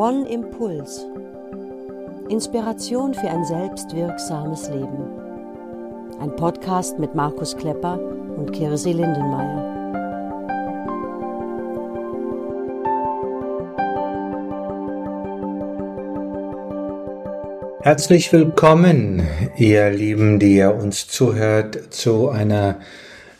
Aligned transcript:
One 0.00 0.26
Impuls. 0.30 1.04
Inspiration 2.30 3.12
für 3.12 3.28
ein 3.28 3.44
selbstwirksames 3.44 4.70
Leben. 4.70 5.04
Ein 6.18 6.34
Podcast 6.36 6.98
mit 6.98 7.14
Markus 7.14 7.54
Klepper 7.54 8.00
und 8.38 8.50
Kirsi 8.50 8.92
Lindenmeier. 8.92 9.60
Herzlich 17.82 18.32
willkommen, 18.32 19.28
ihr 19.58 19.90
Lieben, 19.90 20.38
die 20.38 20.56
ihr 20.56 20.74
uns 20.74 21.08
zuhört, 21.08 21.92
zu 21.92 22.30
einer 22.30 22.80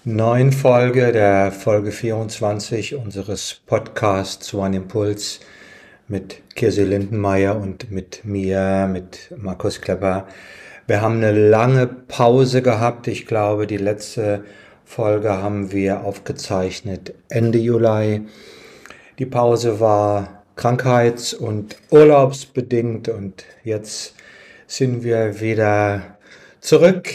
neuen 0.05 0.53
Folge, 0.53 1.11
der 1.13 1.53
Folge 1.53 1.91
24 1.91 2.97
unseres 2.97 3.63
Podcasts 3.67 4.53
One 4.53 4.77
Impuls 4.77 5.41
mit 6.11 6.43
Kirsi 6.57 6.83
Lindenmeier 6.83 7.57
und 7.57 7.93
mit 7.93 8.25
mir, 8.25 8.89
mit 8.93 9.33
Markus 9.37 9.81
Klepper. 9.81 10.27
Wir 10.89 11.01
haben 11.01 11.19
eine 11.19 11.31
lange 11.31 11.87
Pause 11.87 12.63
gehabt. 12.63 13.07
Ich 13.07 13.27
glaube, 13.27 13.69
die 13.69 13.77
letzte 13.77 14.45
Folge 14.85 15.31
haben 15.31 15.71
wir 15.71 16.05
aufgezeichnet 16.05 17.15
Ende 17.29 17.59
Juli. 17.59 18.23
Die 19.21 19.27
Pause 19.27 19.79
war 19.79 20.43
krankheits- 20.57 21.33
und 21.33 21.77
urlaubsbedingt 21.91 23.09
und 23.09 23.45
jetzt 23.63 24.15
sind 24.67 25.05
wir 25.05 25.41
wieder 25.41 26.19
zurück 26.61 27.09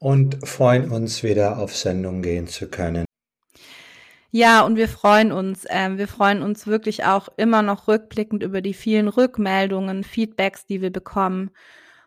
und 0.00 0.46
freuen 0.46 0.90
uns 0.90 1.22
wieder 1.22 1.58
auf 1.58 1.76
Sendung 1.76 2.20
gehen 2.20 2.48
zu 2.48 2.66
können. 2.66 3.05
Ja, 4.38 4.66
und 4.66 4.76
wir 4.76 4.86
freuen 4.88 5.32
uns. 5.32 5.64
Äh, 5.64 5.96
wir 5.96 6.06
freuen 6.06 6.42
uns 6.42 6.66
wirklich 6.66 7.06
auch 7.06 7.28
immer 7.38 7.62
noch 7.62 7.88
rückblickend 7.88 8.42
über 8.42 8.60
die 8.60 8.74
vielen 8.74 9.08
Rückmeldungen, 9.08 10.04
Feedbacks, 10.04 10.66
die 10.66 10.82
wir 10.82 10.92
bekommen. 10.92 11.52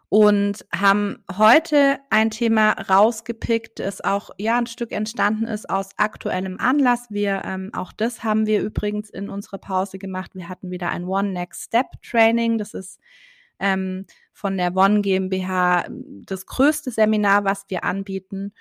Und 0.10 0.64
haben 0.72 1.24
heute 1.36 1.98
ein 2.12 2.30
Thema 2.30 2.74
rausgepickt, 2.74 3.80
das 3.80 4.02
auch 4.02 4.30
ja 4.38 4.60
ein 4.60 4.68
Stück 4.68 4.92
entstanden 4.92 5.46
ist 5.46 5.72
aus 5.72 5.90
aktuellem 5.98 6.60
Anlass. 6.60 7.08
Wir 7.10 7.42
ähm, 7.46 7.72
auch 7.74 7.92
das 7.92 8.24
haben 8.24 8.46
wir 8.46 8.62
übrigens 8.62 9.10
in 9.10 9.32
unserer 9.32 9.58
Pause 9.58 9.98
gemacht. 9.98 10.36
Wir 10.36 10.50
hatten 10.50 10.70
wieder 10.70 10.90
ein 10.90 11.06
One 11.06 11.30
Next 11.32 11.64
Step 11.64 12.00
Training. 12.04 12.60
Das 12.60 12.76
ist 12.76 13.00
ähm, 13.60 14.06
von 14.34 14.56
der 14.56 14.76
One 14.76 15.02
GmbH 15.02 15.88
das 15.90 16.46
größte 16.46 16.92
Seminar, 16.92 17.44
was 17.44 17.66
wir 17.70 17.84
anbieten. 17.84 18.54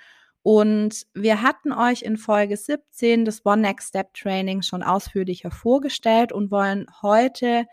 Und 0.42 1.06
wir 1.14 1.42
hatten 1.42 1.72
euch 1.72 2.02
in 2.02 2.16
Folge 2.16 2.56
17 2.56 3.24
das 3.24 3.44
One 3.44 3.62
Next 3.62 3.88
Step 3.88 4.14
Training 4.14 4.62
schon 4.62 4.82
ausführlicher 4.82 5.50
vorgestellt 5.50 6.32
und 6.32 6.50
wollen 6.50 6.86
heute 7.02 7.66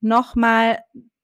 nochmal 0.00 0.78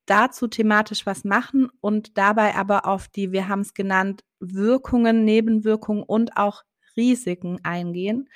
dazu 0.06 0.48
thematisch 0.48 1.06
was 1.06 1.24
machen 1.24 1.68
und 1.80 2.18
dabei 2.18 2.56
aber 2.56 2.86
auf 2.86 3.06
die, 3.08 3.30
wir 3.30 3.48
haben 3.48 3.60
es 3.60 3.74
genannt, 3.74 4.24
Wirkungen, 4.40 5.24
Nebenwirkungen 5.24 6.02
und 6.02 6.36
auch 6.36 6.62
Risiken 6.96 7.60
eingehen. 7.62 8.28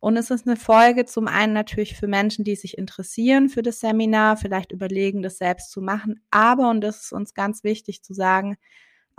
Und 0.00 0.16
es 0.16 0.30
ist 0.30 0.46
eine 0.46 0.56
Folge 0.56 1.04
zum 1.04 1.28
einen 1.28 1.52
natürlich 1.52 1.94
für 1.94 2.08
Menschen, 2.08 2.44
die 2.44 2.56
sich 2.56 2.78
interessieren 2.78 3.48
für 3.50 3.62
das 3.62 3.80
Seminar, 3.80 4.38
vielleicht 4.38 4.72
überlegen, 4.72 5.22
das 5.22 5.38
selbst 5.38 5.70
zu 5.70 5.82
machen, 5.82 6.24
aber, 6.30 6.70
und 6.70 6.80
das 6.80 7.04
ist 7.04 7.12
uns 7.12 7.34
ganz 7.34 7.62
wichtig 7.62 8.02
zu 8.02 8.14
sagen, 8.14 8.56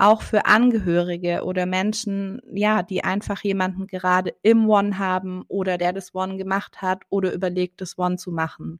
auch 0.01 0.23
für 0.23 0.47
Angehörige 0.47 1.43
oder 1.43 1.65
Menschen, 1.65 2.41
ja, 2.51 2.81
die 2.81 3.03
einfach 3.03 3.43
jemanden 3.43 3.85
gerade 3.85 4.35
im 4.41 4.67
One 4.67 4.97
haben 4.97 5.43
oder 5.47 5.77
der 5.77 5.93
das 5.93 6.15
One 6.15 6.37
gemacht 6.37 6.81
hat 6.81 7.03
oder 7.09 7.31
überlegt, 7.31 7.81
das 7.81 7.97
One 7.99 8.17
zu 8.17 8.31
machen. 8.31 8.79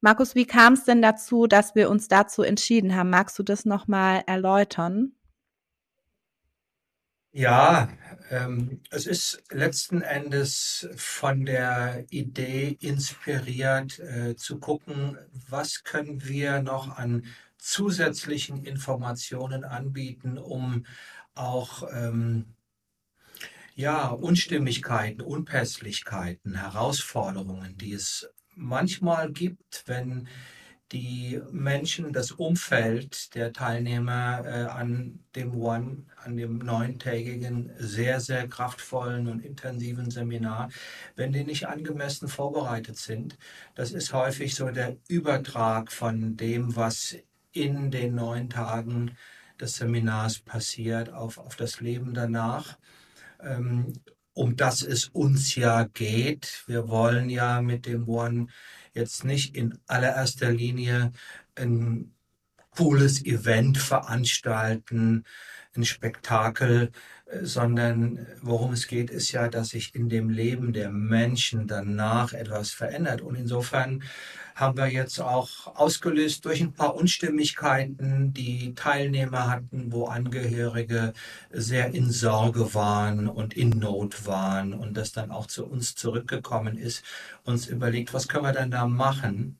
Markus, 0.00 0.34
wie 0.34 0.46
kam 0.46 0.74
es 0.74 0.84
denn 0.84 1.02
dazu, 1.02 1.46
dass 1.46 1.74
wir 1.74 1.90
uns 1.90 2.08
dazu 2.08 2.42
entschieden 2.42 2.94
haben? 2.94 3.10
Magst 3.10 3.38
du 3.38 3.42
das 3.42 3.64
nochmal 3.64 4.22
erläutern? 4.26 5.12
Ja, 7.36 7.88
ähm, 8.30 8.80
es 8.90 9.06
ist 9.06 9.42
letzten 9.50 10.02
Endes 10.02 10.88
von 10.94 11.44
der 11.44 12.06
Idee 12.10 12.78
inspiriert, 12.80 13.98
äh, 13.98 14.36
zu 14.36 14.60
gucken, 14.60 15.18
was 15.48 15.82
können 15.82 16.24
wir 16.24 16.62
noch 16.62 16.96
an 16.96 17.24
zusätzlichen 17.64 18.62
Informationen 18.64 19.64
anbieten, 19.64 20.36
um 20.36 20.84
auch 21.34 21.82
ähm, 21.92 22.54
ja, 23.74 24.08
Unstimmigkeiten, 24.08 25.22
Unpässlichkeiten, 25.22 26.54
Herausforderungen, 26.54 27.76
die 27.76 27.94
es 27.94 28.28
manchmal 28.54 29.32
gibt, 29.32 29.84
wenn 29.86 30.28
die 30.92 31.40
Menschen, 31.50 32.12
das 32.12 32.30
Umfeld 32.30 33.34
der 33.34 33.52
Teilnehmer 33.52 34.44
äh, 34.44 34.64
an 34.66 35.24
dem 35.34 35.56
One, 35.56 36.04
an 36.22 36.36
dem 36.36 36.58
neuntägigen, 36.58 37.72
sehr, 37.78 38.20
sehr 38.20 38.46
kraftvollen 38.46 39.26
und 39.26 39.40
intensiven 39.40 40.10
Seminar, 40.10 40.68
wenn 41.16 41.32
die 41.32 41.44
nicht 41.44 41.66
angemessen 41.66 42.28
vorbereitet 42.28 42.98
sind. 42.98 43.38
Das 43.74 43.92
ist 43.92 44.12
häufig 44.12 44.54
so 44.54 44.70
der 44.70 44.96
Übertrag 45.08 45.90
von 45.90 46.36
dem, 46.36 46.76
was 46.76 47.16
in 47.54 47.90
den 47.90 48.14
neun 48.16 48.50
Tagen 48.50 49.16
des 49.60 49.76
Seminars 49.76 50.40
passiert, 50.40 51.12
auf, 51.12 51.38
auf 51.38 51.56
das 51.56 51.80
Leben 51.80 52.12
danach. 52.12 52.78
Ähm, 53.40 53.92
um 54.34 54.56
das 54.56 54.82
es 54.82 55.06
uns 55.08 55.54
ja 55.54 55.84
geht. 55.84 56.64
Wir 56.66 56.88
wollen 56.88 57.30
ja 57.30 57.62
mit 57.62 57.86
dem 57.86 58.08
One 58.08 58.48
jetzt 58.92 59.24
nicht 59.24 59.56
in 59.56 59.78
allererster 59.86 60.50
Linie 60.50 61.12
ein 61.54 62.12
cooles 62.70 63.24
Event 63.24 63.78
veranstalten, 63.78 65.24
ein 65.76 65.84
Spektakel, 65.84 66.90
äh, 67.26 67.44
sondern 67.44 68.26
worum 68.42 68.72
es 68.72 68.88
geht, 68.88 69.10
ist 69.10 69.32
ja, 69.32 69.48
dass 69.48 69.70
sich 69.70 69.94
in 69.94 70.08
dem 70.08 70.30
Leben 70.30 70.72
der 70.72 70.90
Menschen 70.90 71.66
danach 71.68 72.32
etwas 72.32 72.70
verändert. 72.70 73.20
Und 73.20 73.36
insofern 73.36 74.02
haben 74.54 74.76
wir 74.76 74.86
jetzt 74.86 75.20
auch 75.20 75.74
ausgelöst 75.76 76.44
durch 76.44 76.60
ein 76.60 76.72
paar 76.72 76.94
Unstimmigkeiten, 76.94 78.32
die 78.32 78.74
Teilnehmer 78.74 79.50
hatten, 79.50 79.92
wo 79.92 80.06
Angehörige 80.06 81.12
sehr 81.50 81.92
in 81.92 82.10
Sorge 82.10 82.72
waren 82.74 83.28
und 83.28 83.54
in 83.54 83.70
Not 83.70 84.26
waren 84.26 84.72
und 84.72 84.96
das 84.96 85.12
dann 85.12 85.30
auch 85.30 85.46
zu 85.46 85.66
uns 85.66 85.96
zurückgekommen 85.96 86.78
ist, 86.78 87.04
uns 87.44 87.66
überlegt, 87.66 88.14
was 88.14 88.28
können 88.28 88.44
wir 88.44 88.52
denn 88.52 88.70
da 88.70 88.86
machen? 88.86 89.58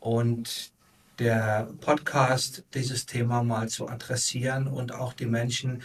Und 0.00 0.72
der 1.20 1.68
Podcast 1.80 2.64
dieses 2.72 3.04
Thema 3.04 3.42
mal 3.44 3.68
zu 3.68 3.88
adressieren 3.88 4.66
und 4.66 4.92
auch 4.92 5.12
die 5.12 5.26
Menschen 5.26 5.82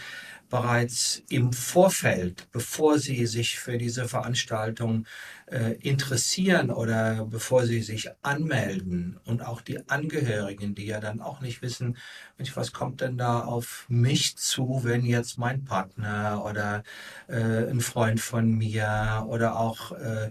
bereits 0.48 1.22
im 1.28 1.52
Vorfeld, 1.52 2.48
bevor 2.52 2.98
sie 2.98 3.26
sich 3.26 3.58
für 3.58 3.76
diese 3.76 4.08
Veranstaltung 4.08 5.06
äh, 5.46 5.72
interessieren 5.74 6.70
oder 6.70 7.24
bevor 7.26 7.66
sie 7.66 7.80
sich 7.82 8.10
anmelden 8.22 9.18
und 9.24 9.42
auch 9.42 9.60
die 9.60 9.88
Angehörigen, 9.88 10.74
die 10.74 10.86
ja 10.86 11.00
dann 11.00 11.20
auch 11.20 11.40
nicht 11.40 11.62
wissen, 11.62 11.96
was 12.54 12.72
kommt 12.72 13.00
denn 13.00 13.16
da 13.16 13.40
auf 13.40 13.86
mich 13.88 14.36
zu, 14.36 14.80
wenn 14.82 15.04
jetzt 15.04 15.38
mein 15.38 15.64
Partner 15.64 16.44
oder 16.44 16.82
äh, 17.28 17.70
ein 17.70 17.80
Freund 17.80 18.20
von 18.20 18.50
mir 18.50 19.24
oder 19.28 19.58
auch 19.58 19.92
äh, 19.92 20.30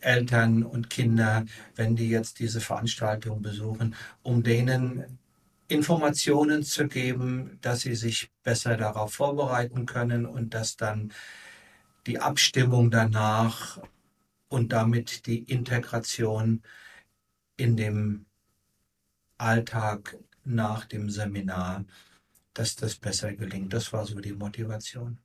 Eltern 0.00 0.62
und 0.62 0.90
Kinder, 0.90 1.44
wenn 1.76 1.96
die 1.96 2.08
jetzt 2.08 2.38
diese 2.38 2.60
Veranstaltung 2.60 3.42
besuchen, 3.42 3.94
um 4.22 4.42
denen 4.42 5.18
Informationen 5.68 6.62
zu 6.62 6.88
geben, 6.88 7.58
dass 7.62 7.80
sie 7.80 7.94
sich 7.94 8.30
besser 8.42 8.76
darauf 8.76 9.14
vorbereiten 9.14 9.86
können 9.86 10.26
und 10.26 10.54
dass 10.54 10.76
dann 10.76 11.12
die 12.06 12.18
Abstimmung 12.18 12.90
danach 12.90 13.78
und 14.54 14.72
damit 14.72 15.26
die 15.26 15.42
Integration 15.42 16.62
in 17.56 17.76
dem 17.76 18.26
Alltag 19.36 20.16
nach 20.44 20.84
dem 20.84 21.10
Seminar, 21.10 21.84
dass 22.54 22.76
das 22.76 22.94
besser 22.94 23.34
gelingt. 23.34 23.72
Das 23.72 23.92
war 23.92 24.06
so 24.06 24.20
die 24.20 24.32
Motivation. 24.32 25.18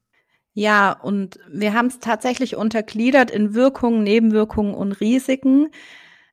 Ja, 0.53 0.91
und 0.91 1.39
wir 1.47 1.73
haben 1.73 1.87
es 1.87 1.99
tatsächlich 1.99 2.55
untergliedert 2.55 3.29
in 3.29 3.53
Wirkungen, 3.53 4.03
Nebenwirkungen 4.03 4.73
und 4.73 4.93
Risiken. 4.93 5.69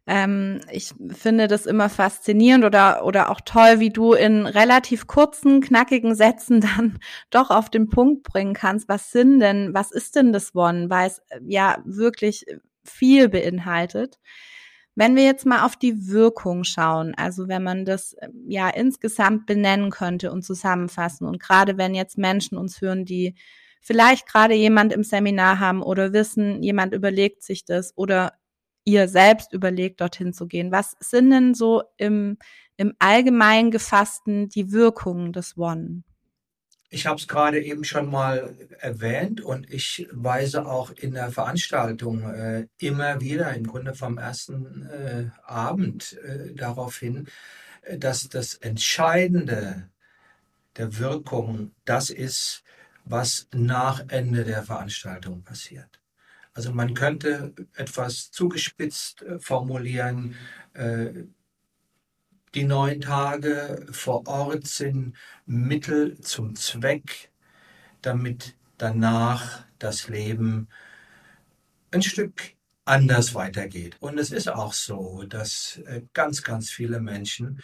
Ähm, 0.07 0.61
ich 0.71 0.95
finde 1.11 1.49
das 1.49 1.67
immer 1.67 1.91
faszinierend 1.91 2.65
oder, 2.65 3.05
oder 3.05 3.31
auch 3.31 3.41
toll, 3.45 3.79
wie 3.79 3.91
du 3.91 4.15
in 4.15 4.47
relativ 4.47 5.07
kurzen, 5.07 5.61
knackigen 5.61 6.15
Sätzen 6.15 6.61
dann 6.77 6.99
doch 7.31 7.51
auf 7.51 7.69
den 7.69 7.91
Punkt 7.91 8.23
bringen 8.23 8.55
kannst. 8.55 8.89
Was 8.89 9.13
sind 9.13 9.41
denn, 9.41 9.75
was 9.75 9.91
ist 9.91 10.17
denn 10.17 10.33
das 10.33 10.55
One? 10.55 10.89
Weil 10.89 11.09
es 11.09 11.19
äh, 11.29 11.41
ja 11.45 11.83
wirklich 11.85 12.47
viel 12.87 13.29
beinhaltet. 13.29 14.19
Wenn 14.95 15.15
wir 15.15 15.25
jetzt 15.25 15.45
mal 15.45 15.65
auf 15.67 15.77
die 15.77 16.09
Wirkung 16.09 16.65
schauen, 16.65 17.15
also 17.17 17.49
wenn 17.49 17.63
man 17.63 17.85
das 17.85 18.15
äh, 18.15 18.29
ja 18.49 18.71
insgesamt 18.71 19.47
benennen 19.47 19.91
könnte 19.91 20.33
und 20.33 20.43
zusammenfassen 20.43 21.27
und 21.27 21.39
gerade 21.41 21.77
wenn 21.77 21.95
jetzt 21.95 22.17
Menschen 22.17 22.57
uns 22.57 22.81
hören, 22.81 23.05
die 23.05 23.35
vielleicht 23.83 24.27
gerade 24.27 24.55
jemand 24.55 24.93
im 24.93 25.05
Seminar 25.05 25.61
haben 25.61 25.83
oder 25.83 26.13
wissen, 26.13 26.63
jemand 26.63 26.95
überlegt 26.95 27.43
sich 27.43 27.65
das 27.65 27.93
oder 27.97 28.33
ihr 28.85 29.09
selbst 29.09 29.53
überlegt, 29.53 30.01
dorthin 30.01 30.33
zu 30.33 30.47
gehen? 30.47 30.73
Was 30.73 30.97
sind 31.01 31.31
denn 31.31 31.55
so 31.55 31.83
im, 31.99 32.39
im 32.77 32.95
allgemein 32.99 33.71
gefassten 33.71 34.49
die 34.49 34.73
Wirkungen 34.73 35.33
des 35.33 35.59
One? 35.59 36.05
Ich 36.89 37.07
habe 37.07 37.17
es 37.17 37.27
gerade 37.27 37.61
eben 37.61 37.85
schon 37.85 38.11
mal 38.11 38.57
erwähnt 38.79 39.41
und 39.41 39.69
ich 39.71 40.09
weise 40.13 40.67
auch 40.67 40.91
in 40.91 41.13
der 41.13 41.31
Veranstaltung 41.33 42.23
äh, 42.23 42.67
immer 42.79 43.21
wieder, 43.21 43.55
im 43.55 43.67
Grunde 43.67 43.95
vom 43.95 44.19
ersten 44.19 44.87
äh, 44.87 45.31
Abend, 45.45 46.17
äh, 46.25 46.55
darauf 46.55 46.99
hin, 46.99 47.27
dass 47.99 48.29
das 48.29 48.55
Entscheidende 48.55 49.89
der 50.77 50.99
Wirkung 50.99 51.73
das 51.85 52.11
ist, 52.11 52.63
was 53.05 53.49
nach 53.53 54.05
Ende 54.09 54.45
der 54.45 54.63
Veranstaltung 54.63 55.43
passiert. 55.43 56.01
Also 56.55 56.73
man 56.73 56.95
könnte 56.95 57.53
etwas 57.75 58.31
zugespitzt 58.31 59.23
äh, 59.23 59.39
formulieren, 59.39 60.35
äh, 60.73 61.25
die 62.57 62.65
neun 62.65 63.01
Tage 63.01 63.87
vor 63.93 64.27
Ort 64.27 64.67
sind 64.67 65.15
Mittel 65.47 66.21
zum 66.21 66.57
Zweck, 66.57 67.31
damit 68.03 68.57
danach 68.79 69.65
das 69.79 70.09
Leben 70.09 70.69
ein 71.93 72.03
Stück 72.03 72.55
anders 72.85 73.35
weitergeht. 73.35 73.97
Und 74.01 74.19
es 74.19 74.33
ist 74.33 74.49
auch 74.49 74.73
so, 74.73 75.23
dass 75.25 75.81
äh, 75.87 76.03
ganz, 76.13 76.43
ganz 76.43 76.71
viele 76.71 77.01
Menschen 77.01 77.61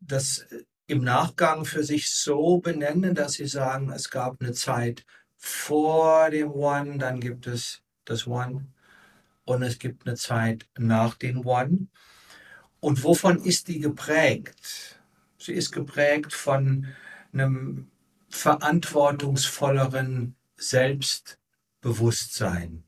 das 0.00 0.46
im 0.86 1.04
Nachgang 1.04 1.64
für 1.64 1.84
sich 1.84 2.10
so 2.10 2.58
benennen, 2.58 3.14
dass 3.14 3.34
sie 3.34 3.46
sagen, 3.46 3.90
es 3.90 4.10
gab 4.10 4.40
eine 4.40 4.52
Zeit 4.52 5.04
vor 5.36 6.30
dem 6.30 6.50
One, 6.50 6.98
dann 6.98 7.20
gibt 7.20 7.46
es 7.46 7.82
das 8.04 8.26
One 8.26 8.66
und 9.44 9.62
es 9.62 9.78
gibt 9.78 10.06
eine 10.06 10.16
Zeit 10.16 10.66
nach 10.76 11.14
dem 11.14 11.46
One. 11.46 11.86
Und 12.82 13.02
wovon 13.04 13.38
ist 13.44 13.68
die 13.68 13.78
geprägt? 13.78 15.00
Sie 15.38 15.52
ist 15.52 15.70
geprägt 15.70 16.32
von 16.32 16.88
einem 17.32 17.92
verantwortungsvolleren 18.28 20.34
Selbstbewusstsein. 20.56 22.82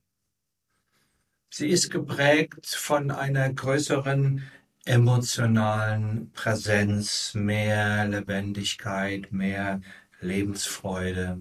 Sie 1.49 1.69
ist 1.69 1.93
geprägt 1.93 2.67
von 2.67 3.12
einer 3.12 3.52
größeren 3.52 4.43
emotionalen 4.85 6.32
Präsenz, 6.32 7.32
mehr 7.35 8.08
Lebendigkeit, 8.08 9.31
mehr 9.31 9.81
Lebensfreude, 10.20 11.41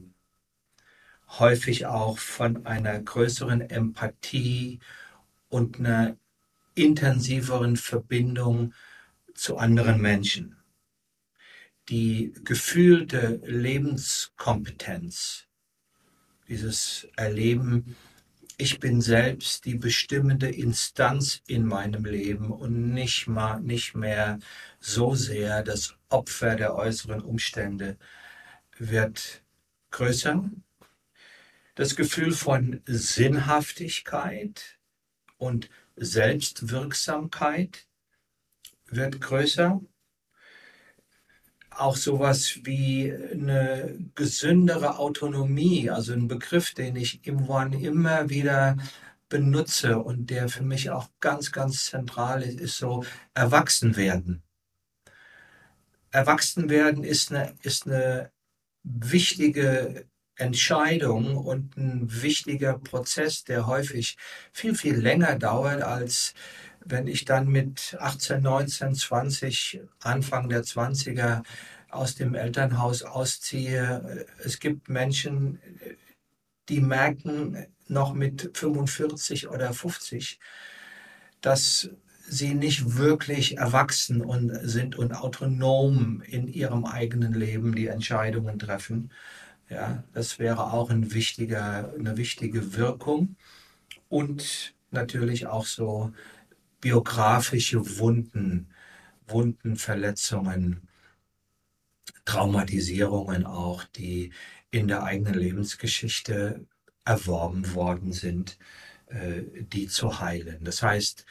häufig 1.39 1.87
auch 1.87 2.19
von 2.19 2.67
einer 2.67 2.99
größeren 2.99 3.61
Empathie 3.61 4.79
und 5.49 5.79
einer 5.79 6.17
intensiveren 6.75 7.77
Verbindung 7.77 8.73
zu 9.33 9.57
anderen 9.57 10.01
Menschen. 10.01 10.57
Die 11.89 12.33
gefühlte 12.43 13.41
Lebenskompetenz, 13.45 15.47
dieses 16.47 17.07
Erleben 17.15 17.95
ich 18.57 18.79
bin 18.79 19.01
selbst 19.01 19.65
die 19.65 19.75
bestimmende 19.75 20.49
Instanz 20.49 21.41
in 21.47 21.65
meinem 21.65 22.05
Leben 22.05 22.51
und 22.51 22.93
nicht, 22.93 23.27
mal, 23.27 23.59
nicht 23.59 23.95
mehr 23.95 24.39
so 24.79 25.15
sehr 25.15 25.63
das 25.63 25.95
Opfer 26.09 26.55
der 26.55 26.75
äußeren 26.75 27.21
Umstände 27.21 27.97
wird 28.77 29.43
größer. 29.91 30.49
Das 31.75 31.95
Gefühl 31.95 32.31
von 32.31 32.81
Sinnhaftigkeit 32.85 34.77
und 35.37 35.69
Selbstwirksamkeit 35.95 37.87
wird 38.87 39.21
größer 39.21 39.81
auch 41.77 41.95
sowas 41.95 42.59
wie 42.63 43.11
eine 43.11 43.97
gesündere 44.15 44.97
Autonomie, 44.99 45.89
also 45.89 46.13
ein 46.13 46.27
Begriff, 46.27 46.73
den 46.73 46.95
ich 46.95 47.25
im 47.25 47.49
One 47.49 47.81
immer 47.81 48.29
wieder 48.29 48.77
benutze 49.29 49.97
und 49.97 50.29
der 50.29 50.49
für 50.49 50.63
mich 50.63 50.91
auch 50.91 51.09
ganz, 51.19 51.51
ganz 51.51 51.85
zentral 51.85 52.43
ist, 52.43 52.59
ist 52.59 52.77
so 52.77 53.03
erwachsen 53.33 53.95
werden. 53.95 54.43
Erwachsen 56.11 56.69
werden 56.69 57.03
ist 57.03 57.31
eine, 57.31 57.55
ist 57.63 57.87
eine 57.87 58.31
wichtige 58.83 60.05
Entscheidung 60.35 61.37
und 61.37 61.77
ein 61.77 62.07
wichtiger 62.21 62.77
Prozess, 62.79 63.43
der 63.43 63.67
häufig 63.67 64.17
viel, 64.51 64.75
viel 64.75 64.95
länger 64.95 65.37
dauert 65.37 65.81
als 65.83 66.33
wenn 66.85 67.07
ich 67.07 67.25
dann 67.25 67.47
mit 67.47 67.95
18, 67.99 68.41
19, 68.41 68.95
20, 68.95 69.81
Anfang 70.01 70.49
der 70.49 70.63
20er 70.63 71.43
aus 71.89 72.15
dem 72.15 72.35
Elternhaus 72.35 73.03
ausziehe. 73.03 74.25
Es 74.43 74.59
gibt 74.59 74.89
Menschen, 74.89 75.59
die 76.69 76.81
merken 76.81 77.67
noch 77.87 78.13
mit 78.13 78.51
45 78.53 79.49
oder 79.49 79.73
50, 79.73 80.39
dass 81.41 81.89
sie 82.25 82.53
nicht 82.53 82.95
wirklich 82.95 83.57
erwachsen 83.57 84.21
und 84.21 84.49
sind 84.63 84.95
und 84.95 85.13
autonom 85.13 86.21
in 86.21 86.47
ihrem 86.47 86.85
eigenen 86.85 87.33
Leben 87.33 87.75
die 87.75 87.87
Entscheidungen 87.87 88.57
treffen. 88.59 89.11
Ja, 89.73 90.03
das 90.13 90.37
wäre 90.37 90.71
auch 90.71 90.91
ein 90.91 91.15
wichtiger, 91.15 91.91
eine 91.97 92.15
wichtige 92.15 92.75
Wirkung. 92.75 93.37
Und 94.07 94.75
natürlich 94.91 95.47
auch 95.47 95.65
so 95.65 96.13
biografische 96.79 97.97
Wunden, 97.97 98.71
Wunden, 99.25 99.75
Verletzungen, 99.75 100.87
Traumatisierungen 102.23 103.47
auch, 103.47 103.83
die 103.85 104.31
in 104.69 104.87
der 104.87 105.01
eigenen 105.01 105.33
Lebensgeschichte 105.33 106.67
erworben 107.03 107.73
worden 107.73 108.13
sind, 108.13 108.59
äh, 109.07 109.41
die 109.57 109.87
zu 109.87 110.19
heilen. 110.19 110.63
Das 110.63 110.83
heißt, 110.83 111.25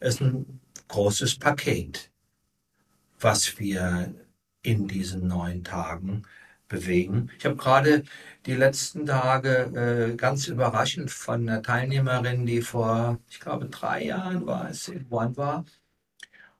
es 0.00 0.14
ist 0.14 0.20
ein 0.20 0.60
großes 0.88 1.38
Paket, 1.38 2.10
was 3.20 3.60
wir 3.60 4.12
in 4.62 4.88
diesen 4.88 5.28
neun 5.28 5.62
Tagen 5.62 6.24
bewegen. 6.68 7.30
Ich 7.38 7.44
habe 7.46 7.56
gerade 7.56 8.04
die 8.46 8.54
letzten 8.54 9.06
Tage 9.06 10.10
äh, 10.12 10.16
ganz 10.16 10.48
überraschend 10.48 11.10
von 11.10 11.48
einer 11.48 11.62
Teilnehmerin, 11.62 12.46
die 12.46 12.62
vor, 12.62 13.18
ich 13.30 13.40
glaube, 13.40 13.66
drei 13.66 14.04
Jahren 14.04 14.46
war 14.46 14.70
es, 14.70 14.88
in 14.88 15.06
One 15.10 15.36
war 15.36 15.64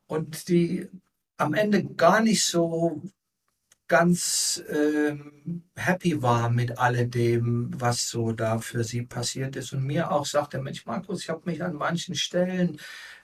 und 0.07 0.49
die 0.49 0.89
am 1.37 1.55
Ende 1.55 1.85
gar 1.85 2.21
nicht 2.21 2.45
so 2.45 3.03
ganz 3.89 4.63
ähm, 4.69 5.65
happy 5.75 6.23
war 6.23 6.51
mit 6.51 6.79
alledem, 6.79 7.71
was 7.81 8.09
so 8.09 8.33
da 8.33 8.59
für 8.59 8.85
sie 8.85 9.03
passiert 9.03 9.57
ist 9.57 9.73
und 9.73 9.83
mir 9.85 10.13
auch 10.13 10.27
sagte, 10.27 10.61
Mensch 10.61 10.85
Markus, 10.85 11.23
ich 11.23 11.31
habe 11.31 11.43
mich 11.47 11.63
an 11.63 11.75
manchen 11.75 12.15
Stellen 12.15 12.79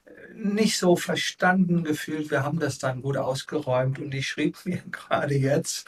äh, 0.06 0.11
nicht 0.35 0.78
so 0.78 0.97
verstanden 0.97 1.85
gefühlt. 1.85 2.30
Wir 2.30 2.44
haben 2.44 2.61
das 2.61 2.78
dann 2.78 3.02
gut 3.02 3.18
ausgeräumt 3.18 3.99
und 3.99 4.14
ich 4.14 4.26
schrieb 4.26 4.56
mir 4.64 4.82
gerade 4.90 5.35
jetzt, 5.35 5.87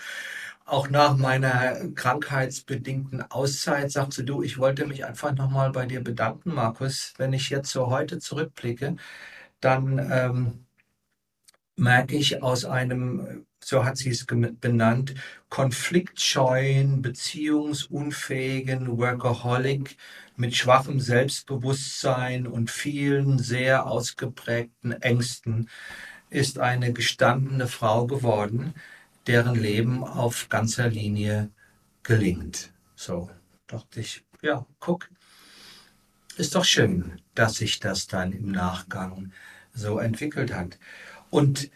auch 0.67 0.91
nach 0.91 1.17
meiner 1.17 1.91
krankheitsbedingten 1.95 3.23
Auszeit 3.31 3.91
sagte 3.93 4.25
du, 4.25 4.43
ich 4.43 4.59
wollte 4.59 4.87
mich 4.87 5.05
einfach 5.07 5.35
nochmal 5.35 5.71
bei 5.71 5.87
dir 5.87 6.03
bedanken, 6.03 6.55
Markus. 6.55 7.15
Wenn 7.19 7.33
ich 7.33 7.51
jetzt 7.51 7.71
so 7.71 7.89
heute 7.89 8.19
zurückblicke, 8.19 8.97
dann 9.61 9.99
ähm, 10.13 10.67
merke 11.77 12.17
ich 12.17 12.43
aus 12.43 12.65
einem, 12.65 13.47
so 13.63 13.85
hat 13.85 13.97
sie 13.97 14.11
es 14.11 14.27
benannt, 14.27 15.15
konfliktscheuen, 15.51 17.03
beziehungsunfähigen 17.03 18.99
Workaholic 18.99 19.97
mit 20.37 20.57
schwachem 20.57 21.01
Selbstbewusstsein 21.01 22.47
und 22.47 22.71
vielen 22.71 23.39
sehr 23.39 23.87
ausgeprägten 23.87 24.93
Ängsten 25.03 25.69
ist 26.31 26.59
eine 26.59 26.93
gestandene 26.93 27.69
Frau 27.69 28.07
geworden 28.07 28.75
deren 29.27 29.55
Leben 29.55 30.05
auf 30.05 30.49
ganzer 30.49 30.89
Linie 30.89 31.51
gelingt. 32.03 32.73
So 32.95 33.31
dachte 33.67 34.01
ich, 34.01 34.25
ja, 34.43 34.67
guck, 34.79 35.09
ist 36.37 36.55
doch 36.55 36.65
schön, 36.65 37.21
dass 37.35 37.57
sich 37.57 37.81
das 37.81 38.07
dann 38.07 38.33
im 38.33 38.51
Nachgang 38.53 39.33
so 39.73 39.99
entwickelt 39.99 40.55
hat. 40.55 40.79
Und 41.31 41.71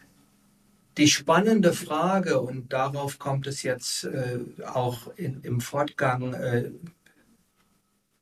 die 0.96 1.08
spannende 1.08 1.72
Frage, 1.72 2.40
und 2.40 2.72
darauf 2.72 3.18
kommt 3.18 3.46
es 3.46 3.62
jetzt 3.62 4.04
äh, 4.04 4.40
auch 4.66 5.08
in, 5.16 5.40
im 5.42 5.60
Fortgang 5.60 6.34
äh, 6.34 6.70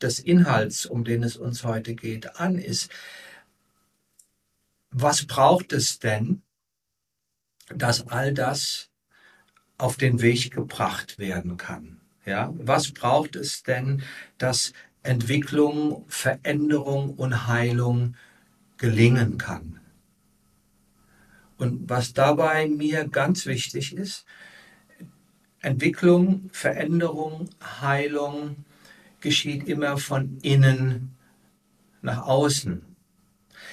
des 0.00 0.20
Inhalts, 0.20 0.87
um 0.87 1.04
den 1.04 1.23
es 1.23 1.37
uns 1.37 1.64
heute 1.64 1.94
geht, 1.94 2.37
an, 2.37 2.56
ist, 2.56 2.90
was 4.90 5.26
braucht 5.26 5.73
es 5.73 5.99
denn, 5.99 6.42
dass 7.68 8.06
all 8.08 8.32
das 8.32 8.88
auf 9.78 9.97
den 9.97 10.20
Weg 10.20 10.50
gebracht 10.50 11.18
werden 11.18 11.56
kann. 11.56 12.00
Ja, 12.26 12.52
was 12.58 12.92
braucht 12.92 13.37
es 13.37 13.62
denn, 13.62 14.02
dass 14.37 14.73
Entwicklung, 15.02 16.04
Veränderung 16.08 17.14
und 17.14 17.47
Heilung 17.47 18.14
gelingen 18.76 19.38
kann. 19.38 19.80
Und 21.56 21.88
was 21.88 22.12
dabei 22.12 22.68
mir 22.68 23.08
ganz 23.08 23.47
wichtig 23.47 23.94
ist, 23.97 24.25
Entwicklung, 25.61 26.50
Veränderung, 26.52 27.49
Heilung 27.80 28.64
geschieht 29.20 29.68
immer 29.68 29.99
von 29.99 30.38
innen 30.42 31.16
nach 32.00 32.23
außen. 32.23 32.82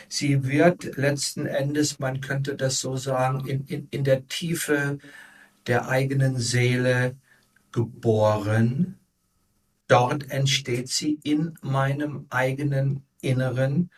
Sie 0.07 0.45
wird 0.45 0.97
letzten 0.97 1.45
Endes, 1.45 2.00
man 2.00 2.21
könnte 2.21 2.55
das 2.55 2.79
so 2.79 2.97
sagen, 2.97 3.47
in, 3.47 3.65
in, 3.67 3.88
in 3.91 4.03
der 4.03 4.27
Tiefe 4.27 4.97
der 5.67 5.88
eigenen 5.89 6.38
Seele 6.38 7.17
geboren. 7.72 9.00
Dort 9.88 10.31
entsteht 10.31 10.89
sie 10.89 11.19
in 11.24 11.57
meinem 11.62 12.25
eigenen 12.29 13.03
Inneren 13.22 13.91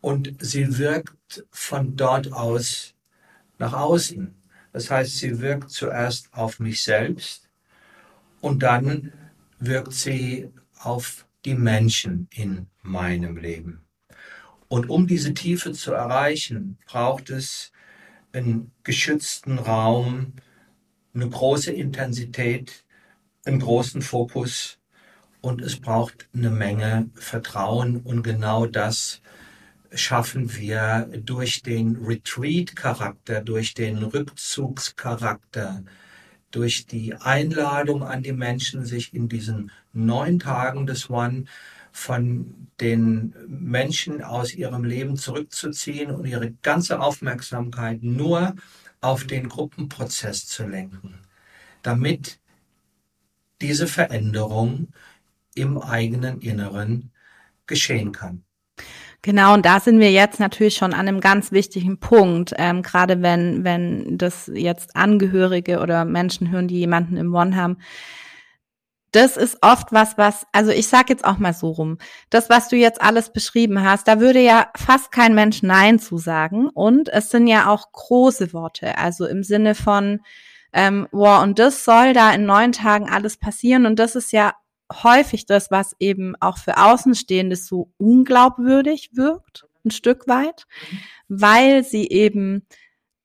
und 0.00 0.34
sie 0.40 0.78
wirkt 0.78 1.44
von 1.50 1.96
dort 1.96 2.32
aus 2.32 2.94
nach 3.58 3.72
außen. 3.72 4.34
Das 4.72 4.90
heißt, 4.90 5.18
sie 5.18 5.40
wirkt 5.40 5.70
zuerst 5.70 6.32
auf 6.32 6.60
mich 6.60 6.82
selbst 6.82 7.48
und 8.40 8.62
dann 8.62 9.12
wirkt 9.58 9.92
sie 9.92 10.50
auf 10.78 11.26
die 11.44 11.54
Menschen 11.54 12.28
in 12.32 12.66
meinem 12.82 13.36
Leben. 13.36 13.84
Und 14.68 14.88
um 14.88 15.06
diese 15.06 15.34
Tiefe 15.34 15.72
zu 15.72 15.92
erreichen, 15.92 16.78
braucht 16.86 17.30
es 17.30 17.72
einen 18.32 18.72
geschützten 18.84 19.58
Raum, 19.58 20.34
eine 21.14 21.28
große 21.28 21.72
Intensität, 21.72 22.84
einen 23.44 23.60
großen 23.60 24.02
Fokus 24.02 24.78
und 25.40 25.62
es 25.62 25.80
braucht 25.80 26.28
eine 26.34 26.50
Menge 26.50 27.10
Vertrauen 27.14 27.98
und 27.98 28.22
genau 28.22 28.66
das 28.66 29.22
schaffen 29.92 30.54
wir 30.56 31.10
durch 31.24 31.62
den 31.62 31.96
Retreat-Charakter, 31.96 33.40
durch 33.40 33.74
den 33.74 33.98
Rückzugscharakter, 33.98 35.82
durch 36.50 36.86
die 36.86 37.14
Einladung 37.14 38.02
an 38.02 38.22
die 38.22 38.32
Menschen, 38.32 38.84
sich 38.84 39.14
in 39.14 39.28
diesen 39.28 39.72
neun 39.92 40.38
Tagen 40.38 40.86
des 40.86 41.10
One 41.10 41.44
von 41.92 42.68
den 42.80 43.34
Menschen 43.48 44.22
aus 44.22 44.54
ihrem 44.54 44.84
Leben 44.84 45.16
zurückzuziehen 45.16 46.12
und 46.12 46.24
ihre 46.24 46.52
ganze 46.62 47.00
Aufmerksamkeit 47.00 48.02
nur 48.02 48.54
auf 49.00 49.26
den 49.26 49.48
Gruppenprozess 49.48 50.46
zu 50.46 50.66
lenken, 50.66 51.18
damit 51.82 52.38
diese 53.60 53.86
Veränderung 53.86 54.88
im 55.54 55.78
eigenen 55.78 56.40
Inneren 56.40 57.10
geschehen 57.66 58.12
kann. 58.12 58.44
Genau, 59.22 59.52
und 59.52 59.66
da 59.66 59.80
sind 59.80 60.00
wir 60.00 60.10
jetzt 60.10 60.40
natürlich 60.40 60.76
schon 60.76 60.94
an 60.94 61.06
einem 61.06 61.20
ganz 61.20 61.52
wichtigen 61.52 61.98
Punkt, 61.98 62.54
ähm, 62.56 62.82
gerade 62.82 63.20
wenn, 63.20 63.64
wenn 63.64 64.16
das 64.16 64.50
jetzt 64.54 64.96
Angehörige 64.96 65.80
oder 65.80 66.06
Menschen 66.06 66.50
hören, 66.50 66.68
die 66.68 66.78
jemanden 66.78 67.18
im 67.18 67.34
One 67.34 67.54
haben. 67.54 67.76
Das 69.12 69.36
ist 69.36 69.58
oft 69.62 69.92
was, 69.92 70.16
was, 70.18 70.46
also 70.52 70.70
ich 70.70 70.86
sag 70.86 71.10
jetzt 71.10 71.24
auch 71.24 71.38
mal 71.38 71.52
so 71.52 71.70
rum, 71.70 71.98
das, 72.30 72.48
was 72.48 72.68
du 72.68 72.76
jetzt 72.76 73.02
alles 73.02 73.32
beschrieben 73.32 73.82
hast, 73.82 74.06
da 74.06 74.20
würde 74.20 74.40
ja 74.40 74.70
fast 74.76 75.10
kein 75.10 75.34
Mensch 75.34 75.62
Nein 75.62 75.98
zu 75.98 76.18
sagen. 76.18 76.68
Und 76.68 77.08
es 77.08 77.30
sind 77.30 77.46
ja 77.46 77.68
auch 77.68 77.90
große 77.92 78.52
Worte, 78.52 78.98
also 78.98 79.26
im 79.26 79.42
Sinne 79.42 79.74
von, 79.74 80.20
ähm, 80.72 81.08
wow, 81.10 81.42
und 81.42 81.58
das 81.58 81.84
soll 81.84 82.12
da 82.12 82.32
in 82.32 82.46
neun 82.46 82.72
Tagen 82.72 83.08
alles 83.08 83.36
passieren. 83.36 83.86
Und 83.86 83.98
das 83.98 84.14
ist 84.14 84.32
ja 84.32 84.54
häufig 84.92 85.46
das, 85.46 85.70
was 85.70 85.94
eben 85.98 86.34
auch 86.40 86.58
für 86.58 86.78
Außenstehende 86.78 87.56
so 87.56 87.92
unglaubwürdig 87.98 89.10
wirkt, 89.14 89.66
ein 89.84 89.90
Stück 89.90 90.28
weit, 90.28 90.66
weil 91.28 91.84
sie 91.84 92.08
eben 92.08 92.66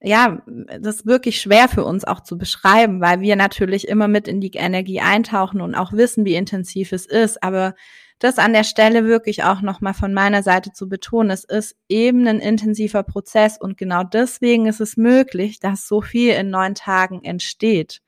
ja, 0.05 0.43
das 0.45 0.97
ist 0.97 1.05
wirklich 1.07 1.41
schwer 1.41 1.67
für 1.67 1.83
uns 1.83 2.05
auch 2.05 2.21
zu 2.21 2.37
beschreiben, 2.37 3.01
weil 3.01 3.21
wir 3.21 3.35
natürlich 3.35 3.87
immer 3.87 4.07
mit 4.07 4.27
in 4.27 4.39
die 4.39 4.51
Energie 4.53 5.01
eintauchen 5.01 5.61
und 5.61 5.73
auch 5.73 5.93
wissen, 5.93 6.25
wie 6.25 6.35
intensiv 6.35 6.91
es 6.91 7.07
ist. 7.07 7.41
Aber 7.41 7.73
das 8.19 8.37
an 8.37 8.53
der 8.53 8.63
Stelle 8.63 9.05
wirklich 9.05 9.43
auch 9.43 9.61
nochmal 9.61 9.95
von 9.95 10.13
meiner 10.13 10.43
Seite 10.43 10.71
zu 10.71 10.87
betonen, 10.87 11.31
es 11.31 11.43
ist 11.43 11.75
eben 11.89 12.27
ein 12.27 12.39
intensiver 12.39 13.01
Prozess 13.01 13.57
und 13.59 13.77
genau 13.77 14.03
deswegen 14.03 14.67
ist 14.67 14.79
es 14.79 14.95
möglich, 14.95 15.59
dass 15.59 15.87
so 15.87 16.01
viel 16.01 16.33
in 16.33 16.51
neun 16.51 16.75
Tagen 16.75 17.23
entsteht. 17.23 18.01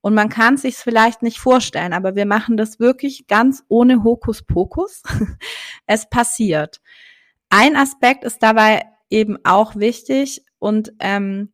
Und 0.00 0.14
man 0.14 0.28
kann 0.28 0.56
sich 0.56 0.76
vielleicht 0.76 1.22
nicht 1.22 1.38
vorstellen, 1.38 1.92
aber 1.92 2.14
wir 2.14 2.26
machen 2.26 2.56
das 2.56 2.78
wirklich 2.78 3.26
ganz 3.26 3.64
ohne 3.68 4.04
Hokuspokus. 4.04 5.02
es 5.86 6.08
passiert. 6.08 6.80
Ein 7.50 7.76
Aspekt 7.76 8.24
ist 8.24 8.42
dabei 8.42 8.82
eben 9.12 9.38
auch 9.44 9.76
wichtig 9.76 10.44
und 10.58 10.92
ähm, 10.98 11.50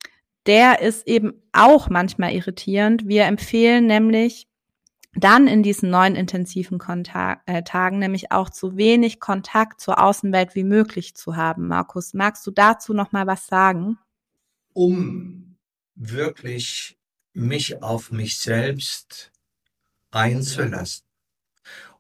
der 0.47 0.81
ist 0.81 1.07
eben 1.07 1.43
auch 1.53 1.91
manchmal 1.91 2.33
irritierend. 2.33 3.07
Wir 3.07 3.25
empfehlen 3.25 3.87
nämlich 3.87 4.49
dann 5.15 5.49
in 5.49 5.63
diesen 5.63 5.91
neuen 5.91 6.15
intensiven 6.15 6.79
Kontakt, 6.79 7.49
äh, 7.49 7.63
Tagen 7.63 7.99
nämlich 7.99 8.31
auch 8.33 8.49
zu 8.51 8.77
wenig 8.77 9.21
Kontakt 9.21 9.81
zur 9.81 10.03
Außenwelt 10.03 10.55
wie 10.55 10.65
möglich 10.65 11.15
zu 11.17 11.37
haben. 11.37 11.67
Markus, 11.67 12.15
magst 12.15 12.47
du 12.47 12.51
dazu 12.51 12.95
noch 12.95 13.13
mal 13.13 13.27
was 13.27 13.47
sagen? 13.47 13.99
Um 14.73 15.57
wirklich 15.95 16.97
mich 17.33 17.83
auf 17.83 18.13
mich 18.13 18.39
selbst 18.39 19.33
einzulassen. 20.11 21.05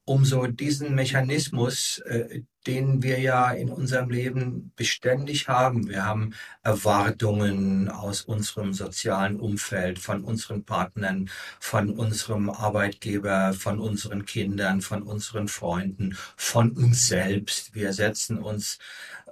Um 0.04 0.24
so 0.24 0.46
diesen 0.46 0.94
Mechanismus, 0.94 1.98
äh, 2.06 2.42
den 2.68 3.02
wir 3.02 3.18
ja 3.18 3.50
in 3.50 3.70
unserem 3.70 4.10
Leben 4.10 4.72
beständig 4.76 5.48
haben. 5.48 5.88
Wir 5.88 6.04
haben 6.04 6.34
Erwartungen 6.62 7.88
aus 7.88 8.20
unserem 8.20 8.74
sozialen 8.74 9.40
Umfeld, 9.40 9.98
von 9.98 10.22
unseren 10.22 10.64
Partnern, 10.64 11.30
von 11.60 11.88
unserem 11.90 12.50
Arbeitgeber, 12.50 13.54
von 13.54 13.80
unseren 13.80 14.26
Kindern, 14.26 14.82
von 14.82 15.02
unseren 15.02 15.48
Freunden, 15.48 16.16
von 16.36 16.72
uns 16.72 17.08
selbst. 17.08 17.74
Wir 17.74 17.94
setzen 17.94 18.38
uns 18.38 18.78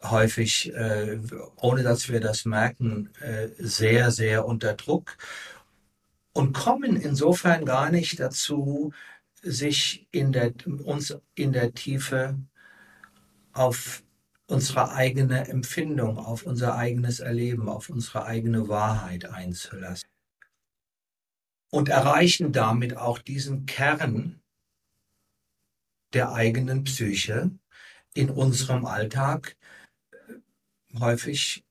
häufig, 0.02 0.72
äh, 0.74 1.18
ohne 1.56 1.82
dass 1.82 2.08
wir 2.08 2.20
das 2.20 2.46
merken, 2.46 3.10
äh, 3.20 3.48
sehr, 3.58 4.10
sehr 4.12 4.46
unter 4.46 4.72
Druck 4.74 5.18
und 6.32 6.54
kommen 6.54 6.96
insofern 6.96 7.66
gar 7.66 7.90
nicht 7.90 8.18
dazu, 8.18 8.92
sich 9.42 10.08
in 10.10 10.32
der, 10.32 10.54
uns 10.84 11.14
in 11.34 11.52
der 11.52 11.74
Tiefe 11.74 12.38
auf 13.56 14.04
unsere 14.46 14.92
eigene 14.92 15.48
Empfindung, 15.48 16.18
auf 16.18 16.44
unser 16.44 16.76
eigenes 16.76 17.20
Erleben, 17.20 17.68
auf 17.68 17.88
unsere 17.88 18.24
eigene 18.24 18.68
Wahrheit 18.68 19.24
einzulassen. 19.24 20.08
Und 21.70 21.88
erreichen 21.88 22.52
damit 22.52 22.96
auch 22.96 23.18
diesen 23.18 23.66
Kern 23.66 24.40
der 26.12 26.32
eigenen 26.32 26.84
Psyche 26.84 27.50
in 28.14 28.30
unserem 28.30 28.86
Alltag 28.86 29.56
häufig 30.98 31.64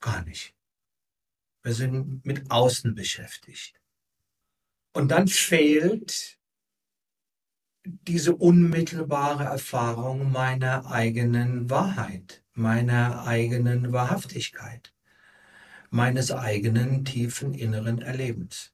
gar 0.00 0.24
nicht. 0.24 0.54
Wir 1.62 1.74
sind 1.74 2.24
mit 2.24 2.50
Außen 2.50 2.94
beschäftigt. 2.94 3.78
Und 4.92 5.08
dann 5.08 5.28
fehlt 5.28 6.38
diese 7.84 8.36
unmittelbare 8.36 9.44
Erfahrung 9.44 10.30
meiner 10.30 10.86
eigenen 10.90 11.68
Wahrheit, 11.68 12.42
meiner 12.54 13.26
eigenen 13.26 13.92
Wahrhaftigkeit, 13.92 14.92
meines 15.90 16.30
eigenen 16.30 17.04
tiefen 17.04 17.54
inneren 17.54 18.00
Erlebens. 18.00 18.72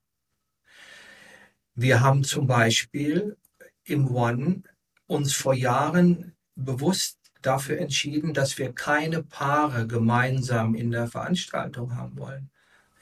Wir 1.74 2.00
haben 2.00 2.24
zum 2.24 2.46
Beispiel 2.46 3.36
im 3.84 4.14
One 4.14 4.62
uns 5.06 5.32
vor 5.32 5.54
Jahren 5.54 6.34
bewusst 6.54 7.18
dafür 7.40 7.78
entschieden, 7.78 8.34
dass 8.34 8.58
wir 8.58 8.72
keine 8.72 9.22
Paare 9.22 9.86
gemeinsam 9.86 10.74
in 10.74 10.90
der 10.90 11.06
Veranstaltung 11.06 11.94
haben 11.96 12.18
wollen. 12.18 12.50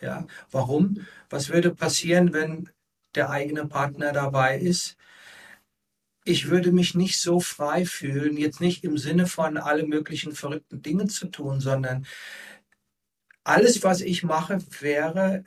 Ja, 0.01 0.27
warum? 0.51 1.07
Was 1.31 1.49
würde 1.49 1.75
passieren, 1.75 2.33
wenn 2.33 2.69
der 3.15 3.31
eigene 3.31 3.67
Partner 3.67 4.13
dabei 4.13 4.59
ist? 4.59 4.97
Ich 6.29 6.51
würde 6.51 6.73
mich 6.73 6.97
nicht 6.97 7.21
so 7.21 7.39
frei 7.39 7.85
fühlen, 7.87 8.37
jetzt 8.37 8.61
nicht 8.61 8.83
im 8.83 8.99
Sinne 8.99 9.27
von 9.29 9.57
alle 9.57 9.87
möglichen 9.87 10.33
verrückten 10.35 10.83
Dinge 10.83 11.07
zu 11.07 11.29
tun, 11.29 11.61
sondern 11.61 12.05
alles, 13.45 13.85
was 13.85 14.01
ich 14.01 14.25
mache, 14.25 14.59
wäre 14.81 15.45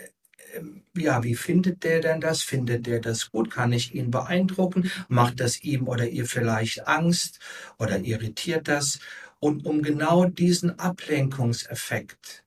ähm, 0.53 0.83
ja, 0.95 1.21
wie 1.23 1.35
findet 1.35 1.83
der 1.83 1.99
denn 1.99 2.21
das? 2.21 2.41
Findet 2.43 2.87
der 2.87 3.01
das 3.01 3.29
gut? 3.29 3.51
Kann 3.51 3.73
ich 3.73 3.93
ihn 3.93 4.09
beeindrucken? 4.09 4.89
Macht 5.09 5.41
das 5.41 5.61
ihm 5.63 5.87
oder 5.87 6.07
ihr 6.07 6.25
vielleicht 6.25 6.87
Angst 6.87 7.39
oder 7.77 7.99
irritiert 7.99 8.69
das? 8.69 8.99
Und 9.39 9.65
um 9.65 9.81
genau 9.83 10.25
diesen 10.25 10.79
Ablenkungseffekt 10.79 12.45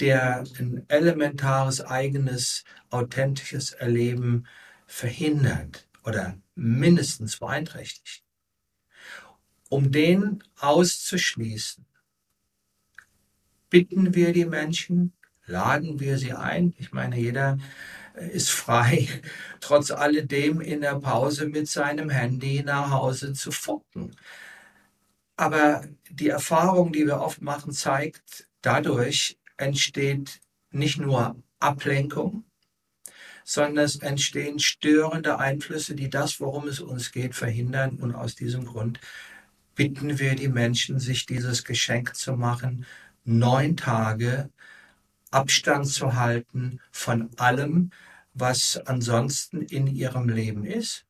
der 0.00 0.44
ein 0.58 0.84
elementares, 0.88 1.80
eigenes, 1.82 2.64
authentisches 2.90 3.72
Erleben 3.72 4.46
verhindert 4.86 5.89
oder 6.04 6.38
mindestens 6.54 7.38
beeinträchtigt. 7.38 8.24
Um 9.68 9.92
den 9.92 10.42
auszuschließen, 10.58 11.86
bitten 13.68 14.14
wir 14.14 14.32
die 14.32 14.46
Menschen, 14.46 15.12
laden 15.46 16.00
wir 16.00 16.18
sie 16.18 16.32
ein. 16.32 16.74
Ich 16.78 16.92
meine, 16.92 17.16
jeder 17.16 17.58
ist 18.14 18.50
frei, 18.50 19.08
trotz 19.60 19.90
alledem 19.90 20.60
in 20.60 20.80
der 20.80 20.98
Pause 20.98 21.46
mit 21.46 21.68
seinem 21.68 22.10
Handy 22.10 22.62
nach 22.62 22.90
Hause 22.90 23.32
zu 23.32 23.52
fucken. 23.52 24.16
Aber 25.36 25.86
die 26.10 26.28
Erfahrung, 26.28 26.92
die 26.92 27.06
wir 27.06 27.20
oft 27.20 27.40
machen, 27.40 27.72
zeigt, 27.72 28.48
dadurch 28.60 29.38
entsteht 29.56 30.40
nicht 30.70 30.98
nur 30.98 31.42
Ablenkung, 31.60 32.44
sondern 33.50 33.84
es 33.84 33.96
entstehen 33.96 34.60
störende 34.60 35.40
Einflüsse, 35.40 35.96
die 35.96 36.08
das, 36.08 36.38
worum 36.38 36.68
es 36.68 36.78
uns 36.78 37.10
geht, 37.10 37.34
verhindern. 37.34 37.96
Und 37.96 38.14
aus 38.14 38.36
diesem 38.36 38.64
Grund 38.64 39.00
bitten 39.74 40.20
wir 40.20 40.36
die 40.36 40.48
Menschen, 40.48 41.00
sich 41.00 41.26
dieses 41.26 41.64
Geschenk 41.64 42.14
zu 42.14 42.34
machen, 42.34 42.86
neun 43.24 43.76
Tage 43.76 44.50
Abstand 45.32 45.88
zu 45.88 46.14
halten 46.14 46.78
von 46.92 47.28
allem, 47.38 47.90
was 48.34 48.80
ansonsten 48.86 49.62
in 49.62 49.88
ihrem 49.88 50.28
Leben 50.28 50.64
ist 50.64 51.04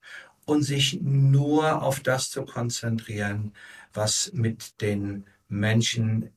und 0.46 0.62
sich 0.62 0.98
nur 1.02 1.82
auf 1.82 2.00
das 2.00 2.30
zu 2.30 2.46
konzentrieren, 2.46 3.52
was 3.92 4.32
mit 4.32 4.80
den 4.80 5.26
Menschen 5.50 6.30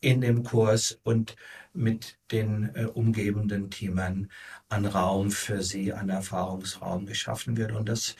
in 0.00 0.20
dem 0.20 0.42
Kurs 0.42 0.98
und 1.02 1.36
mit 1.72 2.18
den 2.30 2.74
äh, 2.74 2.84
umgebenden 2.84 3.70
Teamern 3.70 4.30
an 4.68 4.86
Raum 4.86 5.30
für 5.30 5.62
sie, 5.62 5.92
an 5.92 6.08
Erfahrungsraum 6.08 7.06
geschaffen 7.06 7.56
wird. 7.56 7.72
Und 7.72 7.88
das 7.88 8.16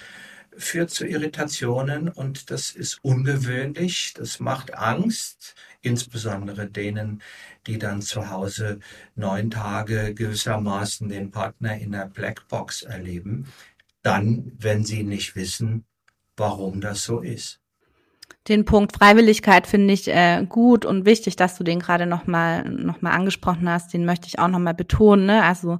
führt 0.56 0.90
zu 0.90 1.06
Irritationen 1.06 2.08
und 2.08 2.50
das 2.50 2.70
ist 2.70 2.98
ungewöhnlich, 3.02 4.14
das 4.16 4.40
macht 4.40 4.74
Angst, 4.74 5.54
insbesondere 5.82 6.66
denen, 6.68 7.22
die 7.66 7.78
dann 7.78 8.02
zu 8.02 8.30
Hause 8.30 8.80
neun 9.14 9.50
Tage 9.50 10.14
gewissermaßen 10.14 11.08
den 11.08 11.30
Partner 11.30 11.76
in 11.76 11.92
der 11.92 12.06
Blackbox 12.06 12.82
erleben, 12.82 13.52
dann, 14.02 14.52
wenn 14.58 14.84
sie 14.84 15.02
nicht 15.02 15.36
wissen, 15.36 15.84
warum 16.36 16.80
das 16.80 17.04
so 17.04 17.20
ist. 17.20 17.60
Den 18.48 18.64
Punkt 18.64 18.96
Freiwilligkeit 18.96 19.66
finde 19.66 19.92
ich 19.92 20.08
äh, 20.08 20.44
gut 20.48 20.84
und 20.84 21.04
wichtig, 21.04 21.36
dass 21.36 21.56
du 21.56 21.64
den 21.64 21.80
gerade 21.80 22.06
nochmal 22.06 22.64
noch 22.68 23.02
mal 23.02 23.10
angesprochen 23.10 23.68
hast. 23.68 23.92
Den 23.92 24.04
möchte 24.04 24.28
ich 24.28 24.38
auch 24.38 24.48
nochmal 24.48 24.74
betonen. 24.74 25.26
Ne? 25.26 25.42
Also 25.42 25.78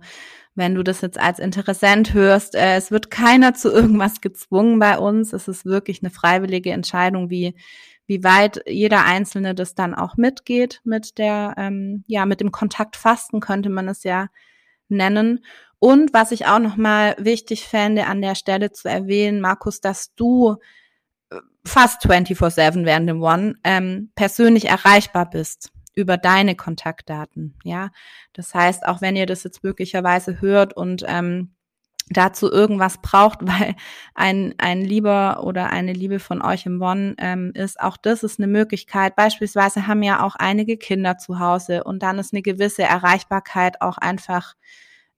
wenn 0.57 0.75
du 0.75 0.83
das 0.83 1.01
jetzt 1.01 1.21
als 1.21 1.39
Interessent 1.39 2.15
hörst, 2.15 2.55
äh, 2.55 2.77
es 2.77 2.91
wird 2.91 3.11
keiner 3.11 3.55
zu 3.55 3.71
irgendwas 3.71 4.21
gezwungen 4.21 4.79
bei 4.79 4.99
uns. 4.99 5.33
Es 5.33 5.49
ist 5.49 5.65
wirklich 5.65 6.03
eine 6.03 6.11
freiwillige 6.11 6.73
Entscheidung, 6.73 7.31
wie 7.31 7.55
wie 8.07 8.23
weit 8.23 8.63
jeder 8.67 9.05
Einzelne 9.05 9.55
das 9.55 9.75
dann 9.75 9.95
auch 9.95 10.17
mitgeht 10.17 10.81
mit 10.85 11.19
der, 11.19 11.55
ähm, 11.57 12.05
ja, 12.07 12.25
mit 12.25 12.41
dem 12.41 12.53
Kontaktfasten 12.53 13.41
könnte 13.41 13.69
man 13.69 13.89
es 13.89 14.05
ja 14.05 14.29
nennen. 14.89 15.45
Und 15.79 16.15
was 16.15 16.33
ich 16.33 16.47
auch 16.47 16.61
nochmal 16.61 17.17
wichtig 17.19 17.67
fände, 17.67 18.07
an 18.07 18.23
der 18.23 18.35
Stelle 18.35 18.73
zu 18.73 18.89
erwähnen, 18.89 19.41
Markus, 19.41 19.81
dass 19.81 20.15
du 20.15 20.57
fast 21.67 22.05
24-7 22.07 22.85
während 22.85 23.09
dem 23.09 23.23
One 23.23 23.55
ähm, 23.65 24.11
persönlich 24.15 24.69
erreichbar 24.69 25.29
bist 25.29 25.73
über 25.95 26.17
deine 26.17 26.55
Kontaktdaten. 26.55 27.55
Ja, 27.65 27.91
das 28.33 28.55
heißt, 28.55 28.87
auch 28.87 29.01
wenn 29.01 29.17
ihr 29.17 29.27
das 29.27 29.45
jetzt 29.45 29.65
möglicherweise 29.65 30.41
hört 30.41 30.75
und 30.77 31.05
ähm, 31.07 31.57
dazu 32.09 32.51
irgendwas 32.51 32.99
braucht, 32.99 33.41
weil 33.43 33.75
ein, 34.15 34.55
ein 34.59 34.83
Lieber 34.83 35.43
oder 35.43 35.71
eine 35.71 35.93
Liebe 35.93 36.19
von 36.19 36.43
euch 36.43 36.67
im 36.67 36.81
One 36.81 37.15
ähm, 37.19 37.53
ist, 37.55 37.81
auch 37.81 37.97
das 37.97 38.23
ist 38.23 38.39
eine 38.39 38.47
Möglichkeit. 38.47 39.17
Beispielsweise 39.17 39.87
haben 39.87 40.03
ja 40.03 40.23
auch 40.23 40.37
einige 40.37 40.77
Kinder 40.77 41.19
zu 41.19 41.39
Hause 41.41 41.85
und 41.85 42.03
dann 42.03 42.19
ist 42.19 42.33
eine 42.33 42.43
gewisse 42.43 42.83
Erreichbarkeit 42.83 43.81
auch 43.81 43.99
einfach 43.99 44.55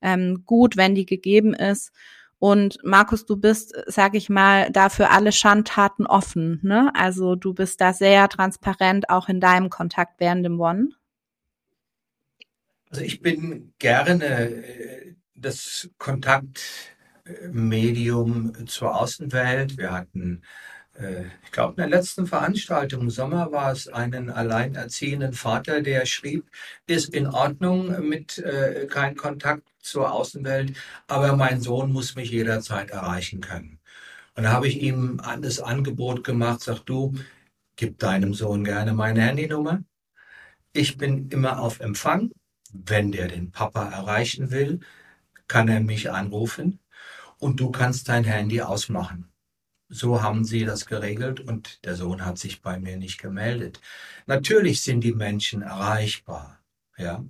ähm, 0.01 0.43
gut, 0.45 0.77
wenn 0.77 0.95
die 0.95 1.05
gegeben 1.05 1.53
ist. 1.53 1.91
Und 2.39 2.79
Markus, 2.83 3.25
du 3.25 3.35
bist, 3.35 3.75
sag 3.87 4.15
ich 4.15 4.29
mal, 4.29 4.71
da 4.71 4.87
für 4.89 5.09
alle 5.09 5.33
Schandtaten 5.33 6.07
offen. 6.07 6.59
Ne? 6.63 6.91
Also 6.95 7.35
du 7.35 7.53
bist 7.53 7.81
da 7.81 7.91
sehr 7.93 8.29
transparent, 8.29 9.09
auch 9.09 9.27
in 9.27 9.41
deinem 9.41 9.69
Kontakt 9.69 10.19
während 10.19 10.45
dem 10.45 10.57
One. 10.59 10.89
Also 12.89 13.03
ich 13.03 13.21
bin 13.21 13.73
gerne 13.77 14.23
äh, 14.23 15.13
das 15.35 15.89
Kontaktmedium 15.97 18.65
zur 18.67 18.95
Außenwelt. 18.95 19.77
Wir 19.77 19.91
hatten, 19.91 20.43
ich 21.43 21.51
glaube, 21.51 21.81
in 21.81 21.89
der 21.89 21.99
letzten 21.99 22.27
Veranstaltung 22.27 23.01
im 23.01 23.09
Sommer 23.09 23.51
war 23.51 23.71
es 23.71 23.87
einen 23.87 24.29
alleinerziehenden 24.29 25.33
Vater, 25.33 25.81
der 25.81 26.05
schrieb, 26.05 26.49
ist 26.87 27.13
in 27.13 27.27
Ordnung 27.27 28.07
mit 28.07 28.37
äh, 28.39 28.85
kein 28.87 29.15
Kontakt 29.15 29.63
zur 29.81 30.11
Außenwelt, 30.11 30.75
aber 31.07 31.35
mein 31.35 31.61
Sohn 31.61 31.91
muss 31.91 32.15
mich 32.15 32.31
jederzeit 32.31 32.91
erreichen 32.91 33.39
können. 33.39 33.79
Und 34.35 34.43
da 34.43 34.51
habe 34.51 34.67
ich 34.67 34.81
ihm 34.81 35.21
das 35.41 35.59
Angebot 35.59 36.23
gemacht, 36.23 36.61
sag 36.61 36.79
du, 36.85 37.13
gib 37.75 37.99
deinem 37.99 38.33
Sohn 38.33 38.63
gerne 38.63 38.93
meine 38.93 39.21
Handynummer. 39.21 39.83
Ich 40.73 40.97
bin 40.97 41.29
immer 41.29 41.59
auf 41.59 41.79
Empfang. 41.79 42.31
Wenn 42.71 43.11
der 43.11 43.27
den 43.27 43.51
Papa 43.51 43.89
erreichen 43.89 44.51
will, 44.51 44.81
kann 45.47 45.69
er 45.69 45.79
mich 45.79 46.11
anrufen 46.11 46.79
und 47.39 47.59
du 47.59 47.71
kannst 47.71 48.09
dein 48.09 48.25
Handy 48.25 48.61
ausmachen. 48.61 49.28
So 49.89 50.21
haben 50.21 50.45
sie 50.45 50.65
das 50.65 50.85
geregelt 50.85 51.39
und 51.39 51.83
der 51.85 51.95
Sohn 51.95 52.25
hat 52.25 52.37
sich 52.37 52.61
bei 52.61 52.79
mir 52.79 52.97
nicht 52.97 53.19
gemeldet. 53.19 53.81
Natürlich 54.27 54.81
sind 54.81 55.01
die 55.03 55.13
Menschen 55.13 55.63
erreichbar. 55.63 56.59
Ja. 56.99 57.23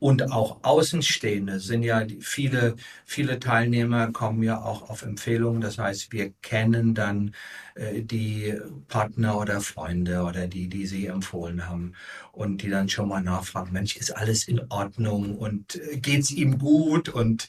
Und 0.00 0.32
auch 0.32 0.64
Außenstehende 0.64 1.60
sind 1.60 1.84
ja 1.84 2.04
viele, 2.20 2.74
viele 3.06 3.38
Teilnehmer 3.38 4.10
kommen 4.10 4.42
ja 4.42 4.60
auch 4.60 4.90
auf 4.90 5.02
Empfehlungen. 5.02 5.60
Das 5.60 5.78
heißt, 5.78 6.12
wir 6.12 6.32
kennen 6.42 6.92
dann 6.94 7.32
äh, 7.76 8.02
die 8.02 8.58
Partner 8.88 9.38
oder 9.38 9.60
Freunde 9.60 10.22
oder 10.22 10.48
die, 10.48 10.68
die 10.68 10.86
sie 10.86 11.06
empfohlen 11.06 11.68
haben 11.68 11.94
und 12.32 12.62
die 12.62 12.68
dann 12.68 12.88
schon 12.88 13.08
mal 13.08 13.22
nachfragen, 13.22 13.72
Mensch, 13.72 13.96
ist 13.96 14.10
alles 14.10 14.48
in 14.48 14.60
Ordnung 14.70 15.38
und 15.38 15.76
äh, 15.76 15.98
geht's 15.98 16.32
ihm 16.32 16.58
gut 16.58 17.08
und 17.08 17.46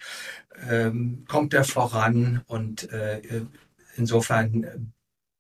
ähm, 0.69 1.26
kommt 1.28 1.56
er 1.56 1.63
voran? 1.63 2.41
Und 2.45 2.91
äh, 2.91 3.45
insofern 3.95 4.93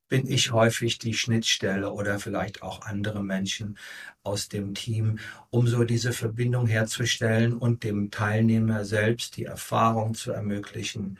bin 0.09 0.27
ich 0.27 0.51
häufig 0.51 0.99
die 0.99 1.15
Schnittstelle 1.15 1.91
oder 1.91 2.19
vielleicht 2.19 2.61
auch 2.61 2.81
andere 2.83 3.23
Menschen 3.23 3.77
aus 4.21 4.47
dem 4.47 4.75
Team, 4.75 5.17
um 5.49 5.67
so 5.67 5.83
diese 5.85 6.13
Verbindung 6.13 6.67
herzustellen 6.67 7.53
und 7.53 7.83
dem 7.83 8.11
Teilnehmer 8.11 8.85
selbst 8.85 9.37
die 9.37 9.45
Erfahrung 9.45 10.13
zu 10.13 10.31
ermöglichen, 10.31 11.17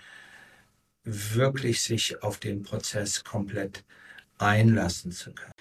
wirklich 1.03 1.81
sich 1.81 2.21
auf 2.21 2.37
den 2.37 2.61
Prozess 2.61 3.23
komplett 3.23 3.83
einlassen 4.37 5.11
zu 5.11 5.33
können. 5.33 5.53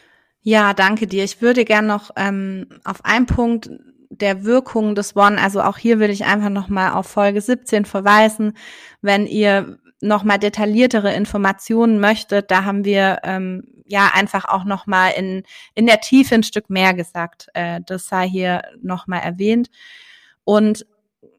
Ja, 0.42 0.74
danke 0.74 1.06
dir. 1.06 1.24
Ich 1.24 1.40
würde 1.40 1.64
gern 1.64 1.86
noch 1.86 2.10
ähm, 2.16 2.66
auf 2.84 3.04
einen 3.04 3.26
Punkt 3.26 3.70
der 4.10 4.44
Wirkung 4.44 4.94
des 4.94 5.16
One, 5.16 5.40
also 5.40 5.62
auch 5.62 5.78
hier 5.78 5.98
will 5.98 6.10
ich 6.10 6.24
einfach 6.24 6.50
nochmal 6.50 6.92
auf 6.92 7.06
Folge 7.06 7.40
17 7.40 7.86
verweisen, 7.86 8.54
wenn 9.00 9.26
ihr 9.26 9.78
nochmal 10.02 10.38
detailliertere 10.38 11.14
Informationen 11.14 12.00
möchtet, 12.00 12.50
da 12.50 12.64
haben 12.64 12.84
wir 12.84 13.20
ähm, 13.22 13.64
ja 13.86 14.10
einfach 14.12 14.44
auch 14.44 14.64
nochmal 14.64 15.12
in, 15.16 15.44
in 15.74 15.86
der 15.86 16.00
Tiefe 16.00 16.34
ein 16.34 16.42
Stück 16.42 16.68
mehr 16.68 16.92
gesagt. 16.92 17.46
Äh, 17.54 17.80
das 17.86 18.08
sei 18.08 18.28
hier 18.28 18.62
nochmal 18.82 19.20
erwähnt. 19.20 19.70
Und 20.44 20.86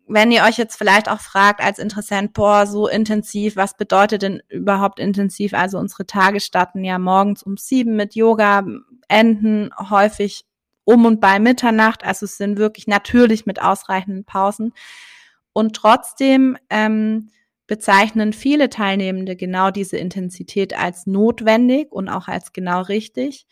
wenn 0.08 0.32
ihr 0.32 0.44
euch 0.44 0.58
jetzt 0.58 0.78
vielleicht 0.78 1.10
auch 1.10 1.20
fragt 1.20 1.62
als 1.62 1.80
Interessent, 1.80 2.34
boah, 2.34 2.66
so 2.66 2.88
intensiv, 2.88 3.56
was 3.56 3.76
bedeutet 3.76 4.22
denn 4.22 4.42
überhaupt 4.50 5.00
intensiv? 5.00 5.54
Also 5.54 5.78
unsere 5.78 6.06
Tage 6.06 6.40
starten 6.40 6.84
ja 6.84 7.00
morgens 7.00 7.44
um 7.44 7.58
sieben 7.58 7.96
mit 7.96 8.16
Yoga, 8.16 8.66
enden 9.08 9.72
häufig 9.90 10.46
um 10.86 11.06
und 11.06 11.20
bei 11.20 11.40
Mitternacht. 11.40 12.06
Also 12.06 12.26
es 12.26 12.38
sind 12.38 12.58
wirklich 12.58 12.88
natürlich 12.88 13.46
mit 13.46 13.62
ausreichenden 13.62 14.26
Pausen. 14.26 14.74
Und 15.54 15.76
trotzdem 15.76 16.58
ähm, 16.70 17.30
bezeichnen 17.74 18.34
viele 18.34 18.70
Teilnehmende 18.70 19.36
genau 19.36 19.72
diese 19.72 19.98
Intensität 19.98 20.78
als 20.78 21.08
notwendig 21.08 21.92
und 21.92 22.08
auch 22.08 22.28
als 22.28 22.54
genau 22.54 22.84
richtig, 22.84 23.48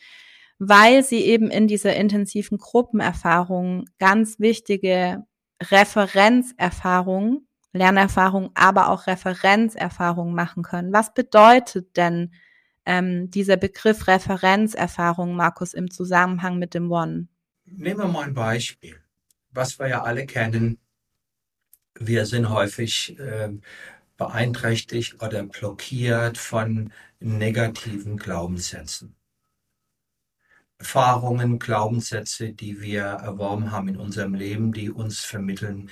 weil 0.60 1.04
sie 1.04 1.22
eben 1.22 1.50
in 1.50 1.66
dieser 1.66 1.96
intensiven 1.96 2.60
Gruppenerfahrung 2.60 3.86
ganz 3.98 4.38
wichtige 4.38 5.24
Referenzerfahrungen, 5.60 7.48
Lernerfahrungen, 7.74 8.52
aber 8.54 8.90
auch 8.90 9.08
Referenzerfahrungen 9.08 10.36
machen 10.36 10.62
können. 10.62 10.94
Was 10.94 11.16
bedeutet 11.16 11.98
denn 11.98 12.32
ähm, 12.86 13.32
dieser 13.32 13.58
Begriff 13.58 14.08
Referenzerfahrung, 14.08 15.36
Markus, 15.36 15.74
im 15.74 15.90
Zusammenhang 15.90 16.60
mit 16.60 16.76
dem 16.76 16.92
One? 16.92 17.28
Nehmen 17.66 18.02
wir 18.02 18.08
mal 18.08 18.28
ein 18.28 18.36
Beispiel, 18.36 19.02
was 19.50 19.80
wir 19.80 19.88
ja 19.88 20.04
alle 20.04 20.28
kennen. 20.28 20.78
Wir 22.00 22.28
sind 22.28 22.50
häufig 22.52 23.18
äh, 23.18 23.50
beeinträchtigt 24.22 25.24
oder 25.24 25.42
blockiert 25.42 26.38
von 26.38 26.94
negativen 27.20 28.18
Glaubenssätzen. 28.18 29.16
Erfahrungen, 30.78 31.58
Glaubenssätze, 31.58 32.54
die 32.54 32.82
wir 32.82 33.02
erworben 33.02 33.72
haben 33.72 33.88
in 33.88 33.98
unserem 33.98 34.36
Leben, 34.36 34.74
die 34.74 34.92
uns 34.92 35.22
vermitteln, 35.22 35.90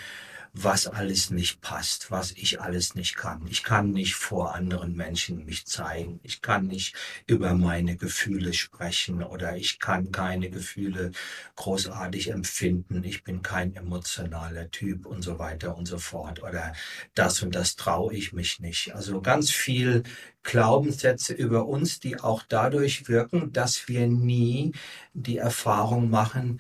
was 0.64 0.88
alles 0.88 1.30
nicht 1.30 1.62
passt, 1.62 2.12
was 2.12 2.32
ich 2.32 2.60
alles 2.60 2.94
nicht 2.96 3.16
kann. 3.16 3.48
Ich 3.48 3.64
kann 3.64 3.92
nicht 3.92 4.16
vor 4.16 4.56
anderen 4.56 4.94
Menschen 4.94 5.46
mich 5.46 5.66
zeigen. 5.66 6.20
Ich 6.24 6.42
kann 6.42 6.68
nicht 6.68 6.96
über 7.28 7.54
meine 7.54 7.96
Gefühle 7.96 8.54
sprechen 8.54 9.24
oder 9.24 9.56
ich 9.56 9.80
kann 9.80 10.12
keine 10.12 10.50
Gefühle 10.50 11.12
großartig 11.56 12.32
empfinden. 12.32 13.04
Ich 13.06 13.24
bin 13.24 13.42
kein 13.42 13.74
emotionaler 13.76 14.70
Typ 14.70 15.06
und 15.06 15.22
so 15.22 15.40
weiter 15.40 15.78
und 15.78 15.86
so 15.86 15.98
fort. 15.98 16.44
Oder 16.44 16.74
das 17.14 17.42
und 17.42 17.56
das 17.56 17.78
traue 17.78 18.14
ich 18.14 18.34
mich 18.34 18.60
nicht. 18.60 18.94
Also 18.96 19.22
ganz 19.22 19.52
viel 19.52 20.04
Glaubenssätze 20.44 21.34
über 21.34 21.68
uns, 21.68 22.00
die 22.02 22.20
auch 22.20 22.44
dadurch 22.48 23.08
wirken, 23.08 23.54
dass 23.54 23.88
wir 23.88 24.08
nie 24.08 24.74
die 25.14 25.38
Erfahrung 25.38 26.10
machen, 26.10 26.60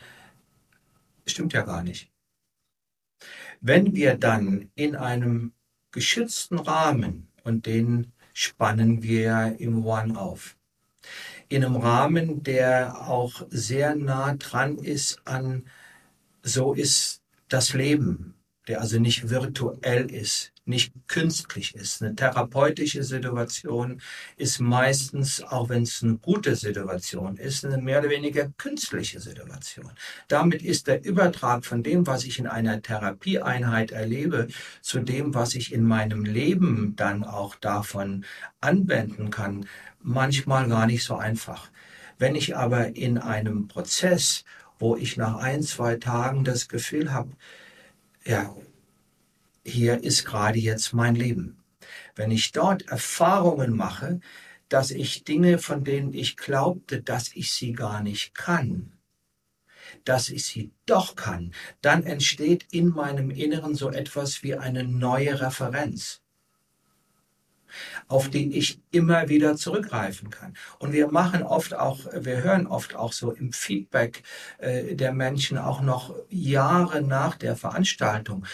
stimmt 1.25 1.53
ja 1.53 1.63
gar 1.63 1.83
nicht. 1.83 2.08
Wenn 3.61 3.95
wir 3.95 4.15
dann 4.15 4.69
in 4.75 4.95
einem 4.95 5.53
geschützten 5.91 6.59
Rahmen, 6.59 7.27
und 7.43 7.65
den 7.65 8.13
spannen 8.33 9.03
wir 9.03 9.55
im 9.59 9.85
One 9.85 10.19
auf, 10.19 10.55
in 11.49 11.65
einem 11.65 11.75
Rahmen, 11.75 12.43
der 12.43 13.07
auch 13.09 13.45
sehr 13.49 13.95
nah 13.95 14.35
dran 14.35 14.77
ist 14.77 15.21
an, 15.25 15.65
so 16.41 16.73
ist 16.73 17.21
das 17.49 17.73
Leben, 17.73 18.35
der 18.67 18.81
also 18.81 18.99
nicht 18.99 19.29
virtuell 19.29 20.09
ist, 20.11 20.53
nicht 20.69 20.93
künstlich 21.07 21.75
ist. 21.75 22.01
Eine 22.01 22.15
therapeutische 22.15 23.03
Situation 23.03 24.01
ist 24.37 24.59
meistens, 24.59 25.41
auch 25.41 25.67
wenn 25.69 25.83
es 25.83 26.01
eine 26.03 26.17
gute 26.17 26.55
Situation 26.55 27.37
ist, 27.37 27.65
eine 27.65 27.79
mehr 27.79 27.99
oder 27.99 28.09
weniger 28.09 28.49
künstliche 28.57 29.19
Situation. 29.19 29.91
Damit 30.27 30.61
ist 30.61 30.87
der 30.87 31.03
Übertrag 31.03 31.65
von 31.65 31.83
dem, 31.83 32.07
was 32.07 32.23
ich 32.23 32.39
in 32.39 32.47
einer 32.47 32.81
Therapieeinheit 32.81 33.91
erlebe, 33.91 34.47
zu 34.81 34.99
dem, 34.99 35.33
was 35.33 35.55
ich 35.55 35.73
in 35.73 35.83
meinem 35.83 36.23
Leben 36.23 36.95
dann 36.95 37.23
auch 37.23 37.55
davon 37.55 38.23
anwenden 38.61 39.31
kann, 39.31 39.65
manchmal 40.01 40.69
gar 40.69 40.85
nicht 40.85 41.03
so 41.03 41.15
einfach. 41.15 41.69
Wenn 42.19 42.35
ich 42.35 42.55
aber 42.55 42.95
in 42.95 43.17
einem 43.17 43.67
Prozess, 43.67 44.43
wo 44.77 44.95
ich 44.95 45.17
nach 45.17 45.37
ein, 45.37 45.63
zwei 45.63 45.95
Tagen 45.95 46.43
das 46.43 46.67
Gefühl 46.67 47.11
habe, 47.11 47.31
ja, 48.25 48.55
hier 49.69 50.03
ist 50.03 50.25
gerade 50.25 50.59
jetzt 50.59 50.93
mein 50.93 51.15
Leben. 51.15 51.63
Wenn 52.15 52.31
ich 52.31 52.51
dort 52.51 52.87
Erfahrungen 52.89 53.75
mache, 53.75 54.19
dass 54.67 54.91
ich 54.91 55.23
Dinge, 55.23 55.57
von 55.57 55.83
denen 55.83 56.13
ich 56.13 56.37
glaubte, 56.37 57.01
dass 57.01 57.33
ich 57.33 57.51
sie 57.51 57.73
gar 57.73 58.03
nicht 58.03 58.35
kann, 58.35 58.93
dass 60.05 60.29
ich 60.29 60.45
sie 60.45 60.71
doch 60.85 61.15
kann, 61.15 61.53
dann 61.81 62.03
entsteht 62.03 62.65
in 62.71 62.89
meinem 62.89 63.31
Inneren 63.31 63.75
so 63.75 63.89
etwas 63.89 64.43
wie 64.43 64.55
eine 64.55 64.83
neue 64.83 65.41
Referenz, 65.41 66.21
auf 68.07 68.29
die 68.29 68.57
ich 68.57 68.79
immer 68.91 69.29
wieder 69.29 69.55
zurückgreifen 69.55 70.29
kann. 70.29 70.55
Und 70.79 70.93
wir 70.93 71.07
machen 71.09 71.43
oft 71.43 71.73
auch, 71.75 71.99
wir 72.13 72.43
hören 72.43 72.67
oft 72.67 72.95
auch 72.95 73.13
so 73.13 73.31
im 73.31 73.53
Feedback 73.53 74.23
äh, 74.59 74.95
der 74.95 75.13
Menschen 75.13 75.57
auch 75.57 75.81
noch 75.81 76.15
Jahre 76.29 77.01
nach 77.01 77.35
der 77.35 77.55
Veranstaltung 77.55 78.45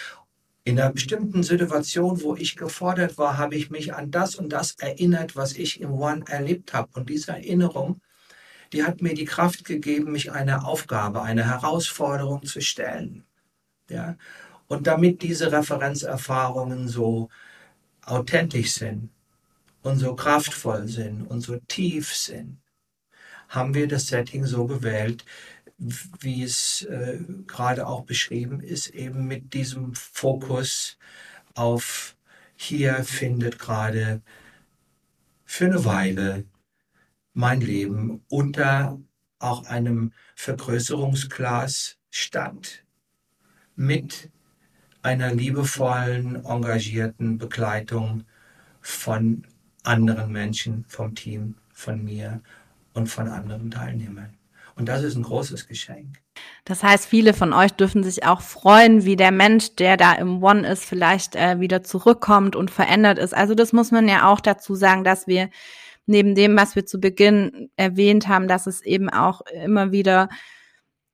in 0.65 0.80
einer 0.80 0.91
bestimmten 0.91 1.43
Situation, 1.43 2.21
wo 2.23 2.36
ich 2.36 2.56
gefordert 2.56 3.19
war, 3.19 3.38
habe 3.38 3.56
ich 3.56 3.69
mich 3.69 3.93
an 3.93 4.10
das 4.10 4.36
und 4.36 4.49
das 4.49 4.73
erinnert, 4.80 5.36
was 5.36 5.54
ich 5.54 5.80
im 5.80 5.91
One 5.91 6.25
erlebt 6.28 6.73
habe. 6.73 6.89
Und 6.95 7.08
diese 7.08 7.34
Erinnerung, 7.34 8.01
die 8.73 8.84
hat 8.84 8.99
mir 8.99 9.13
die 9.13 9.25
Kraft 9.25 9.63
gegeben, 9.63 10.12
mich 10.12 10.32
einer 10.32 10.67
Aufgabe, 10.67 11.21
einer 11.21 11.45
Herausforderung 11.45 12.43
zu 12.45 12.62
stellen. 12.62 13.23
Ja? 13.91 14.17
Und 14.67 14.88
damit 14.88 15.21
diese 15.21 15.51
Referenzerfahrungen 15.51 16.88
so 16.88 17.30
authentisch 18.04 18.73
sind 18.73 19.12
und 19.84 19.99
so 19.99 20.15
kraftvoll 20.15 20.88
sind 20.88 21.21
und 21.21 21.41
so 21.41 21.58
tief 21.67 22.15
sind, 22.15 22.60
haben 23.49 23.75
wir 23.75 23.88
das 23.88 24.08
Setting 24.08 24.45
so 24.45 24.65
gewählt, 24.65 25.23
wie 25.77 26.43
es 26.43 26.83
äh, 26.83 27.19
gerade 27.47 27.88
auch 27.88 28.05
beschrieben 28.05 28.61
ist, 28.61 28.88
eben 28.88 29.27
mit 29.27 29.53
diesem 29.53 29.93
Fokus 29.95 30.97
auf 31.53 32.15
hier 32.55 33.03
findet 33.03 33.59
gerade 33.59 34.21
für 35.43 35.65
eine 35.65 35.83
Weile 35.85 36.45
mein 37.33 37.59
Leben 37.59 38.23
unter 38.29 38.99
auch 39.39 39.65
einem 39.65 40.13
Vergrößerungsglas 40.35 41.97
statt 42.09 42.83
mit 43.75 44.31
einer 45.01 45.33
liebevollen, 45.33 46.45
engagierten 46.45 47.38
Begleitung 47.38 48.23
von 48.81 49.45
anderen 49.83 50.31
Menschen, 50.31 50.85
vom 50.88 51.13
Team, 51.13 51.55
von 51.73 52.03
mir 52.03 52.41
und 52.93 53.07
von 53.07 53.27
anderen 53.27 53.69
Teilnehmern. 53.69 54.35
Und 54.77 54.89
das 54.89 55.03
ist 55.03 55.15
ein 55.15 55.23
großes 55.23 55.67
Geschenk. 55.67 56.17
Das 56.65 56.83
heißt, 56.83 57.05
viele 57.05 57.33
von 57.33 57.53
euch 57.53 57.71
dürfen 57.71 58.03
sich 58.03 58.25
auch 58.25 58.41
freuen, 58.41 59.05
wie 59.05 59.15
der 59.15 59.31
Mensch, 59.31 59.75
der 59.75 59.95
da 59.95 60.13
im 60.13 60.43
One 60.43 60.67
ist, 60.67 60.83
vielleicht 60.83 61.35
äh, 61.35 61.59
wieder 61.61 61.81
zurückkommt 61.83 62.55
und 62.57 62.71
verändert 62.71 63.17
ist. 63.17 63.33
Also 63.33 63.55
das 63.55 63.71
muss 63.71 63.91
man 63.91 64.07
ja 64.07 64.29
auch 64.29 64.41
dazu 64.41 64.75
sagen, 64.75 65.05
dass 65.05 65.27
wir 65.27 65.49
neben 66.05 66.35
dem, 66.35 66.57
was 66.57 66.75
wir 66.75 66.85
zu 66.85 66.99
Beginn 66.99 67.69
erwähnt 67.77 68.27
haben, 68.27 68.47
dass 68.47 68.67
es 68.67 68.81
eben 68.81 69.09
auch 69.09 69.41
immer 69.63 69.91
wieder 69.91 70.29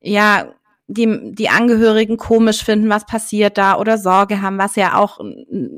ja 0.01 0.53
die, 0.93 1.33
die 1.33 1.49
Angehörigen 1.49 2.17
komisch 2.17 2.63
finden, 2.63 2.89
was 2.89 3.05
passiert 3.05 3.57
da 3.57 3.77
oder 3.77 3.97
Sorge 3.97 4.41
haben, 4.41 4.57
was 4.57 4.75
ja 4.75 4.97
auch 4.97 5.19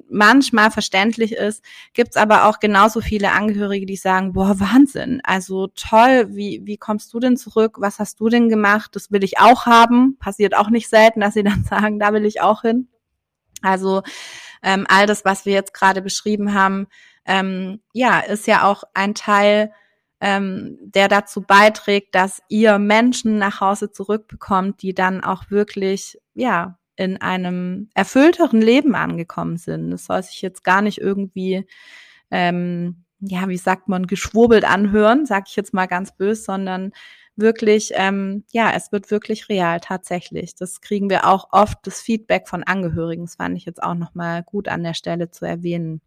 manchmal 0.10 0.72
verständlich 0.72 1.34
ist, 1.34 1.64
gibt's 1.94 2.18
aber 2.18 2.46
auch 2.46 2.60
genauso 2.60 3.00
viele 3.00 3.32
Angehörige, 3.32 3.86
die 3.86 3.96
sagen, 3.96 4.34
boah, 4.34 4.60
Wahnsinn, 4.60 5.22
also 5.24 5.68
toll, 5.76 6.28
wie, 6.30 6.62
wie 6.64 6.78
kommst 6.78 7.14
du 7.14 7.20
denn 7.20 7.38
zurück, 7.38 7.78
was 7.80 8.00
hast 8.00 8.20
du 8.20 8.30
denn 8.30 8.50
gemacht, 8.50 8.96
das 8.96 9.12
will 9.12 9.24
ich 9.24 9.40
auch 9.40 9.66
haben, 9.66 10.18
passiert 10.18 10.56
auch 10.56 10.70
nicht 10.70 10.90
selten, 10.90 11.20
dass 11.20 11.36
sie 11.36 11.44
dann 11.44 11.64
sagen, 11.70 12.00
da 12.00 12.12
will 12.14 12.26
ich 12.26 12.42
auch 12.42 12.62
hin. 12.62 12.88
Also 13.62 14.02
ähm, 14.64 14.86
all 14.90 15.06
das, 15.06 15.26
was 15.26 15.46
wir 15.46 15.54
jetzt 15.54 15.74
gerade 15.74 16.02
beschrieben 16.02 16.54
haben, 16.54 16.88
ähm, 17.26 17.82
ja, 17.94 18.20
ist 18.20 18.48
ja 18.48 18.66
auch 18.66 18.84
ein 18.94 19.14
Teil 19.14 19.72
ähm, 20.24 20.78
der 20.80 21.10
dazu 21.10 21.42
beiträgt, 21.42 22.16
dass 22.16 22.42
ihr 22.48 22.80
Menschen 22.80 23.38
nach 23.40 23.60
Hause 23.60 23.92
zurückbekommt, 23.92 24.82
die 24.82 24.94
dann 24.94 25.22
auch 25.22 25.52
wirklich, 25.52 26.18
ja, 26.34 26.80
in 26.96 27.22
einem 27.22 27.90
erfüllteren 27.94 28.62
Leben 28.62 28.96
angekommen 28.96 29.58
sind. 29.58 29.92
Das 29.92 30.06
soll 30.06 30.24
sich 30.24 30.42
jetzt 30.42 30.64
gar 30.64 30.82
nicht 30.82 31.00
irgendwie, 31.00 31.68
ähm, 32.32 33.04
ja, 33.20 33.50
wie 33.50 33.58
sagt 33.58 33.90
man, 33.90 34.08
geschwurbelt 34.08 34.64
anhören, 34.64 35.26
sag 35.26 35.50
ich 35.50 35.58
jetzt 35.58 35.74
mal 35.74 35.88
ganz 35.88 36.16
böse, 36.16 36.44
sondern 36.44 36.94
wirklich, 37.36 37.92
ähm, 37.96 38.46
ja, 38.54 38.72
es 38.74 38.94
wird 38.94 39.12
wirklich 39.12 39.50
real 39.50 39.82
tatsächlich. 39.82 40.56
Das 40.56 40.80
kriegen 40.80 41.10
wir 41.10 41.28
auch 41.28 41.50
oft, 41.52 41.80
das 41.84 42.00
Feedback 42.00 42.48
von 42.48 42.64
Angehörigen. 42.64 43.26
Das 43.26 43.36
fand 43.36 43.58
ich 43.58 43.66
jetzt 43.66 43.84
auch 43.84 43.96
nochmal 43.96 44.44
gut 44.44 44.70
an 44.70 44.84
der 44.84 44.94
Stelle 44.94 45.32
zu 45.32 45.44
erwähnen. 45.46 46.00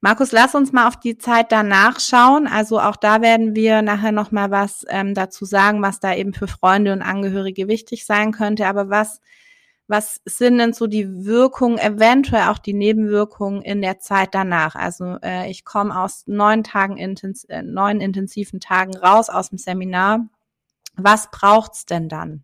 Markus, 0.00 0.30
lass 0.32 0.54
uns 0.54 0.72
mal 0.72 0.88
auf 0.88 1.00
die 1.00 1.18
Zeit 1.18 1.50
danach 1.50 2.00
schauen. 2.00 2.46
Also 2.46 2.80
auch 2.80 2.96
da 2.96 3.22
werden 3.22 3.56
wir 3.56 3.82
nachher 3.82 4.12
noch 4.12 4.30
mal 4.30 4.50
was 4.50 4.84
ähm, 4.88 5.14
dazu 5.14 5.44
sagen, 5.44 5.82
was 5.82 6.00
da 6.00 6.14
eben 6.14 6.34
für 6.34 6.46
Freunde 6.46 6.92
und 6.92 7.02
Angehörige 7.02 7.66
wichtig 7.66 8.04
sein 8.04 8.32
könnte. 8.32 8.66
Aber 8.66 8.90
was 8.90 9.20
was 9.88 10.20
sind 10.24 10.58
denn 10.58 10.72
so 10.72 10.88
die 10.88 11.24
Wirkungen, 11.24 11.78
eventuell 11.78 12.48
auch 12.48 12.58
die 12.58 12.72
Nebenwirkungen 12.72 13.62
in 13.62 13.82
der 13.82 14.00
Zeit 14.00 14.34
danach? 14.34 14.74
Also 14.74 15.18
äh, 15.22 15.48
ich 15.50 15.64
komme 15.64 15.98
aus 15.98 16.24
neun 16.26 16.64
Tagen 16.64 16.96
intens 16.96 17.44
äh, 17.44 17.62
neun 17.62 18.00
intensiven 18.00 18.58
Tagen 18.60 18.96
raus 18.96 19.28
aus 19.28 19.50
dem 19.50 19.58
Seminar. 19.58 20.26
Was 20.96 21.30
braucht's 21.30 21.86
denn 21.86 22.08
dann? 22.08 22.42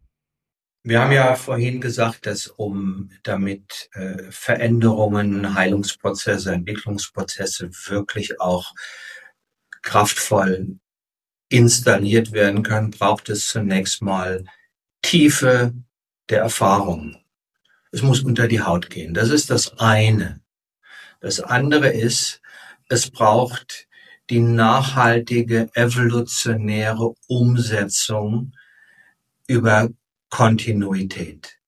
Wir 0.85 1.01
haben 1.01 1.13
ja 1.13 1.37
vorhin 1.37 1.81
gesagt, 1.81 2.27
dass 2.27 2.49
um 2.49 3.11
damit 3.23 3.89
äh, 3.93 4.31
Veränderungen, 4.31 5.55
Heilungsprozesse, 5.55 6.53
Entwicklungsprozesse 6.53 7.71
wirklich 7.87 8.41
auch 8.41 8.75
kraftvoll 9.83 10.79
installiert 11.49 12.33
werden 12.33 12.65
können, 12.65 12.91
braucht 12.91 13.29
es 13.29 13.49
zunächst 13.49 14.03
mal 14.03 14.45
Tiefe 15.03 15.73
der 16.29 16.41
Erfahrung. 16.41 17.17
Es 17.93 18.03
muss 18.03 18.23
unter 18.23 18.49
die 18.49 18.63
Haut 18.63 18.91
gehen. 18.91 19.15
Das 19.15 19.29
ist 19.31 19.51
das 19.51 19.79
eine. 19.79 20.41
Das 21.21 21.39
andere 21.39 21.89
ist, 21.93 22.41
es 22.89 23.09
braucht 23.09 23.87
die 24.31 24.41
nachhaltige 24.41 25.69
evolutionäre 25.75 27.15
Umsetzung 27.29 28.53
über 29.47 29.91
Kontinuität. 30.33 31.61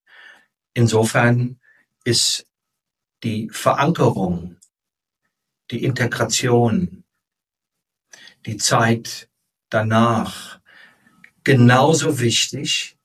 Insofern 0.73 1.61
ist 2.05 2.47
die 3.23 3.51
Verankerung 3.51 4.57
die 5.71 5.85
Integration, 5.85 7.05
die 8.47 8.57
Zeit 8.57 9.29
danach 9.69 10.61
genauso 11.45 12.19
wichtig 12.21 12.97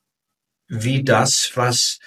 wie 0.67 1.04
das, 1.04 1.52
was 1.56 2.00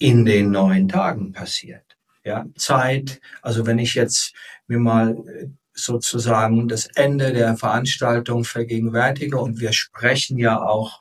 in 0.00 0.24
den 0.24 0.50
neun 0.50 0.88
Tagen 0.88 1.32
passiert. 1.32 1.96
Ja, 2.24 2.44
Zeit, 2.56 3.20
also 3.40 3.66
wenn 3.66 3.78
ich 3.78 3.94
jetzt 3.94 4.34
mir 4.66 4.80
mal 4.80 5.16
äh, 5.28 5.46
sozusagen 5.74 6.68
das 6.68 6.86
Ende 6.86 7.32
der 7.32 7.56
Veranstaltung 7.56 8.44
vergegenwärtige 8.44 9.38
und 9.38 9.60
wir 9.60 9.72
sprechen 9.72 10.38
ja 10.38 10.60
auch 10.60 11.00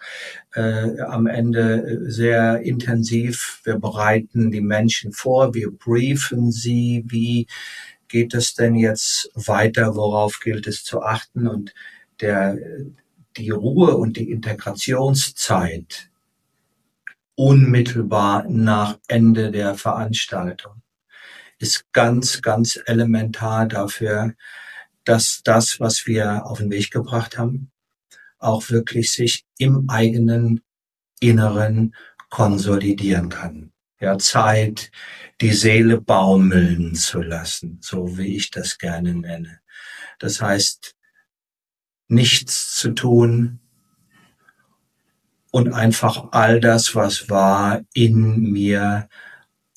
äh, 0.54 1.00
am 1.02 1.28
Ende 1.28 1.84
äh, 1.84 2.10
sehr 2.10 2.62
intensiv. 2.62 3.62
Wir 3.64 3.78
bereiten 3.78 4.52
die 4.52 4.62
Menschen 4.62 5.12
vor, 5.12 5.54
wir 5.54 5.72
briefen 5.72 6.52
sie, 6.52 7.04
wie 7.08 7.48
geht 8.08 8.34
es 8.34 8.54
denn 8.54 8.76
jetzt 8.76 9.32
weiter, 9.34 9.96
worauf 9.96 10.40
gilt 10.40 10.68
es 10.68 10.84
zu 10.84 11.02
achten? 11.02 11.48
Und 11.48 11.74
der, 12.22 12.58
die 13.38 13.50
Ruhe 13.50 13.98
und 13.98 14.18
die 14.18 14.30
Integrationszeit 14.30 16.10
unmittelbar 17.36 18.46
nach 18.48 19.00
Ende 19.08 19.52
der 19.52 19.76
Veranstaltung 19.76 20.84
ist 21.58 21.92
ganz, 21.94 22.42
ganz 22.42 22.80
elementar 22.86 23.68
dafür, 23.68 24.34
dass 25.06 25.42
das, 25.44 25.80
was 25.80 26.06
wir 26.06 26.46
auf 26.46 26.60
den 26.60 26.70
Weg 26.70 26.92
gebracht 26.92 27.38
haben, 27.38 27.72
auch 28.44 28.70
wirklich 28.70 29.12
sich 29.12 29.46
im 29.58 29.90
eigenen 29.90 30.62
Inneren 31.20 31.96
konsolidieren 32.30 33.30
kann. 33.30 33.72
Ja, 34.00 34.18
Zeit, 34.18 34.92
die 35.40 35.54
Seele 35.54 36.02
baumeln 36.02 36.96
zu 36.96 37.22
lassen, 37.22 37.80
so 37.82 38.18
wie 38.18 38.36
ich 38.36 38.52
das 38.52 38.78
gerne 38.78 39.14
nenne. 39.14 39.60
Das 40.20 40.42
heißt, 40.42 40.96
nichts 42.08 42.76
zu 42.76 42.92
tun 42.92 43.60
und 45.52 45.74
einfach 45.74 46.30
all 46.32 46.60
das, 46.60 46.96
was 46.96 47.30
war, 47.30 47.82
in 47.94 48.52
mir 48.52 49.08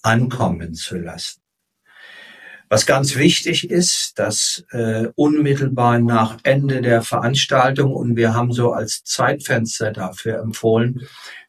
ankommen 0.02 0.74
zu 0.74 0.96
lassen. 0.96 1.45
Was 2.68 2.86
ganz 2.86 3.16
wichtig 3.16 3.70
ist, 3.70 4.18
dass 4.18 4.64
äh, 4.70 5.08
unmittelbar 5.14 5.98
nach 6.00 6.38
Ende 6.42 6.82
der 6.82 7.02
Veranstaltung, 7.02 7.94
und 7.94 8.16
wir 8.16 8.34
haben 8.34 8.52
so 8.52 8.72
als 8.72 9.04
Zeitfenster 9.04 9.92
dafür 9.92 10.40
empfohlen, 10.40 11.02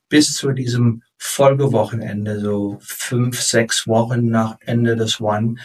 bis 0.09 0.33
zu 0.33 0.51
diesem 0.51 1.03
Folgewochenende, 1.17 2.39
so 2.39 2.77
fünf, 2.81 3.41
sechs 3.41 3.87
Wochen 3.87 4.27
nach 4.27 4.57
Ende 4.61 4.95
des 4.95 5.19
One, 5.19 5.55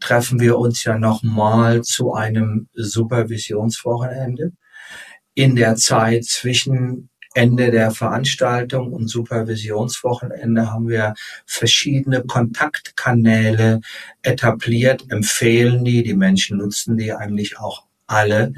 treffen 0.00 0.40
wir 0.40 0.58
uns 0.58 0.84
ja 0.84 0.98
nochmal 0.98 1.82
zu 1.82 2.12
einem 2.14 2.68
Supervisionswochenende. 2.74 4.52
In 5.34 5.56
der 5.56 5.76
Zeit 5.76 6.24
zwischen 6.24 7.09
Ende 7.34 7.70
der 7.70 7.90
Veranstaltung 7.92 8.92
und 8.92 9.08
Supervisionswochenende 9.08 10.72
haben 10.72 10.88
wir 10.88 11.14
verschiedene 11.46 12.22
Kontaktkanäle 12.24 13.80
etabliert, 14.22 15.04
empfehlen 15.10 15.84
die, 15.84 16.02
die 16.02 16.14
Menschen 16.14 16.58
nutzen 16.58 16.96
die 16.96 17.12
eigentlich 17.12 17.58
auch 17.58 17.84
alle, 18.06 18.52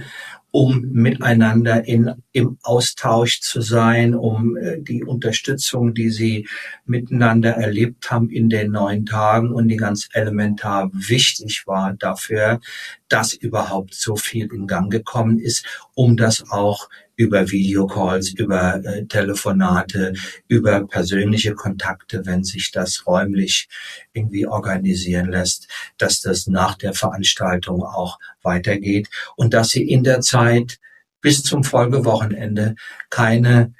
um 0.51 0.83
miteinander 0.93 1.87
in, 1.87 2.11
im 2.33 2.59
Austausch 2.63 3.41
zu 3.41 3.63
sein, 3.63 4.15
um 4.15 4.57
äh, 4.57 4.81
die 4.81 5.03
Unterstützung, 5.03 5.95
die 5.95 6.11
sie 6.11 6.47
miteinander 6.85 7.53
erlebt 7.53 8.11
haben 8.11 8.29
in 8.29 8.51
den 8.51 8.73
neun 8.73 9.07
Tagen 9.07 9.51
und 9.51 9.69
die 9.69 9.77
ganz 9.77 10.09
elementar 10.13 10.91
wichtig 10.93 11.67
war 11.67 11.95
dafür, 11.95 12.61
dass 13.09 13.33
überhaupt 13.33 13.95
so 13.95 14.17
viel 14.17 14.53
in 14.53 14.67
Gang 14.67 14.91
gekommen 14.93 15.39
ist, 15.39 15.65
um 15.95 16.19
das 16.19 16.51
auch 16.51 16.89
über 17.23 17.51
Videocalls, 17.51 18.33
über 18.33 18.85
äh, 18.85 19.07
Telefonate, 19.07 20.13
über 20.49 20.87
persönliche 20.89 21.55
Kontakte, 21.55 22.27
wenn 22.27 22.43
sich 22.43 22.73
das 22.73 23.07
räumlich 23.07 23.69
irgendwie 24.13 24.47
organisieren 24.47 25.31
lässt, 25.31 25.69
dass 25.99 26.21
das 26.21 26.49
nach 26.49 26.75
der 26.77 26.95
Veranstaltung 26.95 27.85
auch 27.85 28.19
weitergeht 28.43 29.09
und 29.37 29.55
dass 29.55 29.69
sie 29.69 29.89
in 29.89 30.03
der 30.03 30.21
Zeit 30.21 30.81
bis 31.21 31.45
zum 31.45 31.63
Folgewochenende 31.63 32.75
keine 33.09 33.73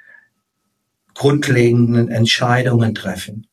grundlegenden 1.13 2.09
Entscheidungen 2.09 2.95
treffen. 2.95 3.47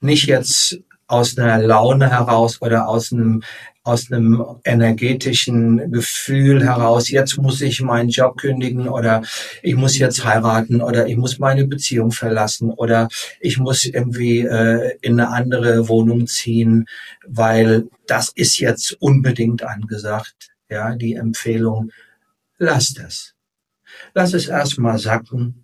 Nicht 0.00 0.26
jetzt 0.26 0.80
aus 1.06 1.36
einer 1.38 1.58
Laune 1.58 2.10
heraus 2.10 2.60
oder 2.62 2.88
aus 2.88 3.12
einem 3.12 3.42
aus 3.86 4.10
einem 4.10 4.42
energetischen 4.64 5.92
Gefühl 5.92 6.64
heraus, 6.64 7.10
jetzt 7.10 7.36
muss 7.36 7.60
ich 7.60 7.82
meinen 7.82 8.08
Job 8.08 8.38
kündigen 8.38 8.88
oder 8.88 9.22
ich 9.62 9.74
muss 9.74 9.98
jetzt 9.98 10.24
heiraten 10.24 10.80
oder 10.80 11.06
ich 11.06 11.18
muss 11.18 11.38
meine 11.38 11.66
Beziehung 11.66 12.10
verlassen 12.10 12.70
oder 12.70 13.08
ich 13.40 13.58
muss 13.58 13.84
irgendwie 13.84 14.40
äh, 14.40 14.96
in 15.02 15.20
eine 15.20 15.28
andere 15.28 15.86
Wohnung 15.86 16.26
ziehen, 16.26 16.86
weil 17.26 17.88
das 18.06 18.30
ist 18.34 18.58
jetzt 18.58 18.96
unbedingt 19.00 19.62
angesagt. 19.62 20.54
Ja, 20.70 20.94
die 20.94 21.14
Empfehlung, 21.14 21.92
lass 22.56 22.94
das. 22.94 23.34
Lass 24.14 24.32
es 24.32 24.48
erstmal 24.48 24.98
sacken 24.98 25.63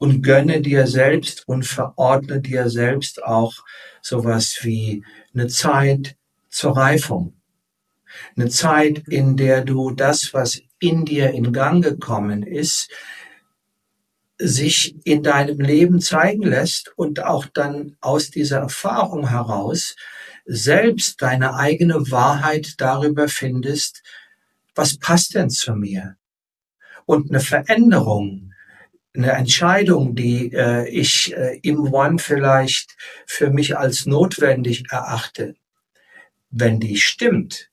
und 0.00 0.22
gönne 0.22 0.62
dir 0.62 0.86
selbst 0.86 1.46
und 1.46 1.66
verordne 1.66 2.40
dir 2.40 2.70
selbst 2.70 3.22
auch 3.22 3.52
sowas 4.00 4.60
wie 4.62 5.04
eine 5.34 5.46
Zeit, 5.46 6.16
zur 6.48 6.76
Reifung. 6.76 7.34
Eine 8.34 8.48
Zeit, 8.48 9.04
in 9.08 9.36
der 9.36 9.64
du 9.64 9.92
das, 9.92 10.32
was 10.32 10.60
in 10.80 11.04
dir 11.04 11.30
in 11.30 11.52
Gang 11.52 11.84
gekommen 11.84 12.42
ist, 12.42 12.90
sich 14.38 14.96
in 15.04 15.22
deinem 15.22 15.60
Leben 15.60 16.00
zeigen 16.00 16.42
lässt 16.44 16.92
und 16.96 17.22
auch 17.22 17.44
dann 17.44 17.96
aus 18.00 18.30
dieser 18.30 18.60
Erfahrung 18.60 19.28
heraus 19.28 19.96
selbst 20.46 21.20
deine 21.20 21.54
eigene 21.54 22.10
Wahrheit 22.10 22.74
darüber 22.78 23.28
findest, 23.28 24.02
was 24.74 24.98
passt 24.98 25.34
denn 25.34 25.50
zu 25.50 25.74
mir? 25.74 26.16
Und 27.04 27.30
eine 27.30 27.40
Veränderung, 27.40 28.49
eine 29.14 29.32
Entscheidung, 29.32 30.14
die 30.14 30.52
äh, 30.52 30.88
ich 30.88 31.36
äh, 31.36 31.58
im 31.62 31.92
One 31.92 32.18
vielleicht 32.18 32.96
für 33.26 33.50
mich 33.50 33.76
als 33.76 34.06
notwendig 34.06 34.84
erachte, 34.90 35.54
wenn 36.50 36.80
die 36.80 36.96
stimmt, 36.96 37.70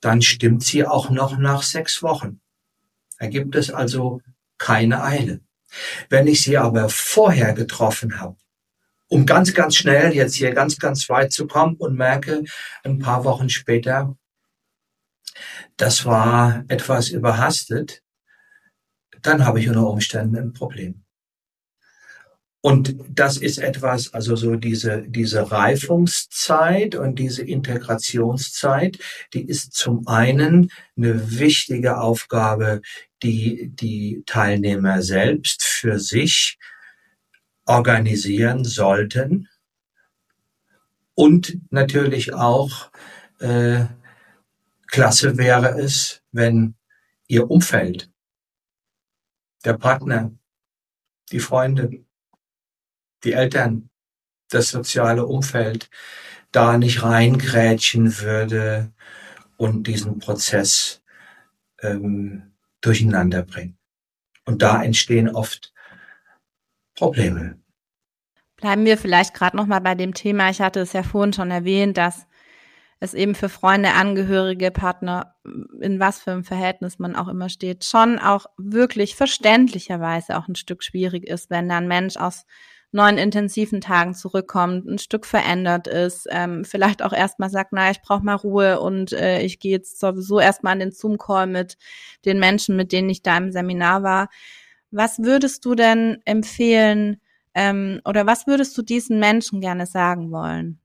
dann 0.00 0.22
stimmt 0.22 0.62
sie 0.62 0.86
auch 0.86 1.10
noch 1.10 1.38
nach 1.38 1.62
sechs 1.62 2.02
Wochen. 2.02 2.40
Da 3.18 3.26
gibt 3.26 3.56
es 3.56 3.70
also 3.70 4.20
keine 4.58 5.02
Eile. 5.02 5.40
Wenn 6.08 6.26
ich 6.26 6.42
sie 6.42 6.56
aber 6.56 6.88
vorher 6.88 7.52
getroffen 7.52 8.20
habe, 8.20 8.36
um 9.08 9.26
ganz, 9.26 9.54
ganz 9.54 9.74
schnell 9.74 10.14
jetzt 10.14 10.34
hier 10.34 10.52
ganz, 10.52 10.78
ganz 10.78 11.08
weit 11.08 11.32
zu 11.32 11.46
kommen 11.46 11.76
und 11.76 11.96
merke 11.96 12.44
ein 12.84 12.98
paar 12.98 13.24
Wochen 13.24 13.48
später, 13.48 14.16
das 15.76 16.04
war 16.04 16.64
etwas 16.68 17.08
überhastet, 17.08 18.02
dann 19.22 19.44
habe 19.44 19.60
ich 19.60 19.68
unter 19.68 19.88
Umständen 19.88 20.36
ein 20.36 20.52
Problem. 20.52 21.04
Und 22.60 22.96
das 23.08 23.36
ist 23.36 23.58
etwas, 23.58 24.12
also 24.12 24.34
so 24.34 24.56
diese, 24.56 25.04
diese 25.06 25.50
Reifungszeit 25.50 26.96
und 26.96 27.18
diese 27.18 27.42
Integrationszeit, 27.42 28.98
die 29.32 29.46
ist 29.46 29.74
zum 29.74 30.08
einen 30.08 30.70
eine 30.96 31.38
wichtige 31.38 32.00
Aufgabe, 32.00 32.80
die 33.22 33.70
die 33.72 34.24
Teilnehmer 34.26 35.02
selbst 35.02 35.62
für 35.62 36.00
sich 36.00 36.58
organisieren 37.64 38.64
sollten. 38.64 39.48
Und 41.14 41.58
natürlich 41.70 42.34
auch 42.34 42.90
äh, 43.38 43.84
klasse 44.88 45.38
wäre 45.38 45.80
es, 45.80 46.22
wenn 46.32 46.74
ihr 47.28 47.50
Umfeld, 47.50 48.10
der 49.64 49.74
Partner, 49.74 50.32
die 51.30 51.40
Freunde, 51.40 52.04
die 53.24 53.32
Eltern, 53.32 53.90
das 54.50 54.70
soziale 54.70 55.26
Umfeld 55.26 55.90
da 56.52 56.78
nicht 56.78 57.02
reingrätschen 57.02 58.20
würde 58.20 58.92
und 59.56 59.86
diesen 59.86 60.18
Prozess 60.18 61.02
ähm, 61.82 62.54
durcheinander 62.80 63.42
bringen. 63.42 63.76
Und 64.46 64.62
da 64.62 64.82
entstehen 64.82 65.28
oft 65.28 65.74
Probleme. 66.94 67.58
Bleiben 68.56 68.84
wir 68.84 68.98
vielleicht 68.98 69.34
gerade 69.34 69.56
noch 69.56 69.66
mal 69.66 69.80
bei 69.80 69.94
dem 69.94 70.14
Thema. 70.14 70.50
Ich 70.50 70.60
hatte 70.60 70.80
es 70.80 70.92
ja 70.92 71.02
vorhin 71.02 71.32
schon 71.32 71.50
erwähnt, 71.50 71.96
dass 71.96 72.26
es 73.00 73.14
eben 73.14 73.34
für 73.34 73.48
Freunde, 73.48 73.92
Angehörige, 73.92 74.70
Partner, 74.70 75.36
in 75.80 76.00
was 76.00 76.20
für 76.20 76.32
einem 76.32 76.44
Verhältnis 76.44 76.98
man 76.98 77.14
auch 77.14 77.28
immer 77.28 77.48
steht, 77.48 77.84
schon 77.84 78.18
auch 78.18 78.46
wirklich 78.56 79.14
verständlicherweise 79.14 80.36
auch 80.36 80.48
ein 80.48 80.56
Stück 80.56 80.82
schwierig 80.82 81.26
ist, 81.26 81.50
wenn 81.50 81.68
dann 81.68 81.86
Mensch 81.86 82.16
aus 82.16 82.44
neun 82.90 83.18
intensiven 83.18 83.80
Tagen 83.80 84.14
zurückkommt, 84.14 84.86
ein 84.86 84.98
Stück 84.98 85.26
verändert 85.26 85.86
ist, 85.86 86.26
ähm, 86.30 86.64
vielleicht 86.64 87.02
auch 87.02 87.12
erstmal 87.12 87.50
sagt, 87.50 87.72
na, 87.72 87.90
ich 87.90 88.00
brauche 88.00 88.24
mal 88.24 88.34
Ruhe 88.34 88.80
und 88.80 89.12
äh, 89.12 89.42
ich 89.42 89.60
gehe 89.60 89.72
jetzt 89.72 90.00
sowieso 90.00 90.40
erstmal 90.40 90.72
an 90.72 90.80
den 90.80 90.92
Zoom-Call 90.92 91.46
mit 91.46 91.76
den 92.24 92.38
Menschen, 92.38 92.76
mit 92.76 92.92
denen 92.92 93.10
ich 93.10 93.22
da 93.22 93.36
im 93.36 93.52
Seminar 93.52 94.02
war. 94.02 94.28
Was 94.90 95.18
würdest 95.18 95.64
du 95.66 95.74
denn 95.74 96.18
empfehlen 96.24 97.20
ähm, 97.54 98.00
oder 98.06 98.26
was 98.26 98.46
würdest 98.46 98.76
du 98.78 98.82
diesen 98.82 99.20
Menschen 99.20 99.60
gerne 99.60 99.84
sagen 99.84 100.30
wollen? 100.30 100.80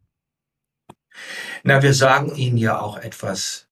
Na, 1.63 1.82
wir 1.82 1.93
sagen 1.93 2.36
ihnen 2.36 2.58
ja 2.58 2.80
auch 2.80 2.97
etwas, 2.97 3.67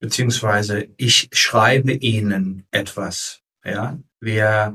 beziehungsweise 0.00 0.88
ich 0.96 1.28
schreibe 1.32 1.92
ihnen 1.92 2.66
etwas. 2.70 3.42
Ja, 3.64 3.98
wir 4.20 4.74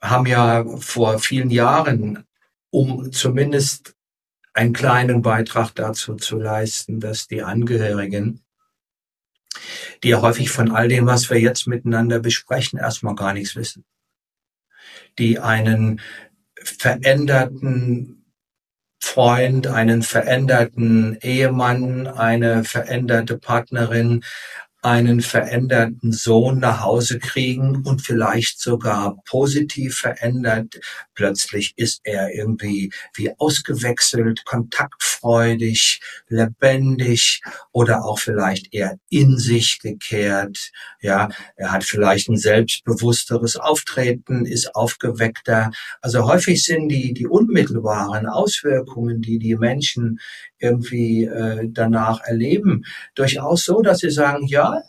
haben 0.00 0.26
ja 0.26 0.64
vor 0.78 1.18
vielen 1.18 1.50
Jahren, 1.50 2.24
um 2.70 3.12
zumindest 3.12 3.94
einen 4.54 4.72
kleinen 4.72 5.22
Beitrag 5.22 5.74
dazu 5.74 6.16
zu 6.16 6.38
leisten, 6.38 7.00
dass 7.00 7.26
die 7.26 7.42
Angehörigen, 7.42 8.44
die 10.02 10.10
ja 10.10 10.20
häufig 10.20 10.50
von 10.50 10.72
all 10.72 10.88
dem, 10.88 11.06
was 11.06 11.30
wir 11.30 11.40
jetzt 11.40 11.66
miteinander 11.66 12.18
besprechen, 12.18 12.78
erstmal 12.78 13.14
gar 13.14 13.32
nichts 13.32 13.56
wissen, 13.56 13.84
die 15.18 15.38
einen 15.38 16.00
veränderten 16.56 18.21
Freund, 19.04 19.66
einen 19.66 20.02
veränderten 20.02 21.18
Ehemann, 21.20 22.06
eine 22.06 22.64
veränderte 22.64 23.36
Partnerin, 23.36 24.22
einen 24.80 25.20
veränderten 25.20 26.12
Sohn 26.12 26.60
nach 26.60 26.82
Hause 26.82 27.18
kriegen 27.18 27.82
und 27.84 28.02
vielleicht 28.02 28.60
sogar 28.60 29.16
positiv 29.24 29.96
verändert. 29.96 30.80
Plötzlich 31.14 31.74
ist 31.76 32.00
er 32.04 32.34
irgendwie 32.34 32.90
wie 33.14 33.32
ausgewechselt, 33.38 34.44
kontaktfreudig, 34.44 36.00
lebendig 36.28 37.40
oder 37.72 38.04
auch 38.04 38.18
vielleicht 38.18 38.72
eher 38.72 38.98
in 39.08 39.38
sich 39.38 39.78
gekehrt. 39.80 40.70
Ja, 41.00 41.28
er 41.56 41.72
hat 41.72 41.84
vielleicht 41.84 42.28
ein 42.28 42.36
selbstbewussteres 42.36 43.56
Auftreten, 43.56 44.46
ist 44.46 44.74
aufgeweckter. 44.74 45.70
Also 46.00 46.26
häufig 46.26 46.64
sind 46.64 46.88
die, 46.88 47.12
die 47.12 47.26
unmittelbaren 47.26 48.26
Auswirkungen, 48.26 49.20
die 49.20 49.38
die 49.38 49.56
Menschen 49.56 50.18
irgendwie 50.58 51.24
äh, 51.24 51.68
danach 51.70 52.20
erleben, 52.24 52.84
durchaus 53.14 53.64
so, 53.64 53.82
dass 53.82 53.98
sie 53.98 54.10
sagen, 54.10 54.46
ja, 54.46 54.82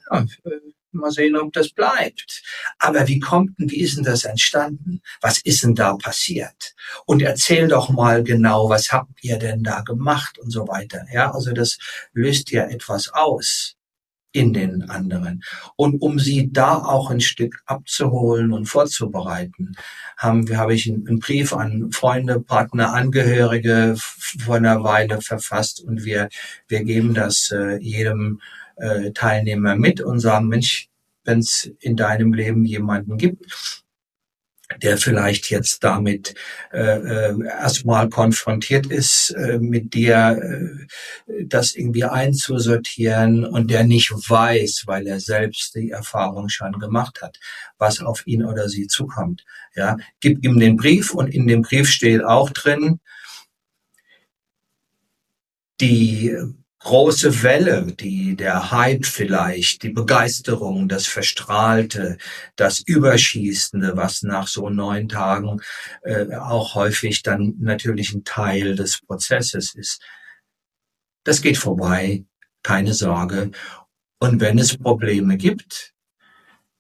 mal 0.94 1.12
sehen, 1.12 1.36
ob 1.36 1.54
das 1.54 1.70
bleibt. 1.70 2.44
Aber 2.80 3.08
wie 3.08 3.20
kommt 3.20 3.60
denn, 3.60 3.70
wie 3.72 3.82
ist 3.82 3.98
denn 3.98 4.04
das 4.04 4.24
entstanden? 4.24 5.02
Was 5.22 5.40
ist 5.40 5.64
denn 5.64 5.76
da 5.76 5.96
passiert? 5.96 6.76
Und 7.06 7.22
erzähl 7.22 7.68
doch 7.68 7.90
mal 7.90 8.24
genau, 8.24 8.70
was 8.70 8.92
habt 8.92 9.24
ihr 9.24 9.38
denn 9.38 9.64
da 9.64 9.82
gemacht 9.82 10.38
und 10.40 10.52
so 10.52 10.68
weiter. 10.68 11.06
Ja, 11.12 11.32
also 11.32 11.54
das 11.54 11.78
löst 12.14 12.52
ja 12.52 12.64
etwas 12.64 13.10
aus 13.10 13.76
in 14.34 14.52
den 14.52 14.90
anderen. 14.90 15.44
Und 15.76 16.02
um 16.02 16.20
sie 16.20 16.52
da 16.52 16.76
auch 16.78 17.10
ein 17.10 17.22
Stück 17.22 17.62
abzuholen 17.66 18.52
und 18.52 18.66
vorzubereiten, 18.66 19.76
haben 20.18 20.48
wir, 20.50 20.58
habe 20.58 20.74
ich 20.74 20.90
einen 20.92 21.20
Brief 21.20 21.54
an 21.54 21.92
Freunde, 21.92 22.40
Partner, 22.40 22.94
Angehörige 22.94 23.96
vor 23.98 24.56
einer 24.56 24.84
Weile 24.84 25.22
verfasst 25.22 25.82
und 25.82 26.04
wir, 26.04 26.30
wir 26.68 26.84
geben 26.84 27.14
das 27.14 27.52
äh, 27.52 27.78
jedem 27.78 28.42
äh, 28.84 29.12
Teilnehmer 29.14 29.76
mit 29.76 30.02
und 30.02 30.20
sagen, 30.20 30.48
Mensch, 30.48 30.90
wenn 31.24 31.40
es 31.40 31.72
in 31.80 31.96
deinem 31.96 32.34
Leben 32.34 32.66
jemanden 32.66 33.18
gibt, 33.18 33.46
der 34.82 34.98
vielleicht 34.98 35.50
jetzt 35.50 35.84
damit 35.84 36.36
äh, 36.72 36.80
äh, 36.80 37.46
erstmal 37.46 38.10
konfrontiert 38.10 38.88
ist, 38.88 39.32
äh, 39.38 39.60
mit 39.60 39.94
dir 39.94 40.40
äh, 41.28 41.46
das 41.46 41.76
irgendwie 41.76 42.06
einzusortieren 42.06 43.46
und 43.46 43.70
der 43.70 43.84
nicht 43.84 44.12
weiß, 44.12 44.84
weil 44.86 45.08
er 45.08 45.20
selbst 45.20 45.76
die 45.76 45.92
Erfahrung 45.92 46.50
schon 46.50 46.74
gemacht 46.80 47.22
hat, 47.22 47.40
was 47.78 48.02
auf 48.02 48.26
ihn 48.26 48.44
oder 48.44 48.70
sie 48.70 48.88
zukommt. 48.88 49.44
Ja, 49.76 49.98
gib 50.22 50.44
ihm 50.44 50.60
den 50.60 50.78
Brief 50.78 51.14
und 51.14 51.28
in 51.34 51.48
dem 51.48 51.62
Brief 51.62 51.90
steht 51.90 52.24
auch 52.24 52.50
drin, 52.50 53.00
die 55.82 56.36
große 56.84 57.44
Welle, 57.44 57.94
die 57.94 58.36
der 58.36 58.72
Hype 58.72 59.06
vielleicht, 59.06 59.84
die 59.84 59.90
Begeisterung, 59.90 60.90
das 60.90 61.08
Verstrahlte, 61.08 62.18
das 62.56 62.80
Überschießende, 62.80 63.96
was 63.96 64.22
nach 64.24 64.48
so 64.48 64.70
neun 64.70 65.08
Tagen 65.08 65.62
äh, 66.04 66.36
auch 66.36 66.76
häufig 66.76 67.24
dann 67.24 67.56
natürlich 67.60 68.14
ein 68.14 68.24
Teil 68.24 68.76
des 68.76 69.02
Prozesses 69.02 69.74
ist. 69.76 70.02
Das 71.24 71.42
geht 71.42 71.58
vorbei, 71.58 72.26
keine 72.64 72.94
Sorge. 72.94 73.52
Und 74.20 74.42
wenn 74.42 74.60
es 74.60 74.78
Probleme 74.78 75.38
gibt, 75.38 75.93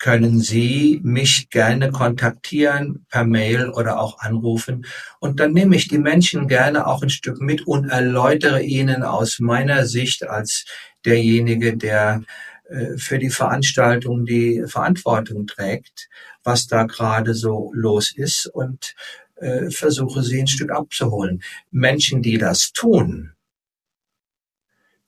können 0.03 0.41
Sie 0.41 0.99
mich 1.01 1.49
gerne 1.49 1.89
kontaktieren 1.89 3.05
per 3.07 3.23
Mail 3.23 3.69
oder 3.69 4.01
auch 4.01 4.19
anrufen. 4.19 4.85
Und 5.21 5.39
dann 5.39 5.53
nehme 5.53 5.77
ich 5.77 5.87
die 5.87 5.97
Menschen 5.97 6.49
gerne 6.49 6.87
auch 6.87 7.03
ein 7.03 7.09
Stück 7.09 7.39
mit 7.39 7.65
und 7.65 7.87
erläutere 7.87 8.61
ihnen 8.61 9.03
aus 9.03 9.39
meiner 9.39 9.85
Sicht 9.85 10.27
als 10.27 10.65
derjenige, 11.05 11.77
der 11.77 12.21
äh, 12.67 12.97
für 12.97 13.17
die 13.17 13.29
Veranstaltung 13.29 14.25
die 14.25 14.65
Verantwortung 14.67 15.47
trägt, 15.47 16.09
was 16.43 16.67
da 16.67 16.83
gerade 16.83 17.33
so 17.33 17.71
los 17.73 18.13
ist 18.13 18.47
und 18.47 18.95
äh, 19.37 19.69
versuche 19.69 20.21
sie 20.21 20.41
ein 20.41 20.47
Stück 20.47 20.71
abzuholen. 20.71 21.41
Menschen, 21.71 22.21
die 22.21 22.37
das 22.37 22.73
tun, 22.73 23.31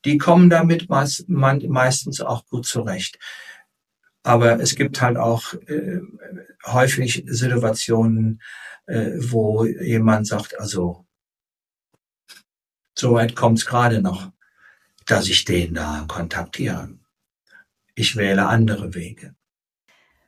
die 0.05 0.17
kommen 0.17 0.49
damit 0.49 0.88
meistens 0.88 2.21
auch 2.21 2.45
gut 2.45 2.65
zurecht. 2.65 3.19
Aber 4.25 4.59
es 4.59 4.75
gibt 4.75 5.03
halt 5.03 5.17
auch 5.17 5.53
äh, 5.67 5.99
häufig 6.65 7.23
Situationen, 7.27 8.41
äh, 8.88 9.11
wo 9.19 9.65
jemand 9.65 10.25
sagt, 10.25 10.59
also 10.59 11.05
so 12.97 13.13
weit 13.13 13.35
kommt 13.35 13.59
es 13.59 13.67
gerade 13.67 14.01
noch, 14.01 14.31
dass 15.05 15.29
ich 15.29 15.45
den 15.45 15.75
da 15.75 16.05
kontaktiere. 16.07 16.89
Ich 17.93 18.15
wähle 18.15 18.47
andere 18.47 18.95
Wege. 18.95 19.35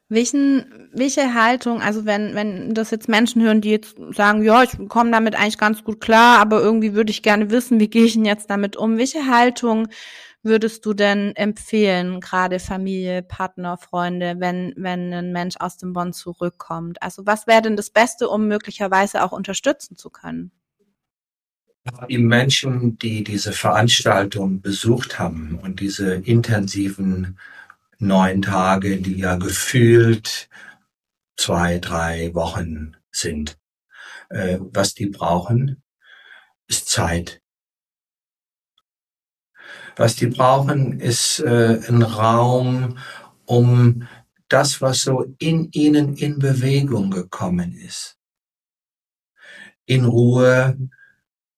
Welchen, 0.10 0.90
welche 0.94 1.34
Haltung, 1.34 1.82
also 1.82 2.06
wenn, 2.06 2.36
wenn 2.36 2.76
das 2.76 2.92
jetzt 2.92 3.10
Menschen 3.10 3.42
hören, 3.42 3.62
die 3.62 3.72
jetzt 3.72 3.96
sagen, 4.12 4.44
ja, 4.44 4.62
ich 4.62 4.78
komme 4.90 5.10
damit 5.10 5.36
eigentlich 5.36 5.58
ganz 5.58 5.84
gut 5.84 6.00
klar, 6.02 6.38
aber 6.38 6.62
irgendwie 6.62 6.94
würde 6.94 7.10
ich 7.10 7.24
gerne 7.24 7.50
wissen, 7.50 7.80
wie 7.80 7.90
gehe 7.90 8.06
ich 8.06 8.14
denn 8.14 8.26
jetzt 8.26 8.52
damit 8.52 8.78
um? 8.78 9.00
Welche 9.00 9.26
Haltung 9.26 9.88
würdest 10.48 10.86
du 10.86 10.94
denn 10.94 11.36
empfehlen, 11.36 12.20
gerade 12.22 12.60
Familie, 12.60 13.22
Partner, 13.22 13.78
Freunde, 13.78 14.36
wenn, 14.40 14.74
wenn 14.76 15.14
ein 15.14 15.32
Mensch 15.32 15.56
aus 15.60 15.78
dem 15.78 15.94
Bond 15.94 16.16
zurückkommt? 16.16 17.02
Also 17.02 17.26
was 17.26 17.48
wäre 17.48 17.62
denn 17.62 17.76
das 17.76 17.90
Beste, 17.90 18.30
um 18.30 18.48
möglicherweise 18.48 19.24
auch 19.24 19.32
unterstützen 19.32 19.98
zu 19.98 20.10
können? 20.10 20.52
Die 22.10 22.18
Menschen, 22.18 22.98
die 22.98 23.24
diese 23.24 23.54
Veranstaltung 23.54 24.62
besucht 24.62 25.20
haben 25.20 25.60
und 25.62 25.80
diese 25.80 26.16
intensiven 26.16 27.38
neun 28.00 28.42
Tage, 28.42 28.98
die 28.98 29.18
ja 29.18 29.36
gefühlt 29.38 30.50
zwei, 31.38 31.80
drei 31.80 32.34
Wochen 32.34 32.98
sind, 33.12 33.58
äh, 34.30 34.58
was 34.60 34.94
die 34.94 35.08
brauchen, 35.08 35.82
ist 36.68 36.90
Zeit. 36.90 37.42
Was 39.98 40.16
die 40.16 40.28
brauchen, 40.28 41.00
ist 41.00 41.40
äh, 41.40 41.82
ein 41.88 42.04
Raum, 42.04 43.00
um 43.46 44.08
das, 44.48 44.80
was 44.80 45.02
so 45.02 45.26
in 45.40 45.72
ihnen 45.72 46.16
in 46.16 46.38
Bewegung 46.38 47.10
gekommen 47.10 47.74
ist, 47.74 48.18
in 49.86 50.06
Ruhe 50.06 50.78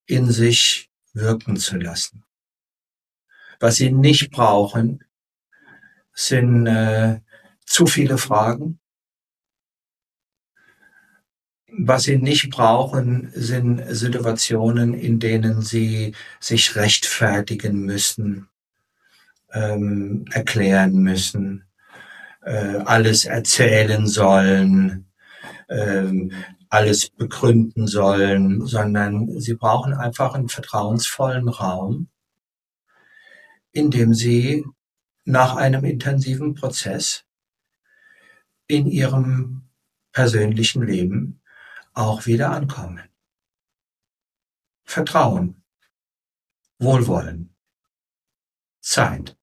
in 0.06 0.32
sich 0.32 0.90
wirken 1.14 1.58
zu 1.58 1.78
lassen. 1.78 2.24
Was 3.60 3.76
sie 3.76 3.92
nicht 3.92 4.32
brauchen, 4.32 5.04
sind 6.14 6.66
äh, 6.66 7.20
zu 7.66 7.88
viele 7.88 8.18
Fragen, 8.18 8.79
was 11.78 12.04
sie 12.04 12.18
nicht 12.18 12.50
brauchen, 12.50 13.32
sind 13.34 13.84
Situationen, 13.90 14.94
in 14.94 15.20
denen 15.20 15.62
sie 15.62 16.14
sich 16.40 16.76
rechtfertigen 16.76 17.86
müssen, 17.86 18.48
ähm, 19.54 20.26
erklären 20.32 20.94
müssen, 20.94 21.66
äh, 22.42 22.78
alles 22.86 23.26
erzählen 23.26 24.08
sollen, 24.08 25.06
ähm, 25.70 26.32
alles 26.70 27.10
begründen 27.10 27.88
sollen, 27.88 28.66
sondern 28.66 29.40
sie 29.40 29.56
brauchen 29.56 29.94
einfach 29.94 30.36
einen 30.36 30.50
vertrauensvollen 30.50 31.50
Raum, 31.50 32.08
in 33.72 33.90
dem 33.90 34.14
sie 34.14 34.66
nach 35.26 35.56
einem 35.56 35.84
intensiven 35.84 36.56
Prozess 36.56 37.24
in 38.68 38.88
ihrem 38.88 39.64
persönlichen 40.12 40.84
Leben 40.84 41.39
auch 42.00 42.26
wieder 42.26 42.52
ankommen. 42.52 43.02
Vertrauen, 44.86 45.64
Wohlwollen, 46.80 47.56
Zeit. 48.80 49.38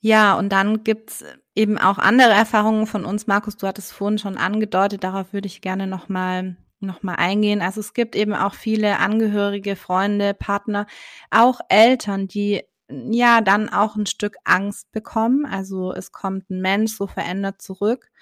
Ja, 0.00 0.38
und 0.38 0.50
dann 0.50 0.84
gibt's 0.84 1.24
eben 1.54 1.76
auch 1.76 1.98
andere 1.98 2.30
Erfahrungen 2.30 2.86
von 2.86 3.04
uns. 3.04 3.26
Markus, 3.26 3.56
du 3.56 3.66
hattest 3.66 3.92
vorhin 3.92 4.18
schon 4.18 4.38
angedeutet, 4.38 5.02
darauf 5.02 5.32
würde 5.32 5.48
ich 5.48 5.60
gerne 5.60 5.86
nochmal 5.86 6.56
noch 6.80 7.02
mal 7.02 7.16
eingehen. 7.16 7.60
Also 7.60 7.80
es 7.80 7.92
gibt 7.92 8.14
eben 8.14 8.34
auch 8.34 8.54
viele 8.54 9.00
Angehörige, 9.00 9.74
Freunde, 9.74 10.32
Partner, 10.32 10.86
auch 11.28 11.58
Eltern, 11.68 12.28
die 12.28 12.62
ja 12.88 13.40
dann 13.40 13.68
auch 13.68 13.96
ein 13.96 14.06
Stück 14.06 14.36
Angst 14.44 14.92
bekommen. 14.92 15.44
Also 15.44 15.92
es 15.92 16.12
kommt 16.12 16.48
ein 16.50 16.60
Mensch 16.60 16.92
so 16.92 17.08
verändert 17.08 17.60
zurück 17.60 18.12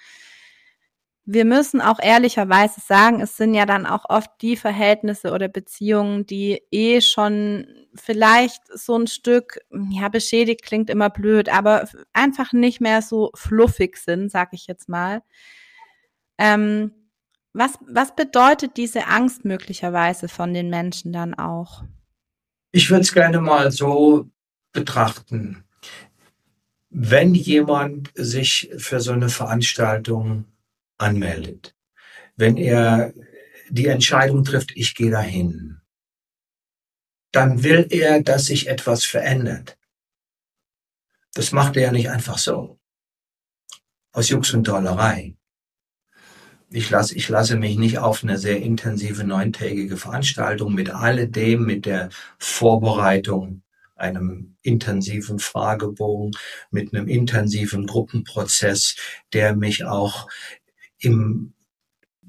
wir 1.29 1.43
müssen 1.43 1.81
auch 1.81 1.99
ehrlicherweise 2.01 2.79
sagen, 2.79 3.19
es 3.19 3.35
sind 3.35 3.53
ja 3.53 3.65
dann 3.65 3.85
auch 3.85 4.05
oft 4.07 4.31
die 4.41 4.55
Verhältnisse 4.55 5.33
oder 5.33 5.49
Beziehungen, 5.49 6.25
die 6.25 6.61
eh 6.71 7.01
schon 7.01 7.67
vielleicht 7.95 8.61
so 8.73 8.97
ein 8.97 9.07
Stück, 9.07 9.59
ja, 9.89 10.07
beschädigt 10.07 10.63
klingt 10.63 10.89
immer 10.89 11.09
blöd, 11.09 11.49
aber 11.49 11.85
einfach 12.13 12.53
nicht 12.53 12.79
mehr 12.79 13.01
so 13.01 13.31
fluffig 13.35 13.97
sind, 13.97 14.31
sag 14.31 14.53
ich 14.53 14.67
jetzt 14.67 14.87
mal. 14.87 15.21
Ähm, 16.37 16.91
was, 17.51 17.73
was 17.85 18.15
bedeutet 18.15 18.77
diese 18.77 19.07
Angst 19.07 19.43
möglicherweise 19.43 20.29
von 20.29 20.53
den 20.53 20.69
Menschen 20.69 21.11
dann 21.11 21.33
auch? 21.33 21.83
Ich 22.71 22.89
würde 22.89 23.01
es 23.01 23.13
gerne 23.13 23.41
mal 23.41 23.69
so 23.71 24.29
betrachten. 24.71 25.65
Wenn 26.89 27.35
jemand 27.35 28.11
sich 28.15 28.69
für 28.77 29.01
so 29.01 29.11
eine 29.11 29.27
Veranstaltung 29.27 30.45
anmeldet, 30.97 31.75
wenn 32.35 32.57
er 32.57 33.13
die 33.69 33.87
Entscheidung 33.87 34.43
trifft, 34.43 34.71
ich 34.75 34.95
gehe 34.95 35.11
dahin, 35.11 35.81
dann 37.31 37.63
will 37.63 37.87
er, 37.89 38.21
dass 38.21 38.45
sich 38.45 38.67
etwas 38.67 39.03
verändert. 39.03 39.77
Das 41.33 41.51
macht 41.51 41.75
er 41.75 41.83
ja 41.83 41.91
nicht 41.91 42.09
einfach 42.09 42.37
so. 42.37 42.79
Aus 44.11 44.29
Jux 44.29 44.53
und 44.53 44.67
Dollerei. 44.67 45.35
Ich 46.69 46.89
lasse, 46.89 47.15
ich 47.15 47.29
lasse 47.29 47.55
mich 47.55 47.77
nicht 47.77 47.99
auf 47.99 48.23
eine 48.23 48.37
sehr 48.37 48.61
intensive 48.61 49.23
neuntägige 49.23 49.97
Veranstaltung 49.97 50.73
mit 50.73 50.89
alledem, 50.89 51.65
mit 51.65 51.85
der 51.85 52.09
Vorbereitung, 52.39 53.61
einem 53.95 54.57
intensiven 54.63 55.39
Fragebogen, 55.39 56.31
mit 56.71 56.93
einem 56.93 57.07
intensiven 57.07 57.85
Gruppenprozess, 57.85 58.95
der 59.33 59.55
mich 59.55 59.85
auch 59.85 60.27
im, 60.99 61.53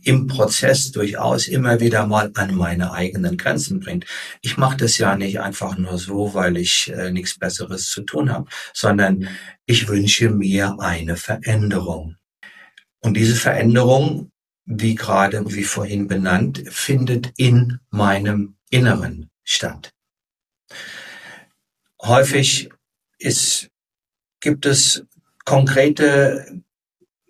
im 0.03 0.27
Prozess 0.27 0.93
durchaus 0.93 1.49
immer 1.49 1.81
wieder 1.81 2.07
mal 2.07 2.31
an 2.35 2.55
meine 2.55 2.93
eigenen 2.93 3.37
Grenzen 3.37 3.81
bringt. 3.81 4.07
Ich 4.43 4.57
mache 4.57 4.77
das 4.77 4.99
ja 4.99 5.17
nicht 5.17 5.41
einfach 5.41 5.77
nur 5.77 5.99
so, 5.99 6.35
weil 6.35 6.57
ich 6.57 6.91
äh, 6.95 7.11
nichts 7.11 7.39
Besseres 7.39 7.91
zu 7.91 8.03
tun 8.03 8.31
habe, 8.33 8.49
sondern 8.73 9.29
ich 9.67 9.89
wünsche 9.89 10.31
mir 10.31 10.77
eine 10.79 11.17
Veränderung. 11.17 12.17
Und 13.01 13.15
diese 13.17 13.37
Veränderung, 13.37 14.31
wie 14.65 14.95
gerade, 14.95 15.45
wie 15.55 15.65
vorhin 15.65 16.09
benannt, 16.09 16.63
findet 16.69 17.33
in 17.37 17.79
meinem 17.91 18.57
Inneren 18.71 19.31
statt. 19.45 19.93
Häufig 22.03 22.69
ist, 23.19 23.71
gibt 24.41 24.67
es 24.67 25.05
konkrete 25.45 26.63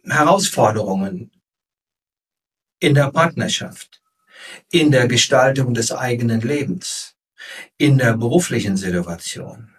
Herausforderungen 0.08 1.30
in 2.80 2.94
der 2.94 3.10
Partnerschaft, 3.10 4.02
in 4.70 4.90
der 4.90 5.08
Gestaltung 5.08 5.74
des 5.74 5.92
eigenen 5.92 6.40
Lebens, 6.40 7.16
in 7.76 7.98
der 7.98 8.16
beruflichen 8.16 8.76
Situation, 8.76 9.70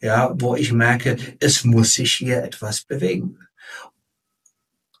ja, 0.00 0.32
wo 0.34 0.56
ich 0.56 0.72
merke, 0.72 1.16
es 1.40 1.64
muss 1.64 1.94
sich 1.94 2.14
hier 2.14 2.42
etwas 2.42 2.82
bewegen. 2.82 3.38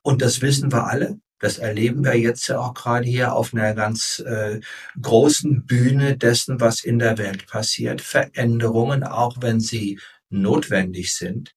Und 0.02 0.22
das 0.22 0.40
wissen 0.40 0.72
wir 0.72 0.86
alle. 0.86 1.20
Das 1.40 1.58
erleben 1.58 2.04
wir 2.04 2.18
jetzt 2.18 2.48
ja 2.48 2.58
auch 2.58 2.74
gerade 2.74 3.06
hier 3.06 3.32
auf 3.32 3.54
einer 3.54 3.74
ganz 3.74 4.18
äh, 4.20 4.60
großen 5.00 5.66
Bühne 5.66 6.16
dessen, 6.16 6.60
was 6.60 6.82
in 6.82 6.98
der 6.98 7.16
Welt 7.16 7.46
passiert. 7.46 8.00
Veränderungen, 8.00 9.04
auch 9.04 9.36
wenn 9.40 9.60
sie 9.60 10.00
notwendig 10.30 11.14
sind, 11.14 11.54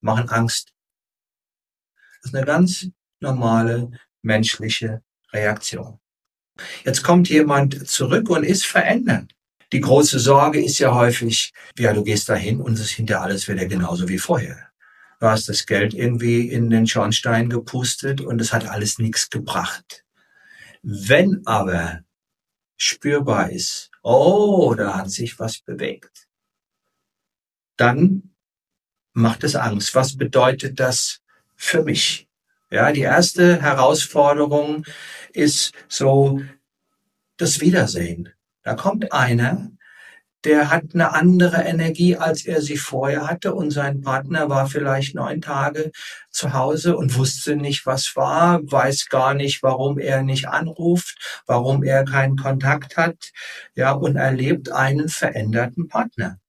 machen 0.00 0.28
Angst. 0.28 0.71
Das 2.22 2.30
ist 2.30 2.36
eine 2.36 2.46
ganz 2.46 2.86
normale 3.20 3.90
menschliche 4.22 5.02
Reaktion. 5.32 5.98
Jetzt 6.84 7.02
kommt 7.02 7.28
jemand 7.28 7.88
zurück 7.88 8.30
und 8.30 8.44
ist 8.44 8.64
verändert. 8.64 9.32
Die 9.72 9.80
große 9.80 10.18
Sorge 10.18 10.62
ist 10.62 10.78
ja 10.78 10.94
häufig, 10.94 11.52
ja, 11.78 11.92
du 11.92 12.04
gehst 12.04 12.28
dahin 12.28 12.60
und 12.60 12.74
es 12.74 12.80
ist 12.80 12.90
hinter 12.90 13.22
alles 13.22 13.48
wieder 13.48 13.66
genauso 13.66 14.08
wie 14.08 14.18
vorher. 14.18 14.68
Du 15.18 15.26
hast 15.26 15.48
das 15.48 15.66
Geld 15.66 15.94
irgendwie 15.94 16.48
in 16.48 16.68
den 16.68 16.86
Schornstein 16.86 17.48
gepustet 17.48 18.20
und 18.20 18.40
es 18.40 18.52
hat 18.52 18.68
alles 18.68 18.98
nichts 18.98 19.30
gebracht. 19.30 20.04
Wenn 20.82 21.42
aber 21.46 22.00
spürbar 22.76 23.50
ist, 23.50 23.90
oh, 24.02 24.74
da 24.76 24.96
hat 24.96 25.10
sich 25.10 25.38
was 25.38 25.60
bewegt, 25.60 26.28
dann 27.76 28.34
macht 29.12 29.44
es 29.44 29.56
Angst. 29.56 29.94
Was 29.94 30.16
bedeutet 30.16 30.80
das 30.80 31.21
für 31.62 31.84
mich. 31.84 32.28
Ja, 32.70 32.90
die 32.90 33.02
erste 33.02 33.62
Herausforderung 33.62 34.84
ist 35.32 35.72
so 35.88 36.40
das 37.36 37.60
Wiedersehen. 37.60 38.30
Da 38.64 38.74
kommt 38.74 39.12
einer, 39.12 39.70
der 40.44 40.70
hat 40.70 40.86
eine 40.92 41.12
andere 41.12 41.62
Energie, 41.62 42.16
als 42.16 42.44
er 42.44 42.60
sie 42.62 42.76
vorher 42.76 43.28
hatte 43.28 43.54
und 43.54 43.70
sein 43.70 44.00
Partner 44.00 44.48
war 44.48 44.66
vielleicht 44.66 45.14
neun 45.14 45.40
Tage 45.40 45.92
zu 46.30 46.52
Hause 46.52 46.96
und 46.96 47.16
wusste 47.16 47.54
nicht, 47.54 47.86
was 47.86 48.16
war, 48.16 48.60
weiß 48.64 49.08
gar 49.08 49.34
nicht, 49.34 49.62
warum 49.62 50.00
er 50.00 50.24
nicht 50.24 50.48
anruft, 50.48 51.42
warum 51.46 51.84
er 51.84 52.04
keinen 52.04 52.36
Kontakt 52.36 52.96
hat, 52.96 53.30
ja, 53.76 53.92
und 53.92 54.16
erlebt 54.16 54.72
einen 54.72 55.08
veränderten 55.08 55.86
Partner. 55.86 56.41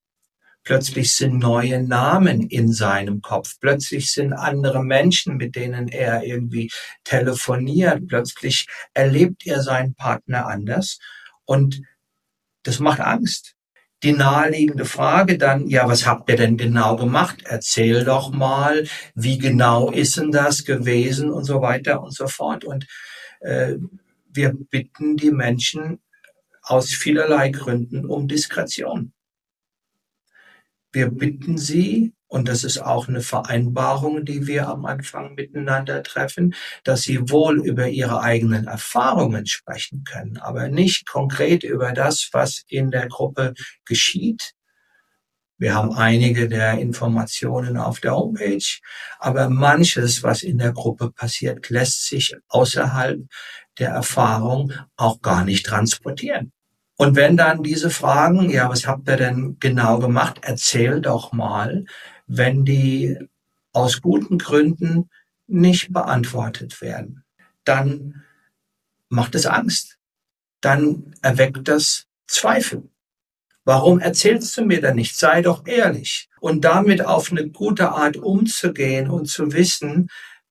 Plötzlich 0.64 1.14
sind 1.14 1.40
neue 1.40 1.84
Namen 1.84 2.48
in 2.48 2.72
seinem 2.72 3.22
Kopf. 3.22 3.56
Plötzlich 3.60 4.12
sind 4.12 4.34
andere 4.34 4.84
Menschen, 4.84 5.38
mit 5.38 5.56
denen 5.56 5.90
er 5.90 6.24
irgendwie 6.24 6.72
telefoniert. 7.04 8.08
Plötzlich 8.08 8.68
erlebt 8.94 9.46
er 9.46 9.62
seinen 9.62 9.94
Partner 9.94 10.48
anders. 10.48 11.00
Und 11.46 11.82
das 12.64 12.80
macht 12.80 13.02
Angst. 13.02 13.56
Die 14.04 14.14
naheliegende 14.14 14.86
Frage 14.86 15.38
dann, 15.38 15.68
ja, 15.68 15.88
was 15.88 16.06
habt 16.06 16.30
ihr 16.30 16.36
denn 16.36 16.58
genau 16.58 16.98
gemacht? 16.98 17.44
Erzähl 17.46 18.04
doch 18.04 18.32
mal, 18.32 18.86
wie 19.16 19.38
genau 19.38 19.92
ist 19.92 20.18
denn 20.18 20.32
das 20.32 20.66
gewesen 20.66 21.30
und 21.30 21.46
so 21.46 21.62
weiter 21.62 22.02
und 22.02 22.14
so 22.14 22.28
fort. 22.28 22.66
Und 22.66 22.86
äh, 23.40 23.76
wir 24.30 24.54
bitten 24.70 25.16
die 25.16 25.32
Menschen 25.32 26.02
aus 26.62 26.90
vielerlei 26.90 27.50
Gründen 27.50 28.06
um 28.06 28.28
Diskretion. 28.28 29.13
Wir 30.94 31.10
bitten 31.10 31.58
Sie, 31.58 32.14
und 32.28 32.48
das 32.48 32.64
ist 32.64 32.78
auch 32.78 33.08
eine 33.08 33.22
Vereinbarung, 33.22 34.26
die 34.26 34.46
wir 34.46 34.68
am 34.68 34.86
Anfang 34.86 35.34
miteinander 35.34 36.04
treffen, 36.04 36.54
dass 36.84 37.02
Sie 37.02 37.32
wohl 37.32 37.60
über 37.66 37.88
Ihre 37.90 38.22
eigenen 38.22 38.68
Erfahrungen 38.68 39.48
sprechen 39.48 40.04
können, 40.04 40.38
aber 40.38 40.70
nicht 40.70 41.08
konkret 41.08 41.64
über 41.64 41.94
das, 41.94 42.30
was 42.32 42.64
in 42.68 42.92
der 42.92 43.08
Gruppe 43.08 43.56
geschieht. 43.86 44.52
Wir 45.58 45.74
haben 45.74 45.94
einige 45.94 46.48
der 46.48 46.78
Informationen 46.78 47.78
auf 47.78 48.00
der 48.00 48.16
Homepage, 48.16 48.80
aber 49.18 49.50
manches, 49.50 50.22
was 50.22 50.44
in 50.44 50.60
der 50.60 50.74
Gruppe 50.74 51.12
passiert, 51.12 51.70
lässt 51.70 52.08
sich 52.08 52.36
außerhalb 52.50 53.20
der 53.80 53.90
Erfahrung 53.90 54.74
auch 54.96 55.22
gar 55.22 55.44
nicht 55.44 55.66
transportieren. 55.66 56.52
Und 57.04 57.18
wenn 57.18 57.36
dann 57.36 57.64
diese 57.64 57.90
Fragen, 57.90 58.50
ja, 58.50 58.70
was 58.70 58.88
habt 58.88 59.10
ihr 59.10 59.18
denn 59.18 59.58
genau 59.60 60.00
gemacht? 60.00 60.40
Erzähl 60.42 61.02
doch 61.02 61.34
mal, 61.34 61.84
wenn 62.28 62.64
die 62.64 63.18
aus 63.74 64.00
guten 64.00 64.38
Gründen 64.38 65.10
nicht 65.46 65.92
beantwortet 65.92 66.82
werden, 66.82 67.26
dann 67.66 68.24
macht 69.10 69.36
es 69.36 69.46
Angst. 69.46 69.98
Dann 70.62 71.14
erweckt 71.22 71.68
das 71.68 72.06
Zweifel. 72.26 72.90
Warum 73.66 74.00
erzählst 74.00 74.56
du 74.56 74.64
mir 74.64 74.80
denn 74.80 74.96
nicht? 74.96 75.18
Sei 75.18 75.42
doch 75.42 75.68
ehrlich. 75.68 76.30
Und 76.40 76.64
damit 76.64 77.06
auf 77.06 77.32
eine 77.32 77.50
gute 77.50 77.90
Art 77.90 78.16
umzugehen 78.16 79.10
und 79.10 79.26
zu 79.26 79.52
wissen, 79.52 80.08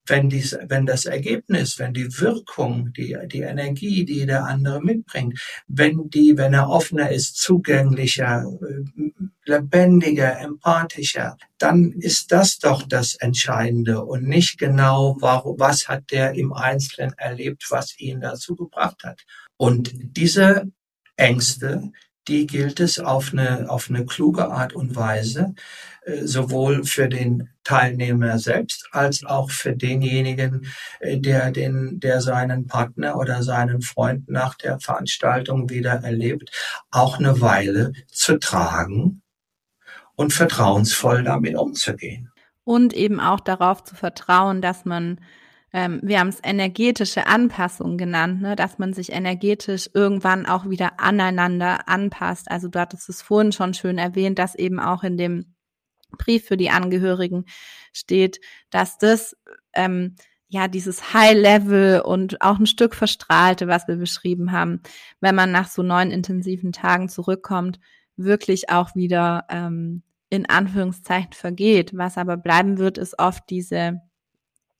wenn, 0.06 0.28
dies, 0.28 0.56
wenn 0.66 0.86
das 0.86 1.04
Ergebnis, 1.04 1.78
wenn 1.78 1.94
die 1.94 2.18
Wirkung, 2.18 2.92
die, 2.92 3.16
die 3.26 3.42
Energie, 3.42 4.04
die 4.04 4.26
der 4.26 4.44
andere 4.44 4.80
mitbringt, 4.80 5.38
wenn 5.68 6.10
die, 6.10 6.36
wenn 6.36 6.54
er 6.54 6.68
offener 6.68 7.10
ist, 7.10 7.36
zugänglicher, 7.36 8.44
äh, 8.44 9.10
lebendiger, 9.44 10.38
empathischer, 10.40 11.36
dann 11.58 11.92
ist 11.92 12.32
das 12.32 12.58
doch 12.58 12.82
das 12.86 13.14
Entscheidende 13.14 14.04
und 14.04 14.24
nicht 14.24 14.58
genau, 14.58 15.16
warum, 15.20 15.58
was 15.58 15.88
hat 15.88 16.10
der 16.10 16.34
im 16.34 16.52
Einzelnen 16.52 17.12
erlebt, 17.16 17.66
was 17.70 17.98
ihn 17.98 18.20
dazu 18.20 18.56
gebracht 18.56 19.02
hat. 19.04 19.22
Und 19.56 19.92
diese 19.94 20.70
Ängste, 21.16 21.92
die 22.28 22.46
gilt 22.46 22.80
es 22.80 22.98
auf 22.98 23.32
eine, 23.32 23.68
auf 23.68 23.88
eine 23.88 24.06
kluge 24.06 24.50
Art 24.50 24.74
und 24.74 24.94
Weise, 24.94 25.54
sowohl 26.24 26.84
für 26.84 27.08
den 27.08 27.48
Teilnehmer 27.64 28.38
selbst 28.38 28.88
als 28.92 29.24
auch 29.24 29.50
für 29.50 29.76
denjenigen, 29.76 30.66
äh, 31.00 31.18
der 31.18 31.50
den, 31.52 32.00
der 32.00 32.20
seinen 32.20 32.66
Partner 32.66 33.16
oder 33.16 33.42
seinen 33.42 33.82
Freund 33.82 34.28
nach 34.28 34.54
der 34.54 34.80
Veranstaltung 34.80 35.70
wieder 35.70 36.02
erlebt, 36.02 36.50
auch 36.90 37.18
eine 37.18 37.40
Weile 37.40 37.92
zu 38.08 38.38
tragen 38.38 39.22
und 40.16 40.32
vertrauensvoll 40.32 41.22
damit 41.22 41.56
umzugehen. 41.56 42.30
Und 42.64 42.92
eben 42.94 43.20
auch 43.20 43.40
darauf 43.40 43.84
zu 43.84 43.94
vertrauen, 43.94 44.60
dass 44.60 44.84
man 44.84 45.20
ähm, 45.74 46.00
wir 46.02 46.20
haben 46.20 46.28
es 46.28 46.38
energetische 46.42 47.26
Anpassung 47.26 47.96
genannt, 47.96 48.42
ne, 48.42 48.56
dass 48.56 48.78
man 48.78 48.92
sich 48.92 49.10
energetisch 49.10 49.88
irgendwann 49.94 50.44
auch 50.44 50.68
wieder 50.68 51.00
aneinander 51.00 51.88
anpasst. 51.88 52.50
Also 52.50 52.68
du 52.68 52.78
hattest 52.78 53.08
es 53.08 53.22
vorhin 53.22 53.52
schon 53.52 53.72
schön 53.72 53.96
erwähnt, 53.96 54.38
dass 54.38 54.54
eben 54.54 54.78
auch 54.78 55.02
in 55.02 55.16
dem 55.16 55.54
Brief 56.18 56.46
für 56.46 56.56
die 56.56 56.70
Angehörigen 56.70 57.44
steht, 57.92 58.40
dass 58.70 58.98
das 58.98 59.36
ähm, 59.74 60.16
ja 60.48 60.68
dieses 60.68 61.14
High 61.14 61.34
Level 61.34 62.00
und 62.00 62.42
auch 62.42 62.58
ein 62.58 62.66
Stück 62.66 62.94
verstrahlte, 62.94 63.68
was 63.68 63.88
wir 63.88 63.96
beschrieben 63.96 64.52
haben, 64.52 64.82
wenn 65.20 65.34
man 65.34 65.50
nach 65.50 65.68
so 65.68 65.82
neun 65.82 66.10
intensiven 66.10 66.72
Tagen 66.72 67.08
zurückkommt, 67.08 67.80
wirklich 68.16 68.70
auch 68.70 68.94
wieder 68.94 69.46
ähm, 69.48 70.02
in 70.28 70.48
Anführungszeichen 70.48 71.32
vergeht. 71.32 71.96
Was 71.96 72.18
aber 72.18 72.36
bleiben 72.36 72.78
wird, 72.78 72.98
ist 72.98 73.18
oft 73.18 73.44
diese 73.50 74.00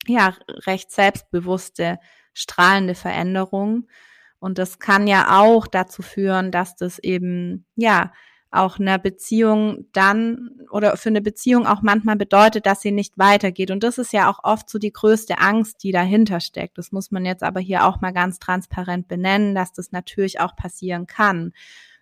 ja 0.07 0.35
recht 0.65 0.91
selbstbewusste, 0.91 1.99
strahlende 2.33 2.95
Veränderung. 2.95 3.87
Und 4.39 4.57
das 4.57 4.79
kann 4.79 5.07
ja 5.07 5.39
auch 5.41 5.67
dazu 5.67 6.01
führen, 6.01 6.51
dass 6.51 6.75
das 6.75 6.99
eben, 6.99 7.65
ja, 7.75 8.11
auch 8.53 8.79
einer 8.79 8.99
Beziehung 8.99 9.87
dann 9.93 10.51
oder 10.69 10.95
für 10.95 11.09
eine 11.09 11.21
Beziehung 11.21 11.65
auch 11.65 11.81
manchmal 11.81 12.15
bedeutet, 12.15 12.65
dass 12.65 12.81
sie 12.81 12.91
nicht 12.91 13.17
weitergeht. 13.17 13.71
Und 13.71 13.83
das 13.83 13.97
ist 13.97 14.13
ja 14.13 14.29
auch 14.29 14.39
oft 14.43 14.69
so 14.69 14.77
die 14.77 14.93
größte 14.93 15.39
Angst, 15.39 15.83
die 15.83 15.91
dahinter 15.91 16.39
steckt. 16.39 16.77
Das 16.77 16.91
muss 16.91 17.09
man 17.11 17.25
jetzt 17.25 17.43
aber 17.43 17.59
hier 17.59 17.85
auch 17.85 18.01
mal 18.01 18.13
ganz 18.13 18.39
transparent 18.39 19.07
benennen, 19.07 19.55
dass 19.55 19.73
das 19.73 19.91
natürlich 19.91 20.39
auch 20.39 20.55
passieren 20.55 21.07
kann. 21.07 21.53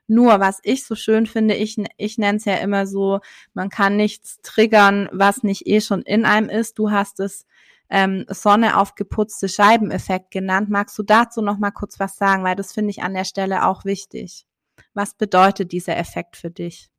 Nur, 0.08 0.42
was 0.42 0.60
ich 0.64 0.84
so 0.84 0.96
schön 0.96 1.26
finde, 1.26 1.56
ich, 1.56 1.78
ich 1.96 2.18
nenne 2.18 2.38
es 2.38 2.46
ja 2.46 2.56
immer 2.56 2.86
so, 2.86 3.22
man 3.54 3.70
kann 3.70 3.96
nichts 3.96 4.42
triggern, 4.42 5.08
was 5.14 5.44
nicht 5.44 5.68
eh 5.68 5.80
schon 5.80 6.02
in 6.02 6.26
einem 6.26 6.50
ist. 6.50 6.78
Du 6.78 6.92
hast 6.92 7.22
es 7.22 7.46
ähm, 7.90 8.26
Sonne 8.28 8.78
auf 8.78 8.96
geputzte 8.96 9.48
Scheiben-Effekt 9.48 10.32
genannt. 10.32 10.70
Magst 10.70 10.98
du 10.98 11.04
dazu 11.04 11.42
noch 11.42 11.58
mal 11.58 11.72
kurz 11.72 11.98
was 11.98 12.18
sagen, 12.18 12.44
weil 12.44 12.58
das 12.58 12.74
finde 12.74 12.90
ich 12.90 13.04
an 13.04 13.14
der 13.14 13.26
Stelle 13.26 13.66
auch 13.66 13.86
wichtig. 13.86 14.46
Was 14.94 15.14
bedeutet 15.16 15.72
dieser 15.72 15.98
Effekt 15.98 16.38
für 16.38 16.50
dich? 16.50 16.90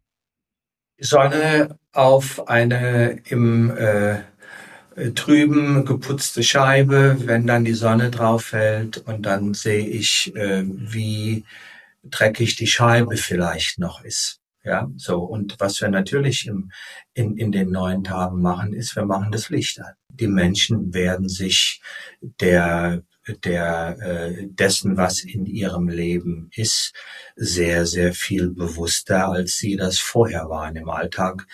Sonne 0.99 1.79
auf 1.93 2.49
eine 2.49 3.21
im 3.27 3.71
äh, 3.77 4.21
trüben 5.15 5.85
geputzte 5.85 6.43
Scheibe, 6.43 7.17
wenn 7.27 7.47
dann 7.47 7.65
die 7.65 7.75
Sonne 7.75 8.11
drauf 8.11 8.45
fällt 8.47 8.99
und 8.99 9.27
dann 9.27 9.55
sehe 9.55 9.87
ich, 9.87 10.35
äh, 10.37 10.65
wie 10.65 11.45
dreckig 12.05 12.57
die 12.57 12.67
Scheibe 12.67 13.17
vielleicht 13.17 13.79
noch 13.79 14.05
ist. 14.05 14.41
Ja, 14.65 14.89
so. 14.97 15.19
Und 15.19 15.57
was 15.59 15.81
wir 15.81 15.89
natürlich 15.89 16.47
im, 16.47 16.71
in, 17.15 17.37
in 17.37 17.51
den 17.51 17.71
neuen 17.71 18.05
Tagen 18.05 18.41
machen, 18.41 18.75
ist, 18.75 18.95
wir 18.95 19.05
machen 19.05 19.33
das 19.33 19.49
Licht 19.49 19.81
an. 19.81 19.95
Die 20.09 20.29
Menschen 20.29 20.95
werden 20.95 21.29
sich 21.29 21.83
der 22.21 23.03
der 23.45 23.97
äh, 24.01 24.47
dessen, 24.47 24.97
was 24.97 25.23
in 25.23 25.47
ihrem 25.47 25.89
Leben 25.89 26.51
ist, 26.55 26.93
sehr, 27.37 27.87
sehr 27.87 28.15
viel 28.15 28.51
bewusster, 28.51 29.29
als 29.29 29.57
sie 29.59 29.77
das 29.77 29.99
vorher 29.99 30.49
waren. 30.49 30.77
Im 30.77 30.89
Alltag 30.89 31.47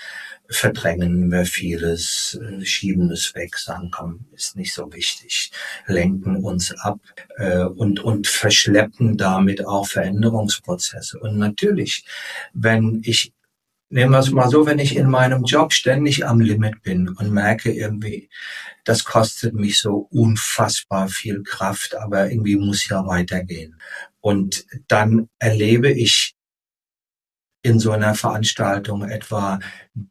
verdrängen 0.48 1.30
wir 1.30 1.44
vieles, 1.44 2.38
äh, 2.40 2.64
schieben 2.64 3.10
es 3.10 3.34
weg, 3.34 3.58
sagen, 3.58 3.90
komm, 3.90 4.26
ist 4.32 4.56
nicht 4.56 4.72
so 4.72 4.92
wichtig, 4.92 5.50
lenken 5.86 6.36
uns 6.36 6.72
ab 6.80 7.00
äh, 7.36 7.64
und, 7.64 8.00
und 8.00 8.26
verschleppen 8.26 9.16
damit 9.16 9.64
auch 9.66 9.86
Veränderungsprozesse. 9.86 11.18
Und 11.18 11.36
natürlich, 11.36 12.04
wenn 12.54 13.02
ich 13.04 13.32
Nehmen 13.90 14.12
wir 14.12 14.18
es 14.18 14.30
mal 14.30 14.50
so, 14.50 14.66
wenn 14.66 14.78
ich 14.78 14.96
in 14.96 15.08
meinem 15.08 15.44
Job 15.44 15.72
ständig 15.72 16.26
am 16.26 16.40
Limit 16.40 16.82
bin 16.82 17.08
und 17.08 17.32
merke 17.32 17.72
irgendwie, 17.72 18.28
das 18.84 19.04
kostet 19.04 19.54
mich 19.54 19.78
so 19.78 20.08
unfassbar 20.10 21.08
viel 21.08 21.42
Kraft, 21.42 21.94
aber 21.94 22.30
irgendwie 22.30 22.56
muss 22.56 22.86
ja 22.88 23.06
weitergehen. 23.06 23.80
Und 24.20 24.66
dann 24.88 25.30
erlebe 25.38 25.90
ich 25.90 26.34
in 27.62 27.80
so 27.80 27.90
einer 27.90 28.14
Veranstaltung 28.14 29.08
etwa, 29.08 29.58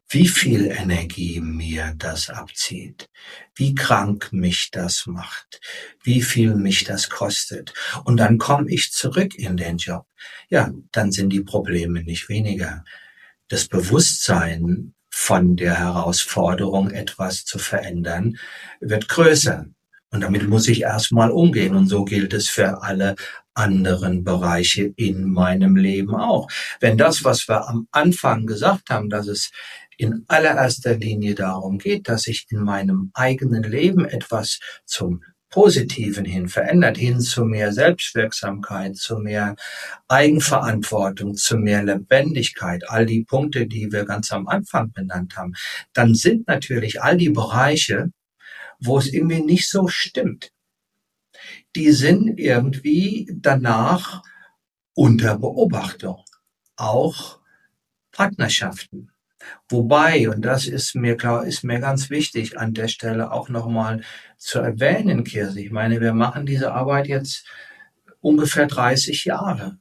wie 0.09 0.27
viel 0.27 0.65
Energie 0.65 1.39
mir 1.39 1.93
das 1.97 2.29
abzieht, 2.29 3.09
wie 3.55 3.75
krank 3.75 4.29
mich 4.31 4.69
das 4.71 5.05
macht, 5.05 5.61
wie 6.03 6.23
viel 6.23 6.55
mich 6.55 6.83
das 6.83 7.09
kostet. 7.09 7.73
Und 8.05 8.17
dann 8.17 8.37
komme 8.39 8.71
ich 8.71 8.91
zurück 8.91 9.35
in 9.35 9.55
den 9.55 9.77
Job. 9.77 10.05
Ja, 10.49 10.71
dann 10.91 11.11
sind 11.11 11.29
die 11.29 11.41
Probleme 11.41 12.03
nicht 12.03 12.27
weniger 12.27 12.83
das 13.49 13.67
Bewusstsein 13.67 14.93
von 15.09 15.55
der 15.55 15.79
Herausforderung, 15.79 16.91
etwas 16.91 17.45
zu 17.45 17.59
verändern, 17.59 18.37
wird 18.79 19.09
größer. 19.09 19.65
Und 20.11 20.21
damit 20.21 20.47
muss 20.47 20.67
ich 20.67 20.81
erstmal 20.81 21.31
umgehen. 21.31 21.75
Und 21.75 21.87
so 21.87 22.05
gilt 22.05 22.33
es 22.33 22.49
für 22.49 22.81
alle 22.81 23.15
anderen 23.53 24.23
Bereiche 24.23 24.93
in 24.95 25.29
meinem 25.29 25.75
Leben 25.75 26.15
auch. 26.15 26.47
Wenn 26.79 26.97
das, 26.97 27.23
was 27.23 27.49
wir 27.49 27.67
am 27.67 27.87
Anfang 27.91 28.45
gesagt 28.45 28.89
haben, 28.89 29.09
dass 29.09 29.27
es 29.27 29.51
in 29.97 30.23
allererster 30.27 30.95
Linie 30.95 31.33
darum 31.33 31.79
geht, 31.79 32.07
dass 32.07 32.27
ich 32.27 32.45
in 32.49 32.59
meinem 32.59 33.09
eigenen 33.13 33.63
Leben 33.63 34.05
etwas 34.05 34.59
zum 34.85 35.23
Positiven 35.57 36.23
hin 36.23 36.49
verändert, 36.49 36.97
hin 36.97 37.19
zu 37.19 37.43
mehr 37.43 37.73
Selbstwirksamkeit, 37.73 38.95
zu 38.95 39.17
mehr 39.17 39.55
Eigenverantwortung, 40.07 41.33
zu 41.33 41.57
mehr 41.57 41.81
Lebendigkeit, 41.81 42.87
all 42.87 43.07
die 43.07 43.23
Punkte, 43.23 43.65
die 43.65 43.91
wir 43.91 44.05
ganz 44.05 44.31
am 44.31 44.47
Anfang 44.47 44.91
benannt 44.91 45.35
haben, 45.35 45.55
dann 45.93 46.13
sind 46.13 46.47
natürlich 46.47 47.01
all 47.01 47.17
die 47.17 47.31
Bereiche, 47.31 48.11
wo 48.79 48.99
es 48.99 49.11
irgendwie 49.11 49.41
nicht 49.41 49.67
so 49.67 49.87
stimmt, 49.87 50.51
die 51.75 51.91
sind 51.91 52.39
irgendwie 52.39 53.27
danach 53.33 54.21
unter 54.93 55.39
Beobachtung. 55.39 56.23
Auch 56.75 57.39
Partnerschaften. 58.11 59.09
Wobei, 59.69 60.29
und 60.29 60.43
das 60.43 60.67
ist 60.67 60.95
mir 60.95 61.17
klar, 61.17 61.45
ist 61.45 61.63
mir 61.63 61.79
ganz 61.79 62.09
wichtig 62.09 62.57
an 62.57 62.73
der 62.73 62.87
Stelle 62.87 63.31
auch 63.31 63.49
nochmal 63.49 64.01
zu 64.37 64.59
erwähnen, 64.59 65.23
Kirsi. 65.23 65.65
Ich 65.65 65.71
meine, 65.71 65.99
wir 66.01 66.13
machen 66.13 66.45
diese 66.45 66.73
Arbeit 66.73 67.07
jetzt 67.07 67.45
ungefähr 68.21 68.67
30 68.67 69.25
Jahre. 69.25 69.77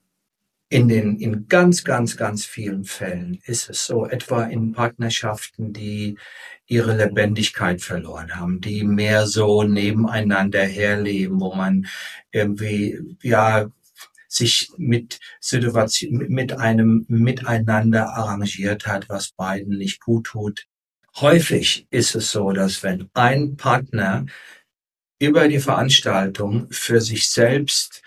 In 0.69 0.89
den, 0.89 1.17
in 1.21 1.47
ganz, 1.47 1.85
ganz, 1.85 2.17
ganz 2.17 2.45
vielen 2.45 2.85
Fällen 2.85 3.39
ist 3.45 3.71
es 3.71 3.87
so, 3.87 4.05
etwa 4.05 4.43
in 4.45 4.73
Partnerschaften, 4.73 5.73
die 5.73 6.19
ihre 6.67 6.97
Lebendigkeit 6.97 7.81
verloren 7.81 8.35
haben, 8.35 8.61
die 8.61 8.83
mehr 8.83 9.29
so 9.29 9.63
nebeneinander 9.63 10.65
herleben, 10.65 11.41
wo 11.41 11.55
man 11.55 11.87
irgendwie, 12.33 12.99
ja, 13.23 13.69
sich 14.37 14.71
mit 14.77 15.19
Situation, 15.41 16.27
mit 16.29 16.53
einem 16.53 17.05
Miteinander 17.09 18.15
arrangiert 18.15 18.87
hat, 18.87 19.09
was 19.09 19.33
beiden 19.33 19.79
nicht 19.79 20.01
gut 20.01 20.27
tut. 20.27 20.67
Häufig 21.17 21.87
ist 21.91 22.15
es 22.15 22.31
so, 22.31 22.53
dass 22.53 22.83
wenn 22.83 23.09
ein 23.15 23.57
Partner 23.57 24.27
über 25.19 25.49
die 25.49 25.61
Veranstaltung 25.61 26.69
für 26.71 27.01
sich 27.01 27.31
selbst 27.31 28.03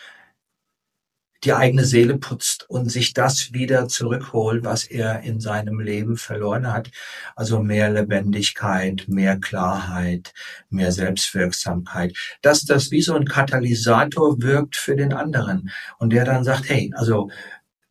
die 1.44 1.54
eigene 1.54 1.86
Seele 1.86 2.18
putzt 2.18 2.70
und 2.70 2.90
sich 2.90 3.14
das 3.14 3.54
wieder 3.54 3.88
zurückholt, 3.88 4.66
was 4.66 4.84
er 4.84 5.22
in 5.22 5.40
seinem 5.40 5.80
Leben 5.80 6.18
verloren 6.18 6.72
hat. 6.72 6.92
Also 7.36 7.62
mehr 7.62 7.90
Lebendigkeit, 7.90 9.06
mehr 9.08 9.38
Klarheit, 9.38 10.34
mehr 10.70 10.92
Selbstwirksamkeit. 10.92 12.16
Dass 12.42 12.66
das 12.66 12.92
wie 12.92 13.02
so 13.02 13.16
ein 13.16 13.26
Katalysator 13.26 14.42
wirkt 14.42 14.76
für 14.76 14.96
den 14.96 15.14
anderen. 15.14 15.72
Und 15.98 16.12
der 16.12 16.26
dann 16.26 16.44
sagt, 16.44 16.70
hey, 16.70 16.92
also 16.96 17.30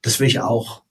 das 0.03 0.21
will 0.21 0.27
ich 0.27 0.41
auch. 0.41 0.83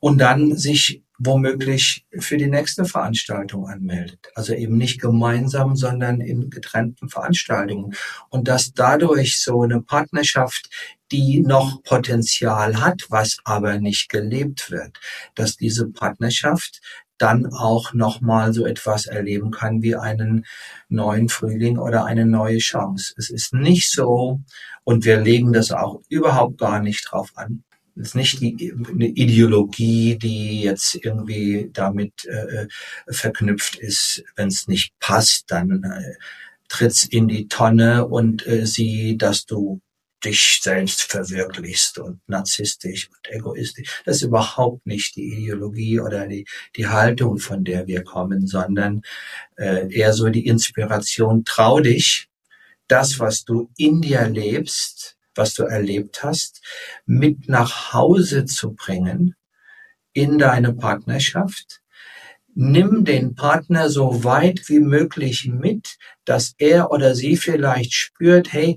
Und 0.00 0.18
dann 0.18 0.56
sich 0.56 1.04
womöglich 1.18 2.06
für 2.18 2.36
die 2.36 2.48
nächste 2.48 2.84
Veranstaltung 2.84 3.68
anmeldet. 3.68 4.28
Also 4.34 4.52
eben 4.52 4.76
nicht 4.76 5.00
gemeinsam, 5.00 5.76
sondern 5.76 6.20
in 6.20 6.50
getrennten 6.50 7.08
Veranstaltungen. 7.08 7.94
Und 8.30 8.48
dass 8.48 8.72
dadurch 8.72 9.40
so 9.40 9.62
eine 9.62 9.80
Partnerschaft, 9.80 10.68
die 11.14 11.40
noch 11.40 11.80
Potenzial 11.84 12.80
hat, 12.80 13.04
was 13.08 13.38
aber 13.44 13.78
nicht 13.78 14.08
gelebt 14.08 14.72
wird, 14.72 14.98
dass 15.36 15.56
diese 15.56 15.86
Partnerschaft 15.86 16.80
dann 17.18 17.46
auch 17.46 17.94
nochmal 17.94 18.52
so 18.52 18.66
etwas 18.66 19.06
erleben 19.06 19.52
kann 19.52 19.80
wie 19.80 19.94
einen 19.94 20.44
neuen 20.88 21.28
Frühling 21.28 21.78
oder 21.78 22.04
eine 22.04 22.26
neue 22.26 22.58
Chance. 22.58 23.14
Es 23.16 23.30
ist 23.30 23.54
nicht 23.54 23.92
so, 23.92 24.40
und 24.82 25.04
wir 25.04 25.20
legen 25.20 25.52
das 25.52 25.70
auch 25.70 26.02
überhaupt 26.08 26.58
gar 26.58 26.80
nicht 26.80 27.06
drauf 27.08 27.30
an, 27.36 27.62
es 27.94 28.08
ist 28.08 28.14
nicht 28.16 28.40
die, 28.40 28.72
eine 28.72 29.06
Ideologie, 29.06 30.18
die 30.18 30.62
jetzt 30.62 30.96
irgendwie 30.96 31.70
damit 31.72 32.24
äh, 32.24 32.66
verknüpft 33.08 33.76
ist. 33.76 34.24
Wenn 34.34 34.48
es 34.48 34.66
nicht 34.66 34.98
passt, 34.98 35.44
dann 35.52 35.84
äh, 35.84 36.14
tritt's 36.68 37.04
in 37.04 37.28
die 37.28 37.46
Tonne 37.46 38.08
und 38.08 38.44
äh, 38.48 38.66
sieh, 38.66 39.16
dass 39.16 39.46
du 39.46 39.80
dich 40.24 40.60
selbst 40.62 41.02
verwirklichst 41.02 41.98
und 41.98 42.20
narzisstisch 42.26 43.08
und 43.10 43.30
egoistisch. 43.30 44.02
Das 44.04 44.16
ist 44.16 44.22
überhaupt 44.22 44.86
nicht 44.86 45.16
die 45.16 45.32
Ideologie 45.32 46.00
oder 46.00 46.26
die, 46.26 46.46
die 46.76 46.88
Haltung, 46.88 47.38
von 47.38 47.64
der 47.64 47.86
wir 47.86 48.04
kommen, 48.04 48.46
sondern 48.46 49.02
äh, 49.56 49.92
eher 49.92 50.12
so 50.12 50.28
die 50.28 50.46
Inspiration, 50.46 51.44
trau 51.44 51.80
dich, 51.80 52.28
das, 52.88 53.18
was 53.18 53.44
du 53.44 53.70
in 53.76 54.02
dir 54.02 54.28
lebst, 54.28 55.16
was 55.34 55.54
du 55.54 55.64
erlebt 55.64 56.22
hast, 56.22 56.62
mit 57.06 57.48
nach 57.48 57.92
Hause 57.92 58.44
zu 58.44 58.74
bringen 58.74 59.34
in 60.12 60.38
deine 60.38 60.72
Partnerschaft. 60.72 61.80
Nimm 62.54 63.04
den 63.04 63.34
Partner 63.34 63.90
so 63.90 64.22
weit 64.22 64.68
wie 64.68 64.78
möglich 64.78 65.50
mit, 65.52 65.96
dass 66.24 66.54
er 66.58 66.92
oder 66.92 67.16
sie 67.16 67.36
vielleicht 67.36 67.94
spürt, 67.94 68.52
hey, 68.52 68.76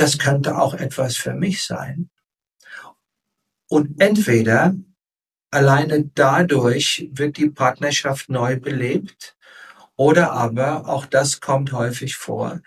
das 0.00 0.18
könnte 0.18 0.58
auch 0.58 0.74
etwas 0.74 1.16
für 1.16 1.34
mich 1.34 1.64
sein. 1.64 2.10
Und 3.68 4.00
entweder 4.00 4.74
alleine 5.50 6.10
dadurch 6.14 7.08
wird 7.12 7.36
die 7.36 7.50
Partnerschaft 7.50 8.28
neu 8.28 8.58
belebt 8.58 9.36
oder 9.96 10.32
aber, 10.32 10.88
auch 10.88 11.06
das 11.06 11.40
kommt 11.40 11.72
häufig 11.72 12.16
vor, 12.16 12.60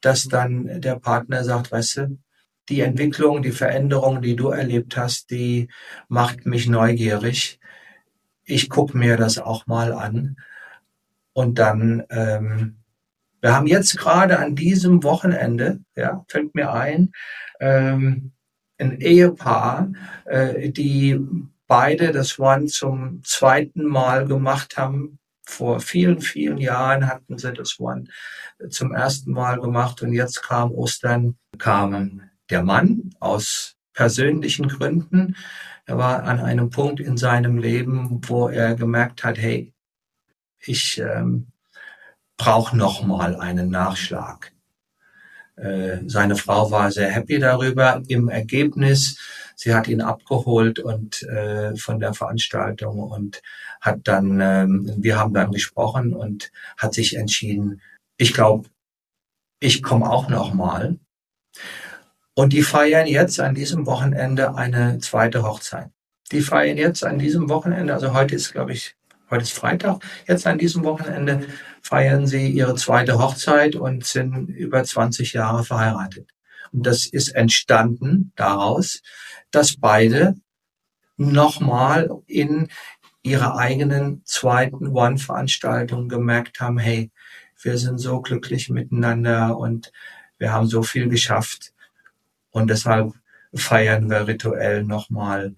dass 0.00 0.24
dann 0.24 0.80
der 0.80 0.96
Partner 0.96 1.42
sagt, 1.44 1.72
weißt 1.72 1.96
du, 1.96 2.18
die 2.68 2.80
Entwicklung, 2.80 3.42
die 3.42 3.52
Veränderung, 3.52 4.22
die 4.22 4.36
du 4.36 4.48
erlebt 4.48 4.96
hast, 4.96 5.30
die 5.30 5.68
macht 6.08 6.46
mich 6.46 6.66
neugierig. 6.66 7.60
Ich 8.44 8.68
gucke 8.68 8.96
mir 8.96 9.16
das 9.16 9.38
auch 9.38 9.66
mal 9.66 9.92
an. 9.92 10.36
Und 11.32 11.58
dann, 11.58 12.04
ähm, 12.10 12.76
wir 13.44 13.54
haben 13.54 13.66
jetzt 13.66 13.98
gerade 13.98 14.38
an 14.38 14.56
diesem 14.56 15.02
Wochenende, 15.02 15.80
ja, 15.94 16.24
fällt 16.28 16.54
mir 16.54 16.72
ein, 16.72 17.12
ähm, 17.60 18.32
ein 18.78 18.98
Ehepaar, 19.02 19.92
äh, 20.24 20.70
die 20.70 21.20
beide 21.66 22.12
das 22.12 22.38
One 22.38 22.68
zum 22.68 23.22
zweiten 23.22 23.84
Mal 23.84 24.24
gemacht 24.26 24.78
haben, 24.78 25.18
vor 25.46 25.80
vielen, 25.80 26.22
vielen 26.22 26.56
Jahren 26.56 27.06
hatten 27.06 27.36
sie 27.36 27.52
das 27.52 27.78
One 27.78 28.04
zum 28.70 28.94
ersten 28.94 29.32
Mal 29.32 29.60
gemacht 29.60 30.00
und 30.00 30.14
jetzt 30.14 30.42
kam 30.42 30.70
Ostern, 30.70 31.36
kam 31.58 32.22
der 32.48 32.62
Mann 32.62 33.10
aus 33.20 33.76
persönlichen 33.92 34.68
Gründen. 34.68 35.36
Er 35.84 35.98
war 35.98 36.22
an 36.22 36.40
einem 36.40 36.70
Punkt 36.70 36.98
in 36.98 37.18
seinem 37.18 37.58
Leben, 37.58 38.22
wo 38.26 38.48
er 38.48 38.74
gemerkt 38.74 39.22
hat, 39.22 39.36
hey, 39.36 39.74
ich 40.60 40.98
ähm, 40.98 41.48
brauche 42.36 42.76
noch 42.76 43.04
mal 43.04 43.36
einen 43.36 43.70
Nachschlag. 43.70 44.52
Äh, 45.56 45.98
seine 46.06 46.36
Frau 46.36 46.70
war 46.70 46.90
sehr 46.90 47.10
happy 47.10 47.38
darüber. 47.38 48.02
Im 48.08 48.28
Ergebnis, 48.28 49.18
sie 49.54 49.74
hat 49.74 49.86
ihn 49.86 50.00
abgeholt 50.00 50.80
und 50.80 51.22
äh, 51.22 51.76
von 51.76 52.00
der 52.00 52.14
Veranstaltung 52.14 52.98
und 52.98 53.40
hat 53.80 54.00
dann, 54.04 54.40
ähm, 54.40 54.92
wir 54.96 55.18
haben 55.18 55.34
dann 55.34 55.52
gesprochen 55.52 56.12
und 56.12 56.50
hat 56.76 56.94
sich 56.94 57.16
entschieden, 57.16 57.80
ich 58.16 58.34
glaube, 58.34 58.68
ich 59.60 59.82
komme 59.82 60.10
auch 60.10 60.28
noch 60.28 60.54
mal. 60.54 60.98
Und 62.34 62.52
die 62.52 62.62
feiern 62.62 63.06
jetzt 63.06 63.38
an 63.38 63.54
diesem 63.54 63.86
Wochenende 63.86 64.56
eine 64.56 64.98
zweite 64.98 65.44
Hochzeit. 65.44 65.90
Die 66.32 66.40
feiern 66.40 66.76
jetzt 66.76 67.04
an 67.04 67.18
diesem 67.18 67.48
Wochenende, 67.48 67.94
also 67.94 68.12
heute 68.12 68.34
ist, 68.34 68.52
glaube 68.52 68.72
ich, 68.72 68.96
heute 69.34 69.42
ist 69.42 69.58
Freitag, 69.58 69.98
jetzt 70.28 70.46
an 70.46 70.58
diesem 70.58 70.84
Wochenende 70.84 71.48
feiern 71.82 72.24
sie 72.24 72.48
ihre 72.48 72.76
zweite 72.76 73.18
Hochzeit 73.18 73.74
und 73.74 74.04
sind 74.04 74.48
über 74.48 74.84
20 74.84 75.32
Jahre 75.32 75.64
verheiratet. 75.64 76.30
Und 76.72 76.86
das 76.86 77.06
ist 77.06 77.34
entstanden 77.34 78.32
daraus, 78.36 79.02
dass 79.50 79.76
beide 79.76 80.36
nochmal 81.16 82.10
in 82.28 82.68
ihrer 83.24 83.56
eigenen 83.56 84.22
zweiten 84.24 84.86
One-Veranstaltung 84.86 86.08
gemerkt 86.08 86.60
haben, 86.60 86.78
hey, 86.78 87.10
wir 87.60 87.76
sind 87.76 87.98
so 87.98 88.20
glücklich 88.20 88.70
miteinander 88.70 89.58
und 89.58 89.90
wir 90.38 90.52
haben 90.52 90.68
so 90.68 90.84
viel 90.84 91.08
geschafft. 91.08 91.72
Und 92.50 92.70
deshalb 92.70 93.14
feiern 93.52 94.08
wir 94.08 94.28
rituell 94.28 94.84
nochmal 94.84 95.56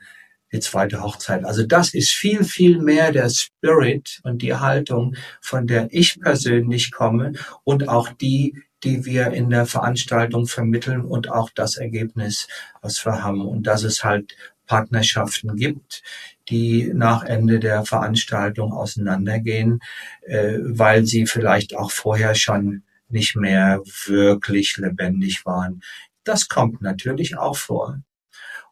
die 0.53 0.61
zweite 0.61 1.03
Hochzeit. 1.03 1.45
Also 1.45 1.67
das 1.67 1.95
ist 1.95 2.11
viel, 2.13 2.45
viel 2.45 2.81
mehr 2.81 3.13
der 3.13 3.29
Spirit 3.31 4.21
und 4.23 4.43
die 4.43 4.55
Haltung, 4.55 5.17
von 5.41 5.67
der 5.67 5.89
ich 5.91 6.21
persönlich 6.21 6.93
komme 6.93 7.33
und 7.65 7.89
auch 7.89 8.09
die, 8.11 8.63
die 8.85 9.05
wir 9.05 9.33
in 9.33 9.51
der 9.51 9.67
Veranstaltung 9.67 10.47
vermitteln 10.47 11.03
und 11.03 11.31
auch 11.31 11.51
das 11.55 11.77
Ergebnis, 11.77 12.47
was 12.83 13.05
wir 13.05 13.23
haben. 13.23 13.47
Und 13.47 13.67
dass 13.67 13.83
es 13.83 14.05
halt 14.05 14.37
Partnerschaften 14.67 15.57
gibt, 15.57 16.03
die 16.49 16.93
nach 16.95 17.25
Ende 17.25 17.59
der 17.59 17.85
Veranstaltung 17.85 18.73
auseinandergehen, 18.73 19.81
äh, 20.23 20.59
weil 20.61 21.07
sie 21.07 21.27
vielleicht 21.27 21.77
auch 21.77 21.91
vorher 21.91 22.35
schon 22.35 22.83
nicht 23.09 23.37
mehr 23.37 23.81
wirklich 24.07 24.77
lebendig 24.77 25.47
waren. 25.47 25.83
Das 26.25 26.49
kommt 26.49 26.83
natürlich 26.83 27.39
auch 27.39 27.57
vor. 27.57 28.01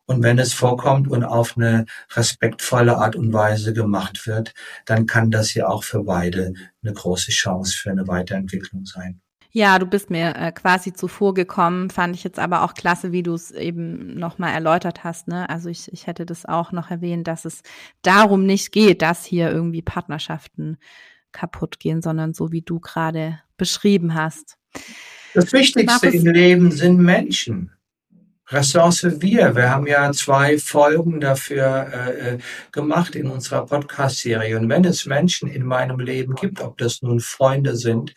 Und 0.06 0.22
wenn 0.22 0.38
es 0.38 0.52
vorkommt 0.52 1.08
und 1.08 1.24
auf 1.24 1.56
eine 1.56 1.86
respektvolle 2.14 2.98
Art 2.98 3.16
und 3.16 3.32
Weise 3.32 3.72
gemacht 3.72 4.26
wird, 4.26 4.52
dann 4.84 5.06
kann 5.06 5.30
das 5.30 5.54
ja 5.54 5.68
auch 5.68 5.82
für 5.82 6.04
beide 6.04 6.52
eine 6.82 6.92
große 6.92 7.30
Chance 7.30 7.76
für 7.76 7.90
eine 7.90 8.06
Weiterentwicklung 8.06 8.84
sein. 8.84 9.20
Ja, 9.56 9.78
du 9.78 9.86
bist 9.86 10.10
mir 10.10 10.34
äh, 10.34 10.50
quasi 10.50 10.92
zuvor 10.92 11.32
gekommen, 11.32 11.88
fand 11.88 12.16
ich 12.16 12.24
jetzt 12.24 12.40
aber 12.40 12.64
auch 12.64 12.74
klasse, 12.74 13.12
wie 13.12 13.22
du 13.22 13.34
es 13.34 13.52
eben 13.52 14.18
nochmal 14.18 14.52
erläutert 14.52 15.04
hast. 15.04 15.28
Ne? 15.28 15.48
Also 15.48 15.68
ich, 15.68 15.92
ich 15.92 16.08
hätte 16.08 16.26
das 16.26 16.44
auch 16.44 16.72
noch 16.72 16.90
erwähnt, 16.90 17.28
dass 17.28 17.44
es 17.44 17.62
darum 18.02 18.46
nicht 18.46 18.72
geht, 18.72 19.00
dass 19.00 19.24
hier 19.24 19.52
irgendwie 19.52 19.80
Partnerschaften 19.80 20.76
kaputt 21.30 21.78
gehen, 21.78 22.02
sondern 22.02 22.34
so 22.34 22.50
wie 22.50 22.62
du 22.62 22.80
gerade 22.80 23.38
beschrieben 23.56 24.14
hast. 24.14 24.58
Das 25.34 25.52
Wichtigste 25.52 26.08
im 26.08 26.26
Leben 26.26 26.72
sind 26.72 26.98
Menschen. 26.98 27.70
Ressource 28.54 29.02
wir. 29.20 29.56
Wir 29.56 29.70
haben 29.70 29.86
ja 29.88 30.12
zwei 30.12 30.58
Folgen 30.58 31.20
dafür 31.20 31.90
äh, 31.92 32.34
äh, 32.34 32.38
gemacht 32.70 33.16
in 33.16 33.26
unserer 33.26 33.66
Podcast-Serie. 33.66 34.56
Und 34.56 34.68
wenn 34.68 34.84
es 34.84 35.06
Menschen 35.06 35.48
in 35.48 35.64
meinem 35.64 35.98
Leben 35.98 36.36
gibt, 36.36 36.60
ob 36.60 36.78
das 36.78 37.02
nun 37.02 37.18
Freunde 37.18 37.76
sind 37.76 38.14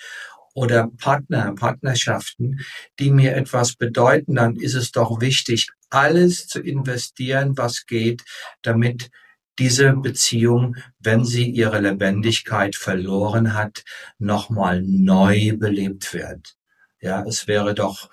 oder 0.53 0.89
Partner, 0.99 1.55
Partnerschaften, 1.55 2.59
die 2.99 3.09
mir 3.09 3.35
etwas 3.35 3.75
bedeuten, 3.75 4.35
dann 4.35 4.55
ist 4.55 4.75
es 4.75 4.91
doch 4.91 5.21
wichtig, 5.21 5.69
alles 5.89 6.47
zu 6.47 6.61
investieren, 6.61 7.57
was 7.57 7.87
geht, 7.87 8.23
damit 8.61 9.09
diese 9.57 9.93
Beziehung, 9.93 10.75
wenn 10.99 11.25
sie 11.25 11.49
ihre 11.49 11.79
Lebendigkeit 11.79 12.75
verloren 12.75 13.55
hat, 13.55 13.83
nochmal 14.19 14.83
neu 14.83 15.57
belebt 15.57 16.13
wird. 16.13 16.55
Ja, 17.01 17.23
es 17.27 17.47
wäre 17.47 17.73
doch 17.73 18.09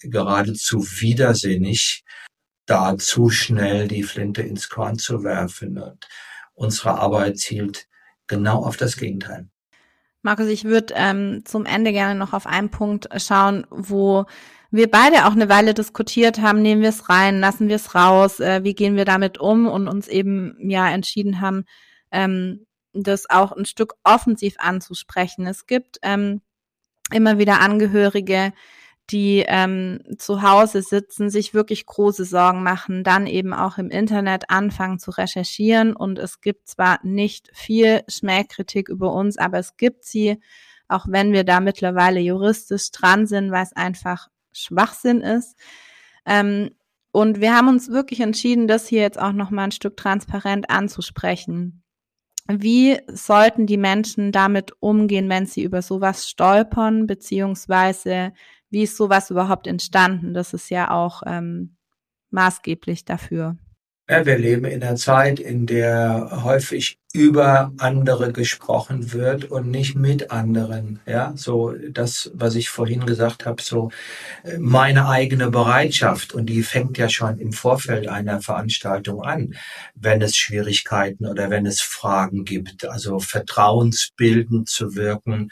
geradezu 0.00 0.82
widersinnig, 1.00 2.04
da 2.66 2.96
zu 2.98 3.30
schnell 3.30 3.88
die 3.88 4.02
Flinte 4.02 4.42
ins 4.42 4.68
Korn 4.68 4.98
zu 4.98 5.24
werfen. 5.24 5.78
Und 5.78 6.06
unsere 6.54 6.98
Arbeit 6.98 7.38
zielt 7.38 7.86
genau 8.26 8.64
auf 8.64 8.76
das 8.76 8.96
Gegenteil. 8.96 9.48
Markus, 10.22 10.46
ich 10.46 10.64
würde 10.64 10.94
ähm, 10.96 11.42
zum 11.44 11.64
Ende 11.64 11.92
gerne 11.92 12.18
noch 12.18 12.32
auf 12.32 12.46
einen 12.46 12.70
Punkt 12.70 13.08
schauen, 13.16 13.66
wo 13.70 14.26
wir 14.70 14.90
beide 14.90 15.26
auch 15.26 15.32
eine 15.32 15.48
Weile 15.48 15.72
diskutiert 15.72 16.40
haben, 16.40 16.60
nehmen 16.60 16.82
wir 16.82 16.90
es 16.90 17.08
rein, 17.08 17.40
lassen 17.40 17.68
wir 17.68 17.76
es 17.76 17.94
raus, 17.94 18.40
äh, 18.40 18.62
wie 18.64 18.74
gehen 18.74 18.96
wir 18.96 19.04
damit 19.04 19.38
um 19.38 19.66
und 19.66 19.88
uns 19.88 20.08
eben 20.08 20.56
ja 20.60 20.90
entschieden 20.90 21.40
haben, 21.40 21.64
ähm, 22.10 22.66
das 22.92 23.30
auch 23.30 23.52
ein 23.52 23.64
Stück 23.64 23.94
offensiv 24.04 24.56
anzusprechen. 24.58 25.46
Es 25.46 25.66
gibt 25.66 25.98
ähm, 26.02 26.42
immer 27.12 27.38
wieder 27.38 27.60
Angehörige, 27.60 28.52
die 29.10 29.44
ähm, 29.46 30.00
zu 30.18 30.42
Hause 30.42 30.82
sitzen, 30.82 31.30
sich 31.30 31.54
wirklich 31.54 31.86
große 31.86 32.24
Sorgen 32.24 32.62
machen, 32.62 33.04
dann 33.04 33.26
eben 33.26 33.54
auch 33.54 33.78
im 33.78 33.90
Internet 33.90 34.50
anfangen 34.50 34.98
zu 34.98 35.10
recherchieren. 35.10 35.96
Und 35.96 36.18
es 36.18 36.40
gibt 36.40 36.68
zwar 36.68 36.98
nicht 37.02 37.50
viel 37.54 38.02
Schmähkritik 38.08 38.88
über 38.88 39.12
uns, 39.12 39.38
aber 39.38 39.58
es 39.58 39.76
gibt 39.76 40.04
sie, 40.04 40.40
auch 40.88 41.06
wenn 41.08 41.32
wir 41.32 41.44
da 41.44 41.60
mittlerweile 41.60 42.20
juristisch 42.20 42.90
dran 42.90 43.26
sind, 43.26 43.50
weil 43.50 43.62
es 43.62 43.74
einfach 43.74 44.28
Schwachsinn 44.52 45.22
ist. 45.22 45.56
Ähm, 46.26 46.70
und 47.10 47.40
wir 47.40 47.54
haben 47.54 47.68
uns 47.68 47.90
wirklich 47.90 48.20
entschieden, 48.20 48.68
das 48.68 48.86
hier 48.86 49.00
jetzt 49.00 49.18
auch 49.18 49.32
nochmal 49.32 49.64
ein 49.64 49.72
Stück 49.72 49.96
transparent 49.96 50.68
anzusprechen. 50.68 51.82
Wie 52.50 52.98
sollten 53.08 53.66
die 53.66 53.76
Menschen 53.76 54.32
damit 54.32 54.72
umgehen, 54.80 55.28
wenn 55.28 55.44
sie 55.44 55.62
über 55.62 55.82
sowas 55.82 56.28
stolpern, 56.28 57.06
beziehungsweise 57.06 58.32
wie 58.70 58.82
ist 58.82 58.96
sowas 58.96 59.30
überhaupt 59.30 59.66
entstanden? 59.66 60.34
Das 60.34 60.52
ist 60.54 60.70
ja 60.70 60.90
auch 60.90 61.22
ähm, 61.26 61.76
maßgeblich 62.30 63.04
dafür. 63.04 63.56
Ja, 64.10 64.24
wir 64.24 64.38
leben 64.38 64.64
in 64.64 64.82
einer 64.82 64.96
Zeit, 64.96 65.38
in 65.38 65.66
der 65.66 66.42
häufig 66.42 66.98
über 67.12 67.72
andere 67.76 68.32
gesprochen 68.32 69.12
wird 69.12 69.50
und 69.50 69.70
nicht 69.70 69.96
mit 69.96 70.30
anderen. 70.30 71.00
Ja, 71.06 71.32
so 71.36 71.74
das, 71.90 72.30
was 72.32 72.54
ich 72.54 72.70
vorhin 72.70 73.04
gesagt 73.04 73.44
habe, 73.44 73.60
so 73.60 73.90
äh, 74.44 74.56
meine 74.58 75.08
eigene 75.08 75.50
Bereitschaft 75.50 76.32
und 76.32 76.46
die 76.46 76.62
fängt 76.62 76.96
ja 76.96 77.10
schon 77.10 77.38
im 77.38 77.52
Vorfeld 77.52 78.08
einer 78.08 78.40
Veranstaltung 78.40 79.22
an, 79.22 79.54
wenn 79.94 80.22
es 80.22 80.36
Schwierigkeiten 80.36 81.26
oder 81.26 81.50
wenn 81.50 81.66
es 81.66 81.82
Fragen 81.82 82.46
gibt, 82.46 82.86
also 82.86 83.18
vertrauensbildend 83.18 84.70
zu 84.70 84.94
wirken 84.94 85.50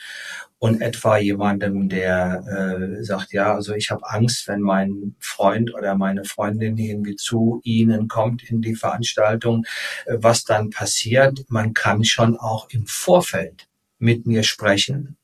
und 0.66 0.80
etwa 0.80 1.16
jemandem, 1.16 1.88
der 1.88 2.42
äh, 2.98 3.04
sagt, 3.04 3.32
ja, 3.32 3.54
also 3.54 3.72
ich 3.74 3.92
habe 3.92 4.08
Angst, 4.10 4.48
wenn 4.48 4.60
mein 4.60 5.14
Freund 5.20 5.72
oder 5.72 5.94
meine 5.94 6.24
Freundin 6.24 6.76
irgendwie 6.76 7.14
zu 7.14 7.60
Ihnen 7.62 8.08
kommt 8.08 8.42
in 8.50 8.62
die 8.62 8.74
Veranstaltung, 8.74 9.64
äh, 10.06 10.16
was 10.18 10.42
dann 10.42 10.70
passiert. 10.70 11.44
Man 11.48 11.72
kann 11.72 12.04
schon 12.04 12.36
auch 12.36 12.68
im 12.70 12.84
Vorfeld 12.86 13.68
mit 13.98 14.26
mir 14.26 14.42
sprechen, 14.42 15.16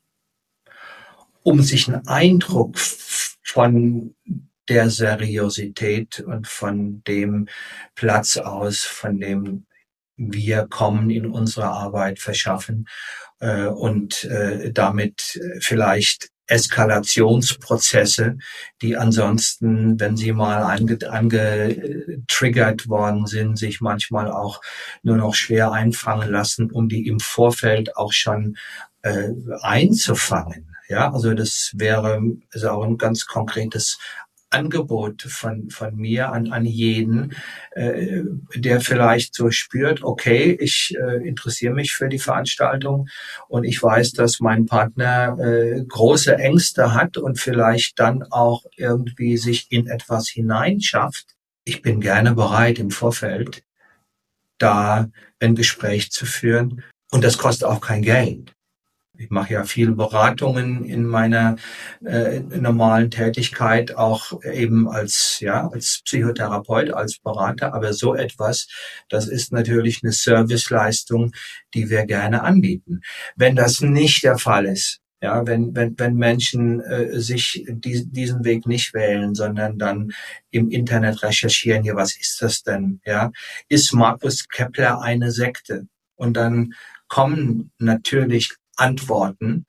um 1.43 1.61
sich 1.61 1.89
einen 1.89 2.07
Eindruck 2.07 2.79
von 3.43 4.15
der 4.69 4.89
Seriosität 4.89 6.21
und 6.21 6.47
von 6.47 7.03
dem 7.03 7.49
Platz 7.95 8.37
aus, 8.37 8.83
von 8.83 9.19
dem 9.19 9.65
wir 10.15 10.67
kommen 10.67 11.09
in 11.09 11.25
unserer 11.25 11.71
Arbeit 11.71 12.19
verschaffen 12.19 12.87
äh, 13.43 13.67
und 13.67 14.23
äh, 14.23 14.71
damit 14.71 15.39
vielleicht 15.59 16.29
Eskalationsprozesse, 16.47 18.37
die 18.81 18.97
ansonsten, 18.97 19.99
wenn 19.99 20.17
sie 20.17 20.31
mal 20.33 20.63
angetriggert 20.63 22.89
worden 22.89 23.27
sind, 23.27 23.57
sich 23.57 23.81
manchmal 23.81 24.31
auch 24.31 24.61
nur 25.03 25.17
noch 25.17 25.35
schwer 25.35 25.71
einfangen 25.71 26.29
lassen, 26.29 26.71
um 26.71 26.89
die 26.89 27.07
im 27.07 27.19
Vorfeld 27.19 27.95
auch 27.97 28.13
schon 28.13 28.55
äh, 29.01 29.29
einzufangen. 29.61 30.69
Ja, 30.89 31.13
also 31.13 31.33
das 31.33 31.71
wäre 31.75 32.21
also 32.53 32.69
auch 32.69 32.83
ein 32.83 32.97
ganz 32.97 33.25
konkretes 33.25 33.97
Angebot 34.53 35.23
von, 35.23 35.69
von 35.69 35.95
mir 35.95 36.31
an, 36.31 36.51
an 36.51 36.65
jeden, 36.65 37.35
äh, 37.71 38.21
der 38.55 38.81
vielleicht 38.81 39.35
so 39.35 39.51
spürt, 39.51 40.03
okay, 40.03 40.57
ich 40.59 40.95
äh, 40.99 41.27
interessiere 41.27 41.73
mich 41.73 41.93
für 41.93 42.09
die 42.09 42.19
Veranstaltung 42.19 43.07
und 43.47 43.63
ich 43.63 43.81
weiß, 43.81 44.13
dass 44.13 44.39
mein 44.39 44.65
Partner 44.65 45.37
äh, 45.39 45.83
große 45.83 46.35
Ängste 46.35 46.93
hat 46.93 47.17
und 47.17 47.39
vielleicht 47.39 47.99
dann 47.99 48.23
auch 48.23 48.63
irgendwie 48.77 49.37
sich 49.37 49.71
in 49.71 49.87
etwas 49.87 50.29
hineinschafft. 50.29 51.35
Ich 51.65 51.81
bin 51.81 52.01
gerne 52.01 52.33
bereit 52.33 52.79
im 52.79 52.91
Vorfeld 52.91 53.63
da 54.57 55.09
ein 55.39 55.55
Gespräch 55.55 56.11
zu 56.11 56.25
führen 56.25 56.83
und 57.11 57.23
das 57.23 57.37
kostet 57.37 57.67
auch 57.67 57.81
kein 57.81 58.01
Geld. 58.01 58.53
Ich 59.15 59.29
mache 59.29 59.53
ja 59.53 59.63
viele 59.63 59.91
Beratungen 59.91 60.85
in 60.85 61.05
meiner 61.05 61.57
äh, 62.03 62.39
normalen 62.39 63.11
Tätigkeit, 63.11 63.95
auch 63.95 64.41
eben 64.43 64.89
als, 64.89 65.37
ja, 65.39 65.67
als 65.67 66.01
Psychotherapeut, 66.03 66.91
als 66.91 67.19
Berater. 67.19 67.75
Aber 67.75 67.93
so 67.93 68.15
etwas, 68.15 68.67
das 69.09 69.27
ist 69.27 69.51
natürlich 69.51 70.01
eine 70.03 70.13
Serviceleistung, 70.13 71.31
die 71.75 71.91
wir 71.91 72.07
gerne 72.07 72.41
anbieten. 72.41 73.01
Wenn 73.35 73.55
das 73.55 73.81
nicht 73.81 74.23
der 74.23 74.39
Fall 74.39 74.65
ist, 74.65 74.99
ja, 75.21 75.45
wenn, 75.45 75.75
wenn, 75.75 75.97
wenn 75.99 76.15
Menschen 76.15 76.81
äh, 76.81 77.19
sich 77.19 77.65
die, 77.69 78.05
diesen 78.11 78.43
Weg 78.43 78.65
nicht 78.65 78.95
wählen, 78.95 79.35
sondern 79.35 79.77
dann 79.77 80.11
im 80.49 80.69
Internet 80.71 81.21
recherchieren, 81.21 81.85
ja, 81.85 81.95
was 81.95 82.17
ist 82.17 82.41
das 82.41 82.63
denn? 82.63 82.99
Ja, 83.05 83.31
ist 83.69 83.93
Markus 83.93 84.47
Kepler 84.49 85.01
eine 85.01 85.31
Sekte? 85.31 85.87
Und 86.15 86.35
dann 86.35 86.73
kommen 87.07 87.71
natürlich 87.77 88.55
Antworten 88.75 89.65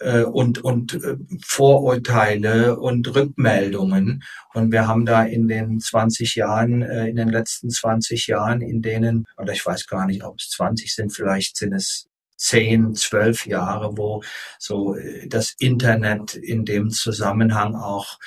äh, 0.00 0.22
und, 0.22 0.62
und 0.64 0.94
äh, 0.94 1.16
Vorurteile 1.44 2.78
und 2.78 3.14
Rückmeldungen. 3.14 4.22
Und 4.54 4.72
wir 4.72 4.88
haben 4.88 5.06
da 5.06 5.22
in 5.22 5.46
den 5.48 5.78
20 5.78 6.34
Jahren, 6.34 6.82
äh, 6.82 7.08
in 7.08 7.16
den 7.16 7.28
letzten 7.28 7.70
20 7.70 8.26
Jahren, 8.26 8.60
in 8.60 8.82
denen, 8.82 9.26
oder 9.36 9.52
ich 9.52 9.64
weiß 9.64 9.86
gar 9.86 10.06
nicht, 10.06 10.24
ob 10.24 10.38
es 10.38 10.50
20 10.50 10.94
sind, 10.94 11.14
vielleicht 11.14 11.56
sind 11.56 11.72
es 11.74 12.06
zehn, 12.36 12.94
zwölf 12.94 13.46
Jahre, 13.46 13.96
wo 13.96 14.22
so 14.58 14.96
äh, 14.96 15.28
das 15.28 15.54
Internet 15.58 16.34
in 16.34 16.64
dem 16.64 16.90
Zusammenhang 16.90 17.74
auch 17.74 18.18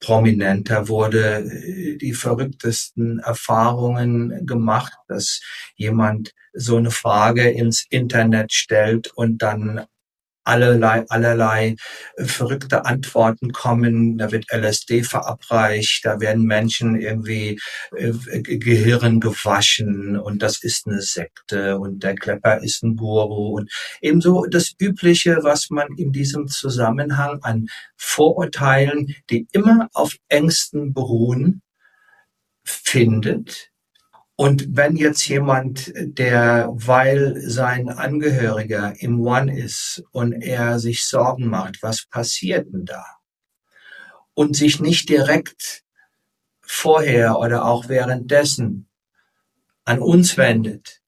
prominenter 0.00 0.88
wurde, 0.88 1.44
äh, 1.44 1.96
die 1.96 2.14
verrücktesten 2.14 3.20
Erfahrungen 3.20 4.46
gemacht, 4.46 4.92
dass 5.08 5.40
jemand 5.76 6.34
so 6.52 6.76
eine 6.76 6.90
Frage 6.90 7.48
ins 7.48 7.86
Internet 7.90 8.52
stellt 8.52 9.12
und 9.14 9.38
dann 9.42 9.86
allerlei, 10.44 11.04
allerlei 11.08 11.76
äh, 12.16 12.24
verrückte 12.24 12.84
Antworten 12.84 13.52
kommen. 13.52 14.18
Da 14.18 14.32
wird 14.32 14.46
LSD 14.52 15.02
verabreicht, 15.02 16.04
da 16.04 16.20
werden 16.20 16.44
Menschen 16.44 17.00
irgendwie 17.00 17.60
äh, 17.96 18.12
Gehirn 18.42 19.20
gewaschen 19.20 20.18
und 20.18 20.42
das 20.42 20.62
ist 20.62 20.86
eine 20.86 21.02
Sekte 21.02 21.78
und 21.78 22.02
der 22.02 22.14
Klepper 22.14 22.62
ist 22.62 22.82
ein 22.82 22.96
Guru 22.96 23.56
und 23.58 23.70
ebenso 24.00 24.46
das 24.46 24.72
Übliche, 24.78 25.38
was 25.42 25.70
man 25.70 25.88
in 25.96 26.12
diesem 26.12 26.48
Zusammenhang 26.48 27.40
an 27.42 27.66
Vorurteilen, 27.96 29.14
die 29.30 29.46
immer 29.52 29.88
auf 29.92 30.16
Ängsten 30.28 30.92
beruhen, 30.94 31.62
findet 32.64 33.70
und 34.40 34.74
wenn 34.74 34.96
jetzt 34.96 35.28
jemand, 35.28 35.92
der, 35.94 36.70
weil 36.72 37.38
sein 37.42 37.90
Angehöriger 37.90 38.94
im 38.98 39.20
One 39.20 39.54
ist 39.54 40.02
und 40.12 40.32
er 40.32 40.78
sich 40.78 41.04
Sorgen 41.04 41.48
macht, 41.48 41.82
was 41.82 42.06
passiert 42.06 42.72
denn 42.72 42.86
da? 42.86 43.04
Und 44.32 44.56
sich 44.56 44.80
nicht 44.80 45.10
direkt 45.10 45.82
vorher 46.62 47.38
oder 47.38 47.66
auch 47.66 47.90
währenddessen 47.90 48.88
an 49.84 49.98
uns 49.98 50.38
wendet, 50.38 51.02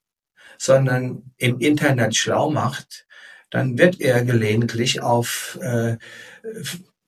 sondern 0.59 1.33
im 1.39 1.59
Internet 1.59 2.15
schlau 2.15 2.51
macht, 2.51 3.07
dann 3.49 3.79
wird 3.79 3.99
er 3.99 4.27
gelegentlich 4.27 5.01
auf 5.01 5.59
äh, 5.63 5.97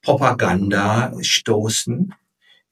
Propaganda 0.00 1.12
stoßen, 1.20 2.14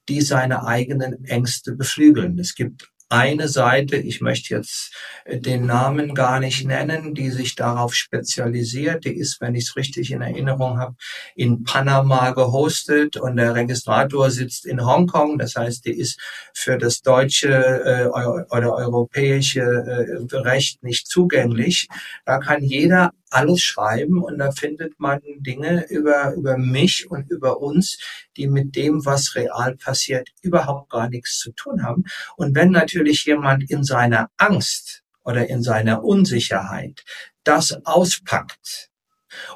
die 0.09 0.21
seine 0.21 0.65
eigenen 0.65 1.23
Ängste 1.25 1.73
beflügeln. 1.73 2.39
Es 2.39 2.55
gibt 2.55 2.92
eine 3.13 3.47
Seite, 3.47 3.95
ich 3.95 4.21
möchte 4.21 4.55
jetzt 4.55 4.91
äh, 5.25 5.39
den 5.39 5.65
Namen 5.67 6.15
gar 6.15 6.39
nicht 6.39 6.65
nennen, 6.65 7.13
die 7.13 7.29
sich 7.29 7.55
darauf 7.55 7.93
spezialisiert. 7.93 9.05
Die 9.05 9.15
ist, 9.15 9.39
wenn 9.39 9.53
ich 9.55 9.65
es 9.65 9.75
richtig 9.75 10.11
in 10.11 10.21
Erinnerung 10.21 10.79
habe, 10.79 10.95
in 11.35 11.63
Panama 11.63 12.31
gehostet 12.31 13.17
und 13.17 13.37
der 13.37 13.53
Registrator 13.53 14.31
sitzt 14.31 14.65
in 14.65 14.83
Hongkong. 14.83 15.37
Das 15.37 15.55
heißt, 15.55 15.85
die 15.85 15.97
ist 15.97 16.19
für 16.53 16.77
das 16.77 17.01
deutsche 17.01 17.49
äh, 17.49 18.07
oder 18.07 18.73
europäische 18.73 19.61
äh, 19.61 20.35
Recht 20.35 20.83
nicht 20.83 21.07
zugänglich. 21.07 21.87
Da 22.25 22.39
kann 22.39 22.63
jeder 22.63 23.11
alles 23.33 23.61
schreiben 23.61 24.23
und 24.23 24.37
da 24.37 24.51
findet 24.51 24.99
man 24.99 25.19
Dinge 25.39 25.85
über, 25.89 26.33
über 26.33 26.57
mich 26.57 27.09
und 27.09 27.29
über 27.31 27.59
uns, 27.61 27.97
die 28.37 28.47
mit 28.47 28.75
dem, 28.75 29.05
was 29.05 29.35
real 29.35 29.75
passiert, 29.75 30.29
überhaupt 30.41 30.89
gar 30.91 31.09
nichts 31.09 31.39
zu 31.39 31.51
tun 31.51 31.83
haben. 31.83 32.03
Und 32.37 32.55
wenn 32.55 32.71
natürlich 32.71 33.25
jemand 33.25 33.69
in 33.69 33.83
seiner 33.83 34.29
Angst 34.37 35.03
oder 35.23 35.49
in 35.49 35.63
seiner 35.63 36.03
Unsicherheit 36.03 37.03
das 37.43 37.85
auspackt 37.85 38.89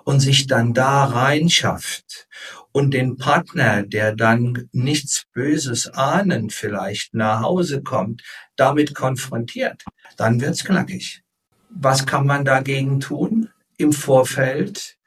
und 0.03 0.19
sich 0.19 0.47
dann 0.47 0.73
da 0.73 1.05
reinschafft 1.05 2.27
und 2.71 2.93
den 2.93 3.17
Partner, 3.17 3.83
der 3.83 4.15
dann 4.15 4.69
nichts 4.71 5.25
Böses 5.33 5.87
ahnend 5.87 6.53
vielleicht 6.53 7.13
nach 7.13 7.41
Hause 7.41 7.83
kommt, 7.83 8.23
damit 8.55 8.95
konfrontiert, 8.95 9.83
dann 10.15 10.41
wird's 10.41 10.63
knackig. 10.63 11.21
Was 11.69 12.05
kann 12.05 12.25
man 12.25 12.45
dagegen 12.45 12.99
tun? 12.99 13.49
Im 13.77 13.93
Vorfeld 13.93 14.97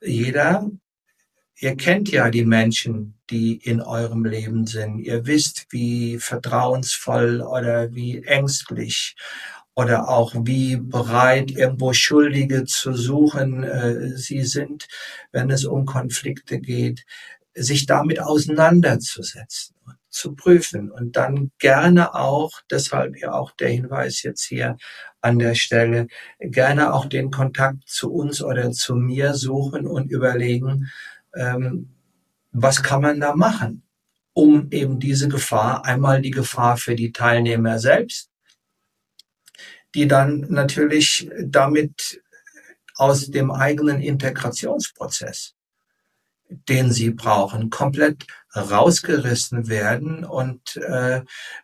jeder 0.00 0.70
ihr 1.60 1.76
kennt 1.76 2.10
ja 2.10 2.30
die 2.30 2.44
Menschen, 2.44 3.18
die 3.30 3.56
in 3.56 3.80
eurem 3.80 4.24
Leben 4.24 4.66
sind. 4.66 5.00
Ihr 5.00 5.26
wisst, 5.26 5.66
wie 5.70 6.18
vertrauensvoll 6.18 7.42
oder 7.42 7.92
wie 7.94 8.22
ängstlich 8.24 9.16
oder 9.74 10.08
auch 10.08 10.34
wie 10.36 10.76
bereit, 10.76 11.50
irgendwo 11.50 11.92
Schuldige 11.92 12.64
zu 12.64 12.94
suchen 12.94 13.62
äh, 13.64 14.16
sie 14.16 14.44
sind, 14.44 14.88
wenn 15.30 15.50
es 15.50 15.64
um 15.64 15.84
Konflikte 15.84 16.58
geht, 16.58 17.04
sich 17.54 17.86
damit 17.86 18.20
auseinanderzusetzen, 18.20 19.76
zu 20.10 20.34
prüfen 20.34 20.90
und 20.90 21.16
dann 21.16 21.52
gerne 21.58 22.14
auch, 22.14 22.60
deshalb 22.70 23.16
ja 23.18 23.32
auch 23.32 23.52
der 23.52 23.68
Hinweis 23.68 24.22
jetzt 24.22 24.44
hier 24.44 24.76
an 25.20 25.38
der 25.38 25.54
Stelle, 25.54 26.08
gerne 26.40 26.94
auch 26.94 27.06
den 27.06 27.30
Kontakt 27.30 27.88
zu 27.88 28.12
uns 28.12 28.42
oder 28.42 28.70
zu 28.72 28.94
mir 28.94 29.34
suchen 29.34 29.86
und 29.86 30.10
überlegen, 30.10 30.90
ähm, 31.34 31.90
was 32.52 32.82
kann 32.82 33.02
man 33.02 33.20
da 33.20 33.34
machen, 33.34 33.82
um 34.32 34.68
eben 34.70 34.98
diese 35.00 35.28
Gefahr, 35.28 35.84
einmal 35.84 36.22
die 36.22 36.30
Gefahr 36.30 36.76
für 36.76 36.94
die 36.94 37.12
Teilnehmer 37.12 37.78
selbst, 37.78 38.30
die 39.94 40.06
dann 40.06 40.46
natürlich 40.48 41.30
damit 41.44 42.22
aus 42.94 43.26
dem 43.26 43.50
eigenen 43.50 44.00
Integrationsprozess, 44.00 45.54
den 46.48 46.90
sie 46.90 47.10
brauchen, 47.10 47.70
komplett 47.70 48.26
rausgerissen 48.54 49.68
werden 49.68 50.24
und 50.24 50.76
äh, 50.76 51.22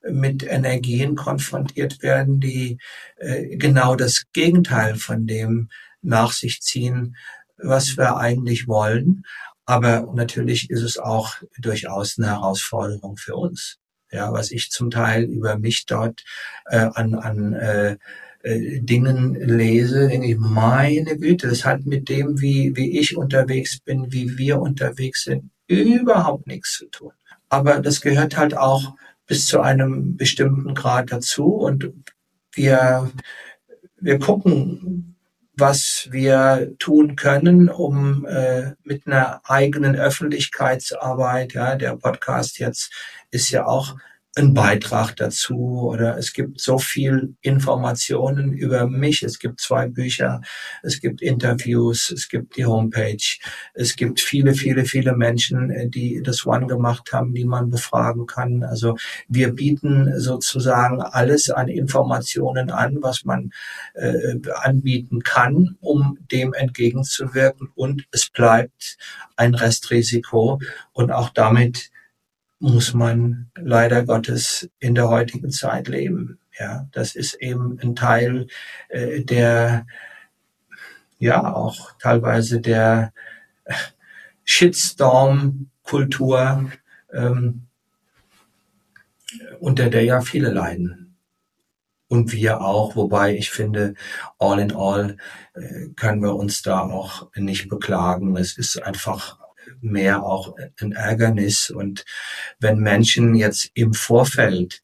mit 0.09 0.43
Energien 0.43 1.15
konfrontiert 1.17 2.03
werden, 2.03 2.41
die 2.41 2.79
äh, 3.17 3.57
genau 3.57 3.97
das 3.97 4.25
Gegenteil 4.33 4.97
von 4.97 5.27
dem 5.27 5.71
nach 6.03 6.33
sich 6.33 6.61
ziehen, 6.61 7.17
was 7.57 7.97
wir 7.97 8.17
eigentlich 8.17 8.69
wollen. 8.69 9.25
Aber 9.65 10.13
natürlich 10.15 10.69
ist 10.71 10.83
es 10.83 10.99
auch 10.99 11.37
durchaus 11.59 12.19
eine 12.19 12.29
Herausforderung 12.29 13.17
für 13.17 13.37
uns. 13.37 13.79
Ja, 14.11 14.33
was 14.33 14.51
ich 14.51 14.71
zum 14.71 14.91
Teil 14.91 15.25
über 15.25 15.59
mich 15.59 15.87
dort 15.87 16.23
äh, 16.67 16.89
an, 16.95 17.15
an 17.15 17.55
äh, 17.55 17.97
äh, 18.45 18.81
Dingen 18.81 19.35
lese, 19.35 20.07
denke 20.09 20.29
ich, 20.29 20.39
meine 20.39 21.17
Güte, 21.17 21.49
das 21.49 21.65
hat 21.65 21.87
mit 21.87 22.11
dem, 22.11 22.41
wie, 22.41 22.77
wie 22.77 22.99
ich 22.99 23.17
unterwegs 23.17 23.81
bin, 23.81 24.13
wie 24.13 24.37
wir 24.37 24.61
unterwegs 24.61 25.25
sind, 25.25 25.51
überhaupt 25.67 26.47
nichts 26.47 26.79
zu 26.79 26.87
tun. 26.87 27.13
Aber 27.49 27.81
das 27.81 28.01
gehört 28.01 28.37
halt 28.37 28.57
auch 28.57 28.95
bis 29.27 29.47
zu 29.47 29.61
einem 29.61 30.17
bestimmten 30.17 30.75
Grad 30.75 31.13
dazu 31.13 31.47
und 31.47 31.93
wir, 32.53 33.11
wir 34.01 34.19
gucken, 34.19 35.17
was 35.57 36.09
wir 36.11 36.75
tun 36.79 37.17
können, 37.17 37.69
um 37.69 38.27
äh, 38.27 38.73
mit 38.83 39.07
einer 39.07 39.41
eigenen 39.45 39.95
Öffentlichkeitsarbeit, 39.95 41.55
ja, 41.55 41.77
der 41.77 41.97
Podcast 41.97 42.59
jetzt 42.59 42.93
ist 43.31 43.51
ja 43.51 43.67
auch 43.67 43.97
ein 44.37 44.53
Beitrag 44.53 45.15
dazu 45.17 45.89
oder 45.89 46.19
es 46.19 46.33
gibt 46.33 46.61
so 46.61 46.79
viel 46.79 47.37
Informationen 47.41 48.53
über 48.53 48.89
mich. 48.89 49.23
Es 49.23 49.39
gibt 49.39 49.61
zwei 49.61 49.87
Bücher, 49.87 50.41
es 50.83 51.01
gibt 51.01 51.23
Interviews, 51.23 52.11
es 52.11 52.29
gibt 52.29 52.57
die 52.57 52.67
Homepage, 52.67 53.39
es 53.75 53.95
gibt 53.95 54.21
viele, 54.21 54.55
viele, 54.55 54.87
viele 54.87 55.17
Menschen, 55.17 55.71
äh, 55.71 55.89
die 55.89 56.21
das 56.23 56.47
One 56.47 56.67
gemacht 56.67 57.13
haben, 57.13 57.33
die 57.33 57.45
man 57.45 57.71
befragen 57.71 58.27
kann. 58.27 58.65
Also 58.65 58.97
wir 59.29 59.53
bieten 59.53 60.19
sozusagen 60.19 61.01
alles 61.01 61.51
an 61.51 61.69
Informationen 61.69 62.71
an, 62.71 62.99
was 63.03 63.25
man 63.25 63.51
äh, 63.95 64.37
anbieten 64.63 65.23
kann, 65.23 65.77
um 65.81 66.19
dem 66.33 66.53
entgegenzuwirken 66.55 67.69
und 67.77 68.05
es 68.11 68.31
bleibt 68.31 68.97
ein 69.37 69.55
Restrisiko 69.55 70.61
und 70.93 71.13
auch 71.13 71.29
damit 71.29 71.91
muss 72.59 72.95
man 72.95 73.51
leider 73.57 74.05
Gottes 74.05 74.69
in 74.79 74.95
der 74.95 75.09
heutigen 75.09 75.51
Zeit 75.51 75.89
leben. 75.89 76.39
Ja, 76.59 76.87
das 76.93 77.17
ist 77.17 77.35
eben 77.35 77.79
ein 77.81 77.97
Teil 77.97 78.47
äh, 78.89 79.23
der, 79.23 79.87
ja, 81.19 81.53
auch 81.53 81.93
teilweise 81.99 82.61
der 82.61 83.13
Shitstorm-Kultur, 84.45 86.71
ähm, 87.13 87.67
unter 89.59 89.91
der 89.91 90.05
ja 90.05 90.21
viele 90.21 90.51
leiden. 90.51 91.17
Und 92.07 92.31
wir 92.33 92.61
auch, 92.61 92.95
wobei 92.97 93.37
ich 93.37 93.51
finde, 93.51 93.95
all 94.39 94.61
in 94.61 94.77
all 94.77 95.17
äh, 95.55 95.89
können 95.97 96.23
wir 96.23 96.37
uns 96.37 96.63
da 96.63 96.81
auch 96.81 97.31
nicht 97.35 97.69
beklagen. 97.69 98.37
Es 98.37 98.57
ist 98.57 98.81
einfach 98.83 99.41
mehr 99.85 100.25
auch 100.25 100.55
ein 100.81 100.93
Ärgernis. 100.93 101.71
Und 101.71 102.05
wenn 102.59 102.79
Menschen 102.79 103.35
jetzt 103.35 103.71
im 103.75 103.95
Vorfeld 103.95 104.83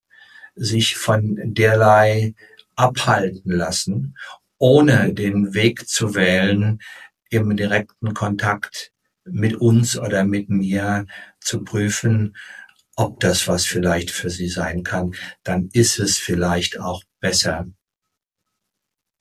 sich 0.55 0.97
von 0.97 1.39
derlei 1.43 2.35
abhalten 2.77 3.53
lassen, 3.53 4.17
ohne 4.59 5.15
den 5.15 5.55
Weg 5.55 5.89
zu 5.89 6.15
wählen, 6.15 6.81
im 7.31 7.57
direkten 7.57 8.15
Kontakt 8.15 8.93
mit 9.25 9.55
uns 9.55 9.99
oder 9.99 10.25
mit 10.25 10.49
mir 10.49 11.07
zu 11.41 11.63
prüfen, 11.65 12.37
ob 12.97 13.21
das 13.21 13.49
was 13.49 13.65
vielleicht 13.65 14.11
für 14.11 14.31
sie 14.31 14.49
sein 14.49 14.83
kann, 14.83 15.15
dann 15.43 15.69
ist 15.73 15.99
es 15.99 16.19
vielleicht 16.19 16.79
auch 16.79 17.03
besser. 17.21 17.67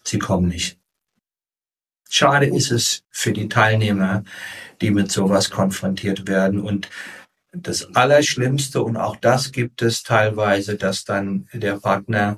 Sie 0.03 0.19
kommen 0.19 0.47
nicht. 0.49 0.78
Schade 2.09 2.47
ist 2.47 2.71
es 2.71 3.03
für 3.11 3.33
die 3.33 3.47
Teilnehmer, 3.47 4.23
die 4.81 4.91
mit 4.91 5.11
sowas 5.11 5.49
konfrontiert 5.51 6.27
werden. 6.27 6.59
Und 6.59 6.89
das 7.51 7.95
Allerschlimmste, 7.95 8.81
und 8.81 8.97
auch 8.97 9.15
das 9.15 9.51
gibt 9.51 9.81
es 9.81 10.03
teilweise, 10.03 10.75
dass 10.75 11.03
dann 11.03 11.47
der 11.53 11.77
Partner 11.77 12.37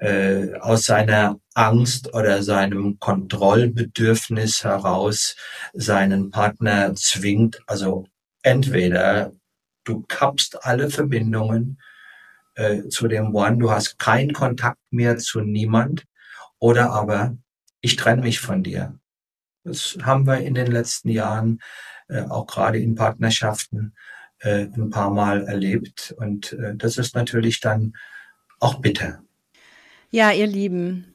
äh, 0.00 0.54
aus 0.60 0.84
seiner 0.84 1.38
Angst 1.54 2.14
oder 2.14 2.42
seinem 2.42 2.98
Kontrollbedürfnis 2.98 4.64
heraus 4.64 5.36
seinen 5.74 6.30
Partner 6.30 6.94
zwingt, 6.94 7.60
also 7.66 8.06
entweder 8.42 9.32
du 9.84 10.04
kappst 10.08 10.64
alle 10.64 10.90
Verbindungen 10.90 11.78
äh, 12.54 12.88
zu 12.88 13.08
dem 13.08 13.34
One, 13.34 13.58
du 13.58 13.70
hast 13.70 13.98
keinen 13.98 14.32
Kontakt 14.32 14.80
mehr 14.90 15.18
zu 15.18 15.40
niemand, 15.40 16.04
oder 16.58 16.90
aber 16.90 17.36
ich 17.80 17.96
trenne 17.96 18.22
mich 18.22 18.40
von 18.40 18.62
dir. 18.62 18.99
Das 19.64 19.98
haben 20.02 20.26
wir 20.26 20.38
in 20.38 20.54
den 20.54 20.68
letzten 20.68 21.08
Jahren 21.08 21.60
äh, 22.08 22.22
auch 22.22 22.46
gerade 22.46 22.78
in 22.78 22.94
Partnerschaften 22.94 23.94
äh, 24.40 24.64
ein 24.64 24.90
paar 24.90 25.10
Mal 25.10 25.46
erlebt. 25.46 26.14
Und 26.18 26.52
äh, 26.54 26.74
das 26.76 26.98
ist 26.98 27.14
natürlich 27.14 27.60
dann 27.60 27.94
auch 28.58 28.80
bitter. 28.80 29.22
Ja, 30.10 30.32
ihr 30.32 30.46
Lieben. 30.46 31.10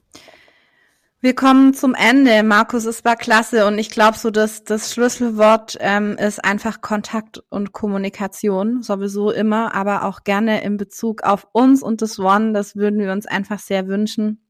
Wir 1.26 1.34
kommen 1.34 1.74
zum 1.74 1.96
Ende. 1.96 2.44
Markus, 2.44 2.86
es 2.86 3.04
war 3.04 3.16
klasse 3.16 3.66
und 3.66 3.80
ich 3.80 3.90
glaube 3.90 4.16
so, 4.16 4.30
dass 4.30 4.64
das 4.64 4.94
Schlüsselwort 4.94 5.76
ähm, 5.80 6.16
ist 6.20 6.46
einfach 6.46 6.82
Kontakt 6.82 7.42
und 7.50 7.72
Kommunikation, 7.72 8.84
sowieso 8.84 9.32
immer, 9.32 9.74
aber 9.74 10.04
auch 10.04 10.24
gerne 10.24 10.64
in 10.64 10.78
Bezug 10.78 11.24
auf 11.24 11.48
uns 11.52 11.82
und 11.82 12.04
das 12.04 12.20
One. 12.20 12.54
Das 12.54 12.76
würden 12.76 13.00
wir 13.00 13.12
uns 13.12 13.26
einfach 13.26 13.58
sehr 13.58 13.88
wünschen. 13.88 14.46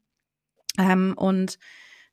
Ähm, 0.78 1.14
und 1.16 1.58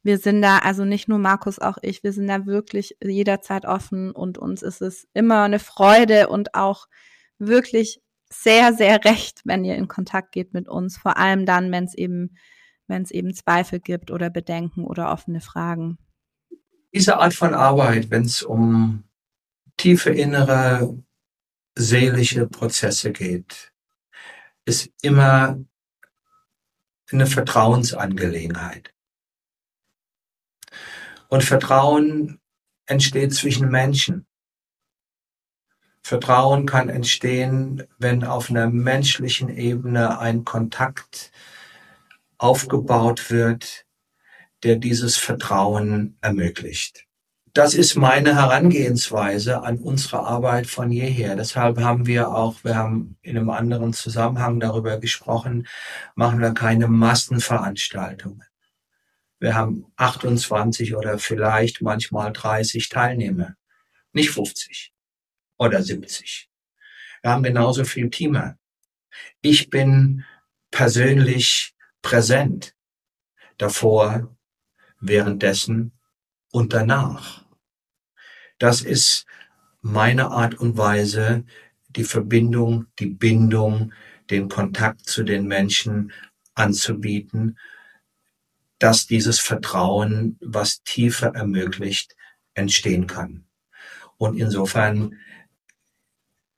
wir 0.03 0.17
sind 0.17 0.41
da, 0.41 0.59
also 0.59 0.83
nicht 0.83 1.07
nur 1.07 1.17
Markus, 1.17 1.59
auch 1.59 1.77
ich, 1.81 2.03
wir 2.03 2.11
sind 2.11 2.27
da 2.27 2.45
wirklich 2.45 2.97
jederzeit 3.01 3.65
offen 3.65 4.11
und 4.11 4.37
uns 4.37 4.61
ist 4.61 4.81
es 4.81 5.07
immer 5.13 5.43
eine 5.43 5.59
Freude 5.59 6.27
und 6.27 6.53
auch 6.55 6.87
wirklich 7.39 8.01
sehr, 8.29 8.73
sehr 8.73 9.03
recht, 9.05 9.41
wenn 9.45 9.63
ihr 9.63 9.75
in 9.75 9.87
Kontakt 9.87 10.33
geht 10.33 10.53
mit 10.53 10.67
uns, 10.67 10.97
vor 10.97 11.17
allem 11.17 11.45
dann, 11.45 11.71
wenn 11.71 11.85
es 11.85 11.93
eben, 11.93 12.35
wenn 12.87 13.03
es 13.03 13.11
eben 13.11 13.33
Zweifel 13.33 13.79
gibt 13.79 14.11
oder 14.11 14.29
Bedenken 14.29 14.83
oder 14.85 15.11
offene 15.11 15.39
Fragen. 15.39 15.97
Diese 16.93 17.17
Art 17.17 17.33
von 17.33 17.53
Arbeit, 17.53 18.11
wenn 18.11 18.23
es 18.23 18.43
um 18.43 19.03
tiefe 19.77 20.09
innere 20.09 20.97
seelische 21.75 22.45
Prozesse 22.47 23.11
geht, 23.11 23.71
ist 24.65 24.89
immer 25.01 25.59
eine 27.11 27.25
Vertrauensangelegenheit. 27.25 28.92
Und 31.33 31.43
Vertrauen 31.43 32.39
entsteht 32.85 33.33
zwischen 33.33 33.71
Menschen. 33.71 34.27
Vertrauen 36.03 36.67
kann 36.67 36.89
entstehen, 36.89 37.81
wenn 37.97 38.23
auf 38.23 38.51
einer 38.51 38.69
menschlichen 38.69 39.49
Ebene 39.49 40.19
ein 40.19 40.45
Kontakt 40.45 41.31
aufgebaut 42.37 43.31
wird, 43.31 43.87
der 44.61 44.75
dieses 44.75 45.17
Vertrauen 45.17 46.19
ermöglicht. 46.21 47.07
Das 47.51 47.73
ist 47.73 47.95
meine 47.95 48.35
Herangehensweise 48.35 49.63
an 49.63 49.79
unsere 49.79 50.19
Arbeit 50.19 50.67
von 50.67 50.91
jeher. 50.91 51.35
Deshalb 51.35 51.79
haben 51.79 52.05
wir 52.05 52.29
auch, 52.29 52.63
wir 52.63 52.75
haben 52.75 53.17
in 53.23 53.37
einem 53.37 53.49
anderen 53.49 53.93
Zusammenhang 53.93 54.59
darüber 54.59 54.99
gesprochen, 54.99 55.65
machen 56.13 56.39
wir 56.41 56.53
keine 56.53 56.87
Massenveranstaltungen. 56.87 58.43
Wir 59.43 59.55
haben 59.55 59.91
28 59.97 60.95
oder 60.95 61.19
vielleicht 61.19 61.81
manchmal 61.81 62.31
30 62.31 62.87
Teilnehmer, 62.87 63.57
nicht 64.13 64.29
50. 64.29 64.93
oder 65.57 65.83
70. 65.83 66.49
Wir 67.21 67.31
haben 67.31 67.43
genauso 67.43 67.83
viel 67.83 68.09
Teamer. 68.09 68.57
Ich 69.41 69.69
bin 69.69 70.23
persönlich 70.71 71.75
präsent 72.01 72.73
davor, 73.57 74.33
währenddessen 75.01 75.91
und 76.53 76.71
danach. 76.71 77.45
Das 78.59 78.79
ist 78.79 79.25
meine 79.81 80.31
Art 80.31 80.55
und 80.55 80.77
Weise, 80.77 81.43
die 81.89 82.05
Verbindung, 82.05 82.85
die 82.97 83.07
Bindung, 83.09 83.91
den 84.29 84.47
Kontakt 84.47 85.01
zu 85.01 85.23
den 85.23 85.47
Menschen 85.47 86.13
anzubieten, 86.53 87.57
dass 88.83 89.07
dieses 89.07 89.39
Vertrauen, 89.39 90.37
was 90.41 90.83
tiefer 90.83 91.33
ermöglicht, 91.33 92.17
entstehen 92.53 93.07
kann. 93.07 93.45
Und 94.17 94.37
insofern 94.37 95.17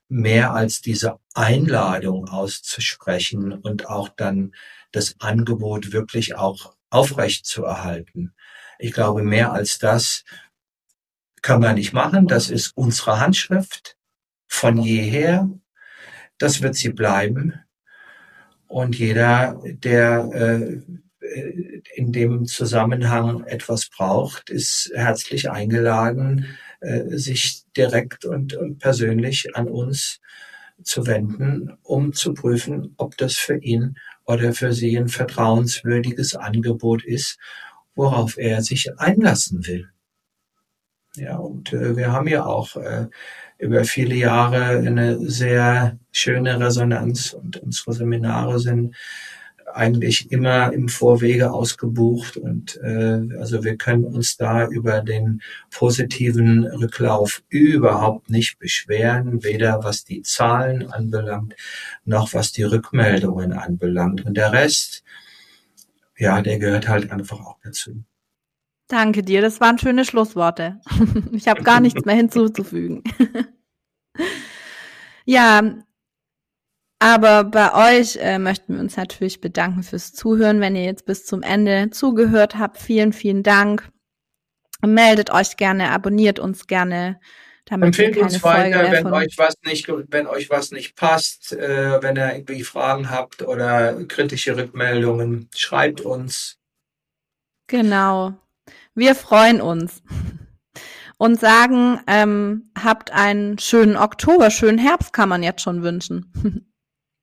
mehr 0.08 0.52
als 0.52 0.80
diese 0.80 1.20
Einladung 1.34 2.28
auszusprechen 2.28 3.52
und 3.52 3.86
auch 3.86 4.08
dann 4.08 4.56
das 4.90 5.14
Angebot 5.20 5.92
wirklich 5.92 6.34
auch 6.34 6.74
aufrecht 6.90 7.46
zu 7.46 7.62
erhalten. 7.62 8.34
Ich 8.80 8.90
glaube, 8.90 9.22
mehr 9.22 9.52
als 9.52 9.78
das 9.78 10.24
können 11.42 11.62
wir 11.62 11.74
nicht 11.74 11.92
machen. 11.92 12.26
Das 12.26 12.50
ist 12.50 12.76
unsere 12.76 13.20
Handschrift 13.20 13.96
von 14.48 14.78
jeher. 14.78 15.48
Das 16.38 16.60
wird 16.60 16.74
sie 16.74 16.90
bleiben. 16.90 17.54
Und 18.66 18.98
jeder, 18.98 19.62
der 19.64 20.24
äh, 20.32 20.82
in 21.94 22.12
dem 22.12 22.46
Zusammenhang 22.46 23.44
etwas 23.44 23.88
braucht, 23.88 24.50
ist 24.50 24.90
herzlich 24.94 25.50
eingeladen, 25.50 26.46
äh, 26.80 27.16
sich 27.16 27.64
direkt 27.76 28.24
und, 28.24 28.78
persönlich 28.78 29.56
an 29.56 29.68
uns 29.68 30.20
zu 30.82 31.06
wenden, 31.06 31.76
um 31.82 32.12
zu 32.12 32.34
prüfen, 32.34 32.94
ob 32.96 33.16
das 33.16 33.34
für 33.34 33.56
ihn 33.56 33.96
oder 34.24 34.52
für 34.52 34.72
sie 34.72 34.96
ein 34.96 35.08
vertrauenswürdiges 35.08 36.34
Angebot 36.34 37.04
ist, 37.04 37.38
worauf 37.94 38.36
er 38.36 38.62
sich 38.62 38.98
einlassen 38.98 39.66
will. 39.66 39.88
Ja, 41.16 41.36
und 41.36 41.72
äh, 41.72 41.96
wir 41.96 42.12
haben 42.12 42.28
ja 42.28 42.44
auch 42.44 42.76
äh, 42.76 43.06
über 43.58 43.84
viele 43.84 44.14
Jahre 44.14 44.78
eine 44.78 45.18
sehr 45.18 45.98
schöne 46.12 46.60
Resonanz 46.60 47.32
und 47.32 47.56
unsere 47.56 47.94
Seminare 47.94 48.58
sind 48.58 48.94
eigentlich 49.72 50.30
immer 50.30 50.72
im 50.72 50.88
Vorwege 50.88 51.52
ausgebucht 51.52 52.36
und 52.36 52.76
äh, 52.82 53.20
also 53.38 53.64
wir 53.64 53.76
können 53.76 54.04
uns 54.04 54.36
da 54.36 54.66
über 54.66 55.02
den 55.02 55.42
positiven 55.70 56.64
Rücklauf 56.66 57.42
überhaupt 57.48 58.30
nicht 58.30 58.58
beschweren, 58.58 59.42
weder 59.44 59.82
was 59.84 60.04
die 60.04 60.22
Zahlen 60.22 60.90
anbelangt, 60.90 61.54
noch 62.04 62.32
was 62.32 62.52
die 62.52 62.62
Rückmeldungen 62.62 63.52
anbelangt. 63.52 64.24
Und 64.24 64.36
der 64.36 64.52
Rest, 64.52 65.04
ja, 66.16 66.40
der 66.40 66.58
gehört 66.58 66.88
halt 66.88 67.10
einfach 67.10 67.40
auch 67.40 67.58
dazu. 67.62 68.02
Danke 68.88 69.22
dir, 69.22 69.42
das 69.42 69.60
waren 69.60 69.78
schöne 69.78 70.04
Schlussworte. 70.04 70.80
Ich 71.32 71.48
habe 71.48 71.62
gar 71.62 71.80
nichts 71.80 72.04
mehr 72.04 72.16
hinzuzufügen. 72.16 73.02
Ja, 75.28 75.60
aber 76.98 77.44
bei 77.44 77.98
euch 78.00 78.16
äh, 78.16 78.38
möchten 78.38 78.74
wir 78.74 78.80
uns 78.80 78.96
natürlich 78.96 79.40
bedanken 79.40 79.82
fürs 79.82 80.12
Zuhören. 80.12 80.60
Wenn 80.60 80.76
ihr 80.76 80.84
jetzt 80.84 81.04
bis 81.04 81.26
zum 81.26 81.42
Ende 81.42 81.90
zugehört 81.90 82.58
habt, 82.58 82.78
vielen, 82.78 83.12
vielen 83.12 83.42
Dank. 83.42 83.90
Meldet 84.84 85.30
euch 85.30 85.56
gerne, 85.56 85.90
abonniert 85.90 86.38
uns 86.38 86.66
gerne. 86.66 87.20
Damit 87.66 87.88
Empfehlt 87.88 88.16
uns 88.16 88.42
weiter, 88.44 88.90
wenn 88.92 89.06
euch 89.08 89.36
was 89.36 89.56
nicht, 89.64 89.88
wenn 89.88 90.26
euch 90.28 90.50
was 90.50 90.70
nicht 90.70 90.94
passt, 90.94 91.52
äh, 91.52 92.00
wenn 92.00 92.16
ihr 92.16 92.32
irgendwie 92.32 92.62
Fragen 92.62 93.10
habt 93.10 93.42
oder 93.42 94.04
kritische 94.04 94.56
Rückmeldungen, 94.56 95.50
schreibt 95.54 96.00
uns. 96.00 96.58
Genau. 97.66 98.34
Wir 98.94 99.16
freuen 99.16 99.60
uns 99.60 100.02
und 101.18 101.40
sagen, 101.40 102.00
ähm, 102.06 102.70
habt 102.80 103.10
einen 103.10 103.58
schönen 103.58 103.96
Oktober, 103.96 104.50
schönen 104.50 104.78
Herbst 104.78 105.12
kann 105.12 105.28
man 105.28 105.42
jetzt 105.42 105.62
schon 105.62 105.82
wünschen. 105.82 106.32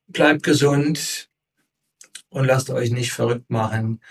Bleibt 0.08 0.44
gesund 0.44 1.30
und 2.30 2.46
lasst 2.46 2.70
euch 2.70 2.92
nicht 2.92 3.14
verrückt 3.14 3.50
machen 3.50 4.02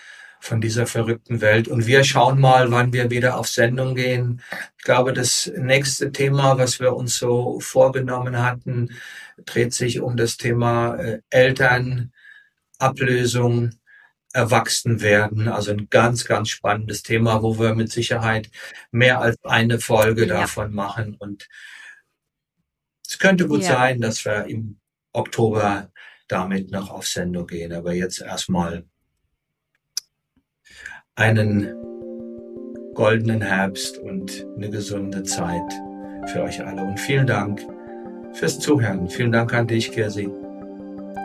von 0.42 0.60
dieser 0.60 0.88
verrückten 0.88 1.40
Welt. 1.40 1.68
Und 1.68 1.86
wir 1.86 2.02
schauen 2.02 2.40
mal, 2.40 2.72
wann 2.72 2.92
wir 2.92 3.10
wieder 3.10 3.38
auf 3.38 3.46
Sendung 3.46 3.94
gehen. 3.94 4.42
Ich 4.76 4.82
glaube, 4.82 5.12
das 5.12 5.52
nächste 5.56 6.10
Thema, 6.10 6.58
was 6.58 6.80
wir 6.80 6.96
uns 6.96 7.16
so 7.16 7.60
vorgenommen 7.60 8.42
hatten, 8.42 8.90
dreht 9.44 9.72
sich 9.72 10.00
um 10.00 10.16
das 10.16 10.36
Thema 10.36 10.96
äh, 10.96 11.20
Eltern, 11.30 12.12
Ablösung, 12.78 13.70
Erwachsenwerden. 14.32 15.46
Also 15.46 15.70
ein 15.70 15.88
ganz, 15.90 16.24
ganz 16.24 16.48
spannendes 16.48 17.04
Thema, 17.04 17.40
wo 17.44 17.60
wir 17.60 17.76
mit 17.76 17.92
Sicherheit 17.92 18.50
mehr 18.90 19.20
als 19.20 19.36
eine 19.44 19.78
Folge 19.78 20.26
ja. 20.26 20.40
davon 20.40 20.74
machen. 20.74 21.14
Und 21.14 21.48
es 23.08 23.20
könnte 23.20 23.46
gut 23.46 23.62
ja. 23.62 23.74
sein, 23.74 24.00
dass 24.00 24.24
wir 24.24 24.46
im 24.46 24.80
Oktober 25.12 25.90
damit 26.28 26.70
noch 26.70 26.90
auf 26.90 27.06
Sendung 27.06 27.46
gehen. 27.46 27.72
Aber 27.72 27.92
jetzt 27.92 28.20
erstmal 28.20 28.84
einen 31.14 31.74
goldenen 32.94 33.42
Herbst 33.42 33.98
und 33.98 34.46
eine 34.56 34.70
gesunde 34.70 35.22
Zeit 35.22 35.72
für 36.26 36.42
euch 36.42 36.64
alle. 36.64 36.82
Und 36.82 36.98
vielen 37.00 37.26
Dank 37.26 37.60
fürs 38.32 38.58
Zuhören. 38.58 39.08
Vielen 39.08 39.32
Dank 39.32 39.52
an 39.54 39.66
dich, 39.66 39.90
Kirsi. 39.92 40.30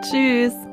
Tschüss. 0.02 0.67